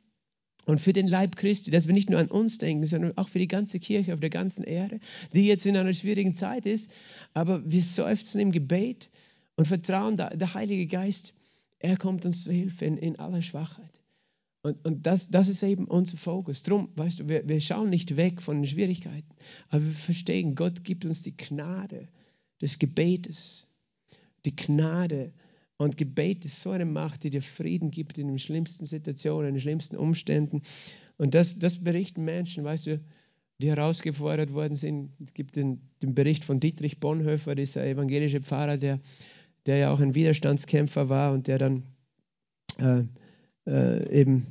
Und 0.64 0.78
für 0.78 0.92
den 0.92 1.08
Leib 1.08 1.34
Christi, 1.34 1.72
dass 1.72 1.88
wir 1.88 1.94
nicht 1.94 2.08
nur 2.08 2.20
an 2.20 2.28
uns 2.28 2.58
denken, 2.58 2.84
sondern 2.84 3.18
auch 3.18 3.28
für 3.28 3.40
die 3.40 3.48
ganze 3.48 3.80
Kirche 3.80 4.14
auf 4.14 4.20
der 4.20 4.30
ganzen 4.30 4.62
Erde, 4.62 5.00
die 5.32 5.44
jetzt 5.44 5.66
in 5.66 5.76
einer 5.76 5.92
schwierigen 5.92 6.36
Zeit 6.36 6.66
ist. 6.66 6.92
Aber 7.34 7.68
wir 7.68 7.82
seufzen 7.82 8.40
im 8.40 8.52
Gebet 8.52 9.10
und 9.56 9.68
vertrauen, 9.68 10.16
der, 10.16 10.54
Heilige 10.54 10.86
Geist, 10.86 11.34
er 11.78 11.96
kommt 11.96 12.24
uns 12.24 12.44
zu 12.44 12.52
Hilfe 12.52 12.84
in, 12.84 12.96
in 12.96 13.18
aller 13.18 13.42
Schwachheit. 13.42 14.00
Und, 14.62 14.84
und 14.86 15.06
das, 15.06 15.28
das 15.28 15.48
ist 15.48 15.62
eben 15.62 15.86
unser 15.86 16.16
Fokus. 16.16 16.62
Drum, 16.62 16.88
weißt 16.94 17.20
du, 17.20 17.28
wir, 17.28 17.48
wir 17.48 17.60
schauen 17.60 17.90
nicht 17.90 18.16
weg 18.16 18.40
von 18.40 18.58
den 18.58 18.66
Schwierigkeiten, 18.66 19.34
aber 19.68 19.84
wir 19.84 19.92
verstehen, 19.92 20.54
Gott 20.54 20.84
gibt 20.84 21.04
uns 21.04 21.22
die 21.22 21.36
Gnade 21.36 22.08
des 22.60 22.78
Gebetes. 22.78 23.68
Die 24.44 24.54
Gnade. 24.54 25.32
Und 25.76 25.96
Gebet 25.96 26.44
ist 26.44 26.60
so 26.60 26.70
eine 26.70 26.84
Macht, 26.84 27.24
die 27.24 27.30
dir 27.30 27.42
Frieden 27.42 27.90
gibt 27.90 28.18
in 28.18 28.28
den 28.28 28.38
schlimmsten 28.38 28.86
Situationen, 28.86 29.48
in 29.48 29.54
den 29.54 29.60
schlimmsten 29.60 29.96
Umständen. 29.96 30.62
Und 31.18 31.34
das, 31.34 31.58
das 31.58 31.82
berichten 31.82 32.24
Menschen, 32.24 32.62
weißt 32.62 32.86
du, 32.86 33.00
die 33.60 33.68
herausgefordert 33.68 34.52
worden 34.52 34.74
sind. 34.74 35.12
Es 35.24 35.34
gibt 35.34 35.56
den, 35.56 35.80
den 36.02 36.14
Bericht 36.14 36.44
von 36.44 36.60
Dietrich 36.60 37.00
Bonhoeffer, 37.00 37.54
dieser 37.54 37.84
evangelische 37.84 38.40
Pfarrer, 38.40 38.76
der 38.76 39.00
der 39.66 39.76
ja 39.76 39.90
auch 39.92 40.00
ein 40.00 40.14
Widerstandskämpfer 40.14 41.08
war 41.08 41.32
und 41.32 41.46
der 41.46 41.58
dann 41.58 41.82
äh, 42.78 43.04
äh, 43.66 44.20
eben 44.20 44.46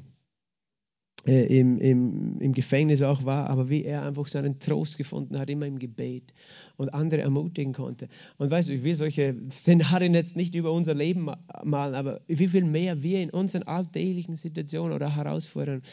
äh, 1.28 1.60
im, 1.60 1.78
im, 1.78 2.40
im 2.40 2.54
Gefängnis 2.54 3.02
auch 3.02 3.26
war, 3.26 3.50
aber 3.50 3.70
wie 3.70 3.84
er 3.84 4.04
einfach 4.04 4.28
seinen 4.28 4.60
Trost 4.60 4.98
gefunden 4.98 5.38
hat, 5.38 5.50
immer 5.50 5.68
im 5.68 5.78
Gebet 5.78 6.34
und 6.78 6.90
andere 6.94 7.22
ermutigen 7.22 7.74
konnte. 7.74 8.08
Und 8.38 8.50
weißt 8.50 8.70
du, 8.70 8.74
ich 8.74 8.84
will 8.84 8.96
solche 8.96 9.36
Szenarien 9.52 10.14
jetzt 10.16 10.36
nicht 10.36 10.56
über 10.56 10.72
unser 10.72 10.94
Leben 10.96 11.30
malen, 11.64 11.96
aber 11.96 12.22
wie 12.28 12.48
viel 12.48 12.64
mehr 12.64 13.04
wir 13.04 13.22
in 13.22 13.30
unseren 13.30 13.64
alltäglichen 13.64 14.36
Situationen 14.36 14.96
oder 14.96 15.16
Herausforderungen, 15.16 15.84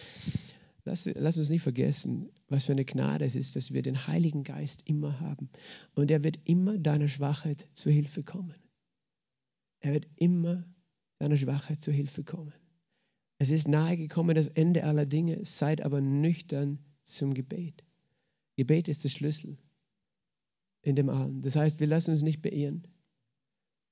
lass, 0.85 1.11
lass 1.15 1.37
uns 1.37 1.51
nicht 1.51 1.63
vergessen, 1.63 2.31
was 2.49 2.65
für 2.65 2.73
eine 2.73 2.87
Gnade 2.87 3.27
es 3.27 3.37
ist, 3.37 3.55
dass 3.55 3.75
wir 3.75 3.83
den 3.83 4.07
Heiligen 4.07 4.45
Geist 4.45 4.85
immer 4.87 5.21
haben. 5.21 5.51
Und 5.95 6.11
er 6.11 6.25
wird 6.25 6.39
immer 6.45 6.79
deiner 6.79 7.09
Schwachheit 7.09 7.67
zu 7.75 7.91
Hilfe 7.91 8.23
kommen. 8.23 8.55
Er 9.81 9.93
wird 9.93 10.07
immer 10.17 10.65
deiner 11.19 11.37
Schwachheit 11.37 11.81
zu 11.81 11.93
Hilfe 11.93 12.25
kommen. 12.25 12.53
Es 13.39 13.51
ist 13.51 13.69
nahe 13.69 13.97
gekommen 13.97 14.35
das 14.35 14.49
Ende 14.49 14.85
aller 14.85 15.07
Dinge, 15.07 15.45
seid 15.45 15.81
aber 15.81 16.01
nüchtern 16.01 16.79
zum 17.03 17.35
Gebet. 17.35 17.85
Gebet 18.57 18.89
ist 18.89 19.05
der 19.05 19.09
Schlüssel 19.09 19.57
in 20.83 20.97
dem 20.97 21.09
Allen. 21.09 21.43
Das 21.43 21.55
heißt, 21.55 21.79
wir 21.79 21.87
lassen 21.87 22.11
uns 22.11 22.23
nicht 22.23 22.43
beirren. 22.43 22.87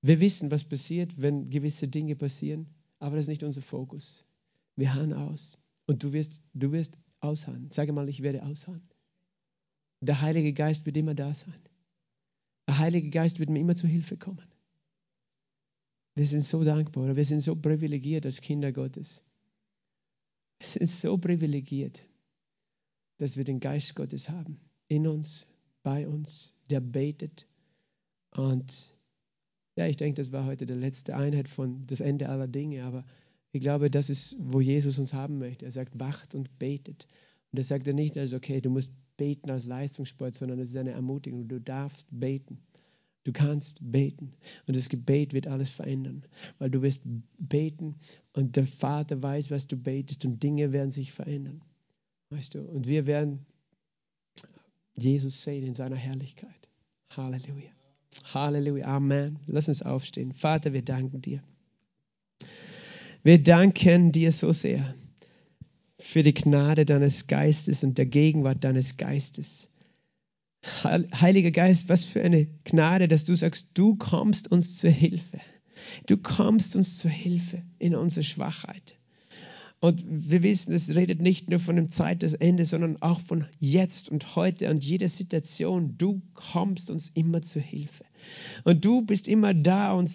Wir 0.02 0.20
wissen, 0.20 0.50
was 0.50 0.64
passiert, 0.64 1.20
wenn 1.20 1.50
gewisse 1.50 1.88
Dinge 1.88 2.16
passieren, 2.16 2.66
aber 2.98 3.16
das 3.16 3.24
ist 3.24 3.28
nicht 3.28 3.44
unser 3.44 3.62
Fokus. 3.62 4.28
Wir 4.74 4.94
harren 4.94 5.12
aus 5.12 5.58
und 5.86 6.02
du 6.02 6.12
wirst, 6.12 6.42
du 6.54 6.72
wirst 6.72 6.98
ausharren. 7.20 7.70
Sage 7.70 7.92
mal, 7.92 8.08
ich 8.08 8.22
werde 8.22 8.44
ausharren. 8.44 8.88
Der 10.00 10.20
Heilige 10.20 10.52
Geist 10.52 10.86
wird 10.86 10.96
immer 10.96 11.14
da 11.14 11.32
sein. 11.32 11.58
Der 12.68 12.78
Heilige 12.78 13.10
Geist 13.10 13.38
wird 13.38 13.50
mir 13.50 13.60
immer 13.60 13.74
zu 13.74 13.86
Hilfe 13.86 14.16
kommen. 14.16 14.46
Wir 16.16 16.26
sind 16.26 16.44
so 16.44 16.64
dankbar, 16.64 17.14
wir 17.14 17.24
sind 17.26 17.42
so 17.42 17.54
privilegiert 17.54 18.24
als 18.24 18.40
Kinder 18.40 18.72
Gottes. 18.72 19.22
Wir 20.58 20.66
sind 20.66 20.88
so 20.88 21.18
privilegiert, 21.18 22.02
dass 23.18 23.36
wir 23.36 23.44
den 23.44 23.60
Geist 23.60 23.94
Gottes 23.94 24.30
haben, 24.30 24.58
in 24.88 25.06
uns, 25.06 25.46
bei 25.82 26.08
uns, 26.08 26.58
der 26.70 26.80
betet. 26.80 27.46
Und 28.30 28.94
ja, 29.76 29.86
ich 29.86 29.98
denke, 29.98 30.14
das 30.18 30.32
war 30.32 30.46
heute 30.46 30.64
die 30.64 30.72
letzte 30.72 31.14
Einheit 31.14 31.48
von 31.48 31.86
das 31.86 32.00
Ende 32.00 32.30
aller 32.30 32.48
Dinge, 32.48 32.84
aber 32.84 33.04
ich 33.52 33.60
glaube, 33.60 33.90
das 33.90 34.08
ist, 34.08 34.36
wo 34.38 34.62
Jesus 34.62 34.98
uns 34.98 35.12
haben 35.12 35.38
möchte. 35.38 35.66
Er 35.66 35.72
sagt, 35.72 36.00
wacht 36.00 36.34
und 36.34 36.58
betet. 36.58 37.06
Und 37.52 37.58
das 37.58 37.68
sagt 37.68 37.86
er 37.88 37.94
nicht, 37.94 38.16
also 38.16 38.36
okay, 38.36 38.62
du 38.62 38.70
musst 38.70 38.94
beten 39.18 39.50
als 39.50 39.66
Leistungssport, 39.66 40.32
sondern 40.32 40.60
es 40.60 40.70
ist 40.70 40.76
eine 40.76 40.92
Ermutigung, 40.92 41.46
du 41.46 41.60
darfst 41.60 42.08
beten. 42.10 42.58
Du 43.26 43.32
kannst 43.32 43.80
beten 43.80 44.34
und 44.68 44.76
das 44.76 44.88
Gebet 44.88 45.32
wird 45.32 45.48
alles 45.48 45.68
verändern, 45.70 46.22
weil 46.60 46.70
du 46.70 46.82
wirst 46.82 47.00
beten 47.40 47.96
und 48.34 48.54
der 48.54 48.68
Vater 48.68 49.20
weiß, 49.20 49.50
was 49.50 49.66
du 49.66 49.76
betest 49.76 50.24
und 50.24 50.44
Dinge 50.44 50.70
werden 50.70 50.92
sich 50.92 51.10
verändern. 51.10 51.60
Weißt 52.30 52.54
du, 52.54 52.60
und 52.60 52.86
wir 52.86 53.08
werden 53.08 53.44
Jesus 54.96 55.42
sehen 55.42 55.66
in 55.66 55.74
seiner 55.74 55.96
Herrlichkeit. 55.96 56.68
Halleluja. 57.16 57.72
Halleluja. 58.32 58.86
Amen. 58.86 59.40
Lass 59.48 59.66
uns 59.66 59.82
aufstehen. 59.82 60.32
Vater, 60.32 60.72
wir 60.72 60.82
danken 60.82 61.20
dir. 61.20 61.42
Wir 63.24 63.42
danken 63.42 64.12
dir 64.12 64.30
so 64.30 64.52
sehr 64.52 64.94
für 65.98 66.22
die 66.22 66.34
Gnade 66.34 66.86
deines 66.86 67.26
Geistes 67.26 67.82
und 67.82 67.98
der 67.98 68.06
Gegenwart 68.06 68.62
deines 68.62 68.96
Geistes. 68.96 69.68
Heiliger 70.84 71.50
Geist, 71.50 71.88
was 71.88 72.04
für 72.04 72.22
eine 72.22 72.46
Gnade, 72.64 73.08
dass 73.08 73.24
du 73.24 73.36
sagst, 73.36 73.70
du 73.74 73.96
kommst 73.96 74.50
uns 74.50 74.76
zur 74.76 74.90
Hilfe. 74.90 75.40
Du 76.06 76.16
kommst 76.16 76.76
uns 76.76 76.98
zur 76.98 77.10
Hilfe 77.10 77.62
in 77.78 77.94
unserer 77.94 78.24
Schwachheit. 78.24 78.96
Und 79.80 80.04
wir 80.08 80.42
wissen, 80.42 80.72
es 80.72 80.94
redet 80.94 81.20
nicht 81.20 81.50
nur 81.50 81.60
von 81.60 81.76
dem 81.76 81.90
Zeit 81.90 82.22
des 82.22 82.34
Endes, 82.34 82.70
sondern 82.70 83.00
auch 83.02 83.20
von 83.20 83.46
jetzt 83.60 84.08
und 84.08 84.34
heute 84.34 84.70
und 84.70 84.84
jeder 84.84 85.08
Situation. 85.08 85.96
Du 85.98 86.22
kommst 86.34 86.90
uns 86.90 87.10
immer 87.10 87.42
zur 87.42 87.62
Hilfe. 87.62 88.04
Und 88.64 88.84
du 88.84 89.02
bist 89.02 89.28
immer 89.28 89.54
da 89.54 89.92
und 89.92 90.10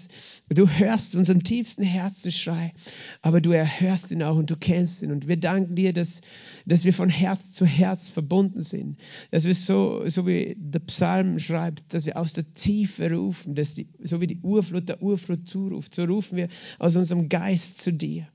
du 0.49 0.67
hörst 0.67 1.15
unseren 1.15 1.43
tiefsten 1.43 1.83
Herzensschrei, 1.83 2.73
aber 3.21 3.41
du 3.41 3.51
erhörst 3.51 4.11
ihn 4.11 4.23
auch 4.23 4.35
und 4.35 4.49
du 4.49 4.57
kennst 4.57 5.01
ihn. 5.01 5.11
Und 5.11 5.27
wir 5.27 5.37
danken 5.37 5.75
dir, 5.75 5.93
dass, 5.93 6.21
dass 6.65 6.83
wir 6.83 6.93
von 6.93 7.09
Herz 7.09 7.53
zu 7.53 7.65
Herz 7.65 8.09
verbunden 8.09 8.61
sind. 8.61 8.97
Dass 9.31 9.45
wir 9.45 9.55
so, 9.55 10.07
so 10.07 10.27
wie 10.27 10.55
der 10.57 10.79
Psalm 10.79 11.39
schreibt, 11.39 11.93
dass 11.93 12.05
wir 12.05 12.17
aus 12.17 12.33
der 12.33 12.53
Tiefe 12.53 13.11
rufen, 13.11 13.55
dass 13.55 13.75
die, 13.75 13.87
so 14.03 14.19
wie 14.21 14.27
die 14.27 14.39
Urflut 14.41 14.89
der 14.89 15.01
Urflut 15.01 15.47
zuruft, 15.47 15.95
so 15.95 16.03
rufen 16.03 16.37
wir 16.37 16.47
aus 16.79 16.95
unserem 16.95 17.29
Geist 17.29 17.81
zu 17.81 17.93
dir. 17.93 18.27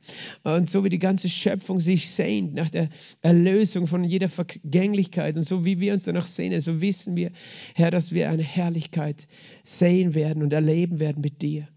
Und 0.43 0.71
so 0.71 0.85
wie 0.85 0.89
die 0.89 0.99
ganze 0.99 1.29
Schöpfung 1.29 1.81
sich 1.81 2.09
sehnt 2.09 2.55
nach 2.55 2.71
der 2.71 2.89
Erlösung 3.23 3.87
von 3.87 4.05
jeder 4.05 4.29
Vergänglichkeit 4.29 5.37
und 5.37 5.43
so 5.43 5.65
wie 5.65 5.81
wir 5.81 5.93
uns 5.93 6.05
danach 6.05 6.27
sehnen, 6.27 6.61
so 6.61 6.81
wissen 6.81 7.17
wir, 7.17 7.31
Herr, 7.75 7.91
dass 7.91 8.13
wir 8.13 8.31
eine 8.31 8.43
Herrlichkeit 8.43 9.27
sehen 9.69 10.15
werden 10.15 10.43
und 10.43 10.53
erleben 10.53 11.01
werden 11.01 11.21
mit 11.21 11.43
dir. 11.43 11.69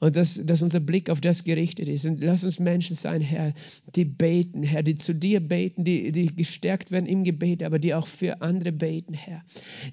und 0.00 0.16
dass, 0.16 0.34
dass 0.46 0.62
unser 0.62 0.80
Blick 0.80 1.10
auf 1.10 1.20
das 1.20 1.44
gerichtet 1.44 1.88
ist. 1.88 2.06
Und 2.06 2.22
lass 2.22 2.44
uns 2.44 2.58
Menschen 2.58 2.96
sein, 2.96 3.20
Herr, 3.20 3.52
die 3.94 4.04
beten, 4.04 4.62
Herr, 4.62 4.82
die 4.82 4.96
zu 4.96 5.14
dir 5.14 5.40
beten, 5.40 5.84
die, 5.84 6.12
die 6.12 6.34
gestärkt 6.34 6.90
werden 6.90 7.06
im 7.06 7.24
Gebet, 7.24 7.62
aber 7.62 7.78
die 7.78 7.94
auch 7.94 8.06
für 8.06 8.40
andere 8.40 8.72
beten, 8.72 9.14
Herr. 9.14 9.42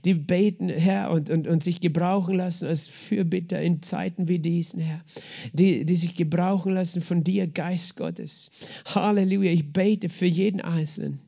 Die 0.05 0.13
beten, 0.13 0.69
Herr, 0.69 1.11
und, 1.11 1.29
und, 1.29 1.47
und 1.47 1.63
sich 1.63 1.81
gebrauchen 1.81 2.35
lassen 2.35 2.67
als 2.67 2.87
Fürbitter 2.87 3.61
in 3.61 3.81
Zeiten 3.81 4.27
wie 4.27 4.39
diesen, 4.39 4.79
Herr. 4.79 5.03
Die, 5.53 5.85
die 5.85 5.95
sich 5.95 6.15
gebrauchen 6.15 6.73
lassen 6.73 7.01
von 7.01 7.23
dir, 7.23 7.47
Geist 7.47 7.97
Gottes. 7.97 8.51
Halleluja. 8.85 9.51
Ich 9.51 9.71
bete 9.71 10.09
für 10.09 10.25
jeden 10.25 10.61
Einzelnen. 10.61 11.19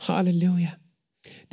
Halleluja 0.00 0.76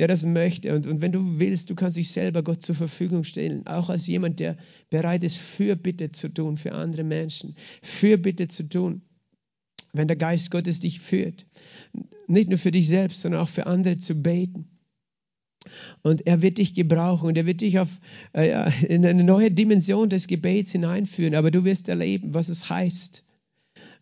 der 0.02 0.08
das 0.08 0.24
möchte. 0.24 0.74
Und, 0.74 0.88
und 0.88 1.00
wenn 1.02 1.12
du 1.12 1.38
willst, 1.38 1.70
du 1.70 1.76
kannst 1.76 1.96
dich 1.96 2.10
selber 2.10 2.42
Gott 2.42 2.64
zur 2.64 2.74
Verfügung 2.74 3.24
stellen, 3.24 3.68
auch 3.68 3.92
als 3.92 4.08
jemand, 4.08 4.40
der 4.40 4.58
bereit 4.90 5.24
ist, 5.24 5.38
Fürbitte 5.38 6.10
zu 6.10 6.30
tun 6.30 6.58
für 6.58 6.72
andere 6.72 7.04
Menschen, 7.04 7.56
Fürbitte 7.84 8.48
zu 8.48 8.68
tun, 8.68 9.04
wenn 9.94 10.08
der 10.08 10.18
Geist 10.18 10.50
Gottes 10.50 10.80
dich 10.80 11.00
führt. 11.00 11.46
Nicht 12.26 12.50
nur 12.50 12.58
für 12.58 12.72
dich 12.72 12.88
selbst, 12.88 13.22
sondern 13.22 13.42
auch 13.42 13.50
für 13.50 13.68
andere 13.68 13.98
zu 13.98 14.16
beten. 14.24 14.66
Und 16.02 16.26
er 16.26 16.42
wird 16.42 16.58
dich 16.58 16.74
gebrauchen 16.74 17.28
und 17.28 17.38
er 17.38 17.46
wird 17.46 17.62
dich 17.62 17.78
auf, 17.78 17.90
äh, 18.34 18.72
in 18.88 19.06
eine 19.06 19.24
neue 19.24 19.52
Dimension 19.52 20.10
des 20.10 20.26
Gebets 20.26 20.72
hineinführen. 20.72 21.36
Aber 21.36 21.52
du 21.52 21.64
wirst 21.64 21.90
erleben, 21.90 22.34
was 22.34 22.50
es 22.50 22.72
heißt, 22.72 23.24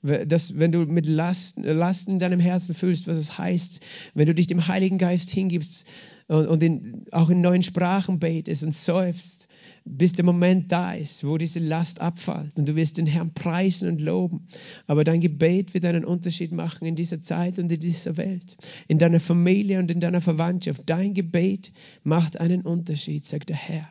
dass 0.01 0.57
wenn 0.57 0.71
du 0.71 0.79
mit 0.79 1.05
Lasten, 1.05 1.63
Lasten 1.63 2.13
in 2.13 2.19
deinem 2.19 2.39
Herzen 2.39 2.73
fühlst, 2.73 3.07
was 3.07 3.17
es 3.17 3.37
heißt, 3.37 3.81
wenn 4.13 4.27
du 4.27 4.33
dich 4.33 4.47
dem 4.47 4.67
Heiligen 4.67 4.97
Geist 4.97 5.29
hingibst 5.29 5.85
und, 6.27 6.47
und 6.47 6.63
in, 6.63 7.05
auch 7.11 7.29
in 7.29 7.41
neuen 7.41 7.63
Sprachen 7.63 8.19
betest 8.19 8.63
und 8.63 8.73
seufzt, 8.73 9.47
bis 9.85 10.13
der 10.13 10.25
Moment 10.25 10.71
da 10.71 10.93
ist, 10.93 11.23
wo 11.25 11.37
diese 11.37 11.59
Last 11.59 11.99
abfällt 12.01 12.57
und 12.57 12.67
du 12.67 12.75
wirst 12.75 12.97
den 12.97 13.07
Herrn 13.07 13.33
preisen 13.33 13.87
und 13.87 14.01
loben. 14.01 14.47
Aber 14.87 15.03
dein 15.03 15.19
Gebet 15.19 15.73
wird 15.73 15.85
einen 15.85 16.05
Unterschied 16.05 16.51
machen 16.51 16.85
in 16.85 16.95
dieser 16.95 17.21
Zeit 17.21 17.59
und 17.59 17.71
in 17.71 17.79
dieser 17.79 18.17
Welt, 18.17 18.57
in 18.87 18.99
deiner 18.99 19.19
Familie 19.19 19.79
und 19.79 19.89
in 19.91 19.99
deiner 19.99 20.21
Verwandtschaft. 20.21 20.83
Dein 20.85 21.13
Gebet 21.13 21.71
macht 22.03 22.39
einen 22.39 22.61
Unterschied, 22.61 23.25
sagt 23.25 23.49
der 23.49 23.57
Herr. 23.57 23.87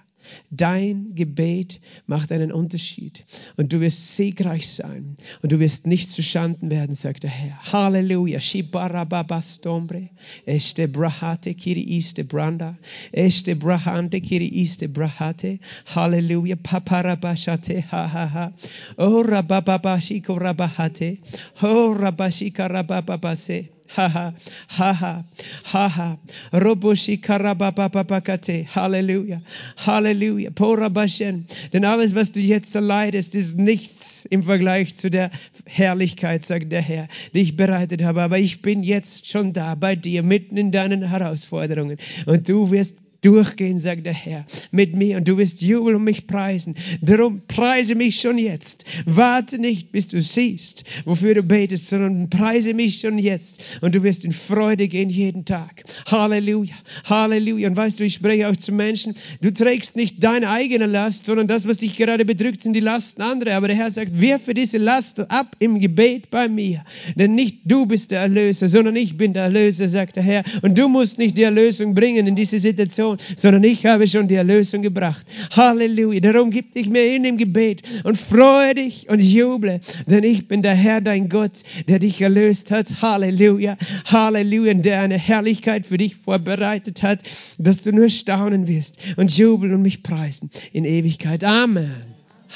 Dein 0.50 1.14
Gebet 1.14 1.80
macht 2.06 2.32
einen 2.32 2.52
Unterschied 2.52 3.24
und 3.56 3.72
du 3.72 3.80
wirst 3.80 4.16
siegreich 4.16 4.68
sein 4.68 5.16
und 5.42 5.52
du 5.52 5.60
wirst 5.60 5.86
nicht 5.86 6.10
zu 6.10 6.22
Schanden 6.22 6.70
werden, 6.70 6.94
sagt 6.94 7.22
der 7.22 7.30
Herr. 7.30 7.72
Halleluja. 7.72 8.40
Shibarababastombre. 8.40 10.10
Este 10.46 10.88
brahate 10.88 11.54
kiri 11.54 11.82
iste 11.82 12.24
branda. 12.24 12.76
Este 13.12 13.56
brahante 13.56 14.20
kiri 14.20 14.48
iste 14.48 14.88
brahate. 14.88 15.60
Halleluja. 15.94 16.56
Paparabashate. 16.56 17.84
Ha 17.90 18.08
ha 18.08 18.26
ha. 18.26 18.52
Oh 18.96 19.22
rabababashiko 19.22 20.38
rabahate. 20.38 21.18
Oh 21.62 21.94
rabashika 21.98 22.68
rabababase. 22.68 23.68
Haha, 23.88 24.34
haha, 24.68 25.24
haha. 25.72 26.18
Roboshi 26.52 27.20
karabababakate. 27.20 28.66
Halleluja, 28.68 29.40
Halleluja. 29.76 30.50
Porabashen. 30.50 31.46
Denn 31.72 31.84
alles, 31.84 32.14
was 32.14 32.32
du 32.32 32.40
jetzt 32.40 32.74
erleidest, 32.74 33.34
ist 33.34 33.58
nichts 33.58 34.26
im 34.30 34.42
Vergleich 34.42 34.96
zu 34.96 35.10
der 35.10 35.30
Herrlichkeit, 35.66 36.44
sagt 36.44 36.72
der 36.72 36.82
Herr, 36.82 37.08
die 37.34 37.40
ich 37.40 37.56
bereitet 37.56 38.02
habe. 38.02 38.22
Aber 38.22 38.38
ich 38.38 38.62
bin 38.62 38.82
jetzt 38.82 39.28
schon 39.28 39.52
da 39.52 39.74
bei 39.74 39.96
dir, 39.96 40.22
mitten 40.22 40.56
in 40.56 40.72
deinen 40.72 41.08
Herausforderungen. 41.08 41.98
Und 42.26 42.48
du 42.48 42.70
wirst 42.70 43.07
durchgehen, 43.20 43.78
sagt 43.78 44.06
der 44.06 44.12
Herr, 44.12 44.46
mit 44.70 44.94
mir 44.94 45.16
und 45.16 45.26
du 45.26 45.38
wirst 45.38 45.60
jubeln 45.60 45.96
und 45.96 46.04
mich 46.04 46.26
preisen. 46.26 46.76
Darum 47.00 47.42
preise 47.48 47.96
mich 47.96 48.20
schon 48.20 48.38
jetzt. 48.38 48.84
Warte 49.06 49.58
nicht, 49.58 49.90
bis 49.90 50.06
du 50.08 50.20
siehst, 50.20 50.84
wofür 51.04 51.34
du 51.34 51.42
betest, 51.42 51.88
sondern 51.88 52.30
preise 52.30 52.74
mich 52.74 53.00
schon 53.00 53.18
jetzt 53.18 53.60
und 53.80 53.94
du 53.94 54.04
wirst 54.04 54.24
in 54.24 54.32
Freude 54.32 54.86
gehen 54.86 55.10
jeden 55.10 55.44
Tag. 55.44 55.82
Halleluja, 56.06 56.74
Halleluja. 57.04 57.68
Und 57.68 57.76
weißt 57.76 57.98
du, 57.98 58.04
ich 58.04 58.14
spreche 58.14 58.48
auch 58.48 58.56
zu 58.56 58.70
Menschen, 58.70 59.16
du 59.40 59.52
trägst 59.52 59.96
nicht 59.96 60.22
deine 60.22 60.50
eigene 60.50 60.86
Last, 60.86 61.26
sondern 61.26 61.48
das, 61.48 61.66
was 61.66 61.78
dich 61.78 61.96
gerade 61.96 62.24
bedrückt, 62.24 62.62
sind 62.62 62.74
die 62.74 62.80
Lasten 62.80 63.22
anderer. 63.22 63.56
Aber 63.56 63.66
der 63.66 63.76
Herr 63.76 63.90
sagt, 63.90 64.20
wirfe 64.20 64.54
diese 64.54 64.78
Last 64.78 65.28
ab 65.30 65.56
im 65.58 65.80
Gebet 65.80 66.30
bei 66.30 66.48
mir. 66.48 66.84
Denn 67.16 67.34
nicht 67.34 67.60
du 67.64 67.86
bist 67.86 68.12
der 68.12 68.20
Erlöser, 68.20 68.68
sondern 68.68 68.94
ich 68.94 69.16
bin 69.16 69.32
der 69.32 69.44
Erlöser, 69.44 69.88
sagt 69.88 70.16
der 70.16 70.22
Herr. 70.22 70.44
Und 70.62 70.78
du 70.78 70.88
musst 70.88 71.18
nicht 71.18 71.36
die 71.36 71.42
Erlösung 71.42 71.94
bringen 71.94 72.28
in 72.28 72.36
diese 72.36 72.60
Situation 72.60 73.07
Situation, 73.16 73.36
sondern 73.36 73.64
ich 73.64 73.86
habe 73.86 74.06
schon 74.06 74.28
die 74.28 74.34
Erlösung 74.34 74.82
gebracht. 74.82 75.26
Halleluja. 75.52 76.20
Darum 76.20 76.50
gib 76.50 76.72
dich 76.72 76.88
mir 76.88 77.14
in 77.14 77.22
dem 77.22 77.38
Gebet 77.38 77.82
und 78.04 78.18
freue 78.18 78.74
dich 78.74 79.08
und 79.08 79.20
juble, 79.20 79.80
denn 80.06 80.24
ich 80.24 80.48
bin 80.48 80.62
der 80.62 80.74
Herr, 80.74 81.00
dein 81.00 81.28
Gott, 81.28 81.62
der 81.86 81.98
dich 81.98 82.20
erlöst 82.20 82.70
hat. 82.70 83.02
Halleluja. 83.02 83.76
Halleluja. 84.06 84.72
Und 84.72 84.82
der 84.82 85.00
eine 85.00 85.18
Herrlichkeit 85.18 85.86
für 85.86 85.96
dich 85.96 86.16
vorbereitet 86.16 87.02
hat, 87.02 87.20
dass 87.58 87.82
du 87.82 87.92
nur 87.92 88.08
staunen 88.08 88.66
wirst 88.66 88.98
und 89.16 89.36
jubeln 89.36 89.74
und 89.74 89.82
mich 89.82 90.02
preisen 90.02 90.50
in 90.72 90.84
Ewigkeit. 90.84 91.44
Amen. 91.44 91.90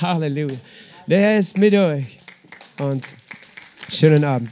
Halleluja. 0.01 0.57
Der 1.07 1.21
Herr 1.21 1.39
ist 1.39 1.59
mit 1.59 1.75
euch 1.75 2.19
und 2.79 3.03
schönen 3.91 4.25
Abend. 4.25 4.51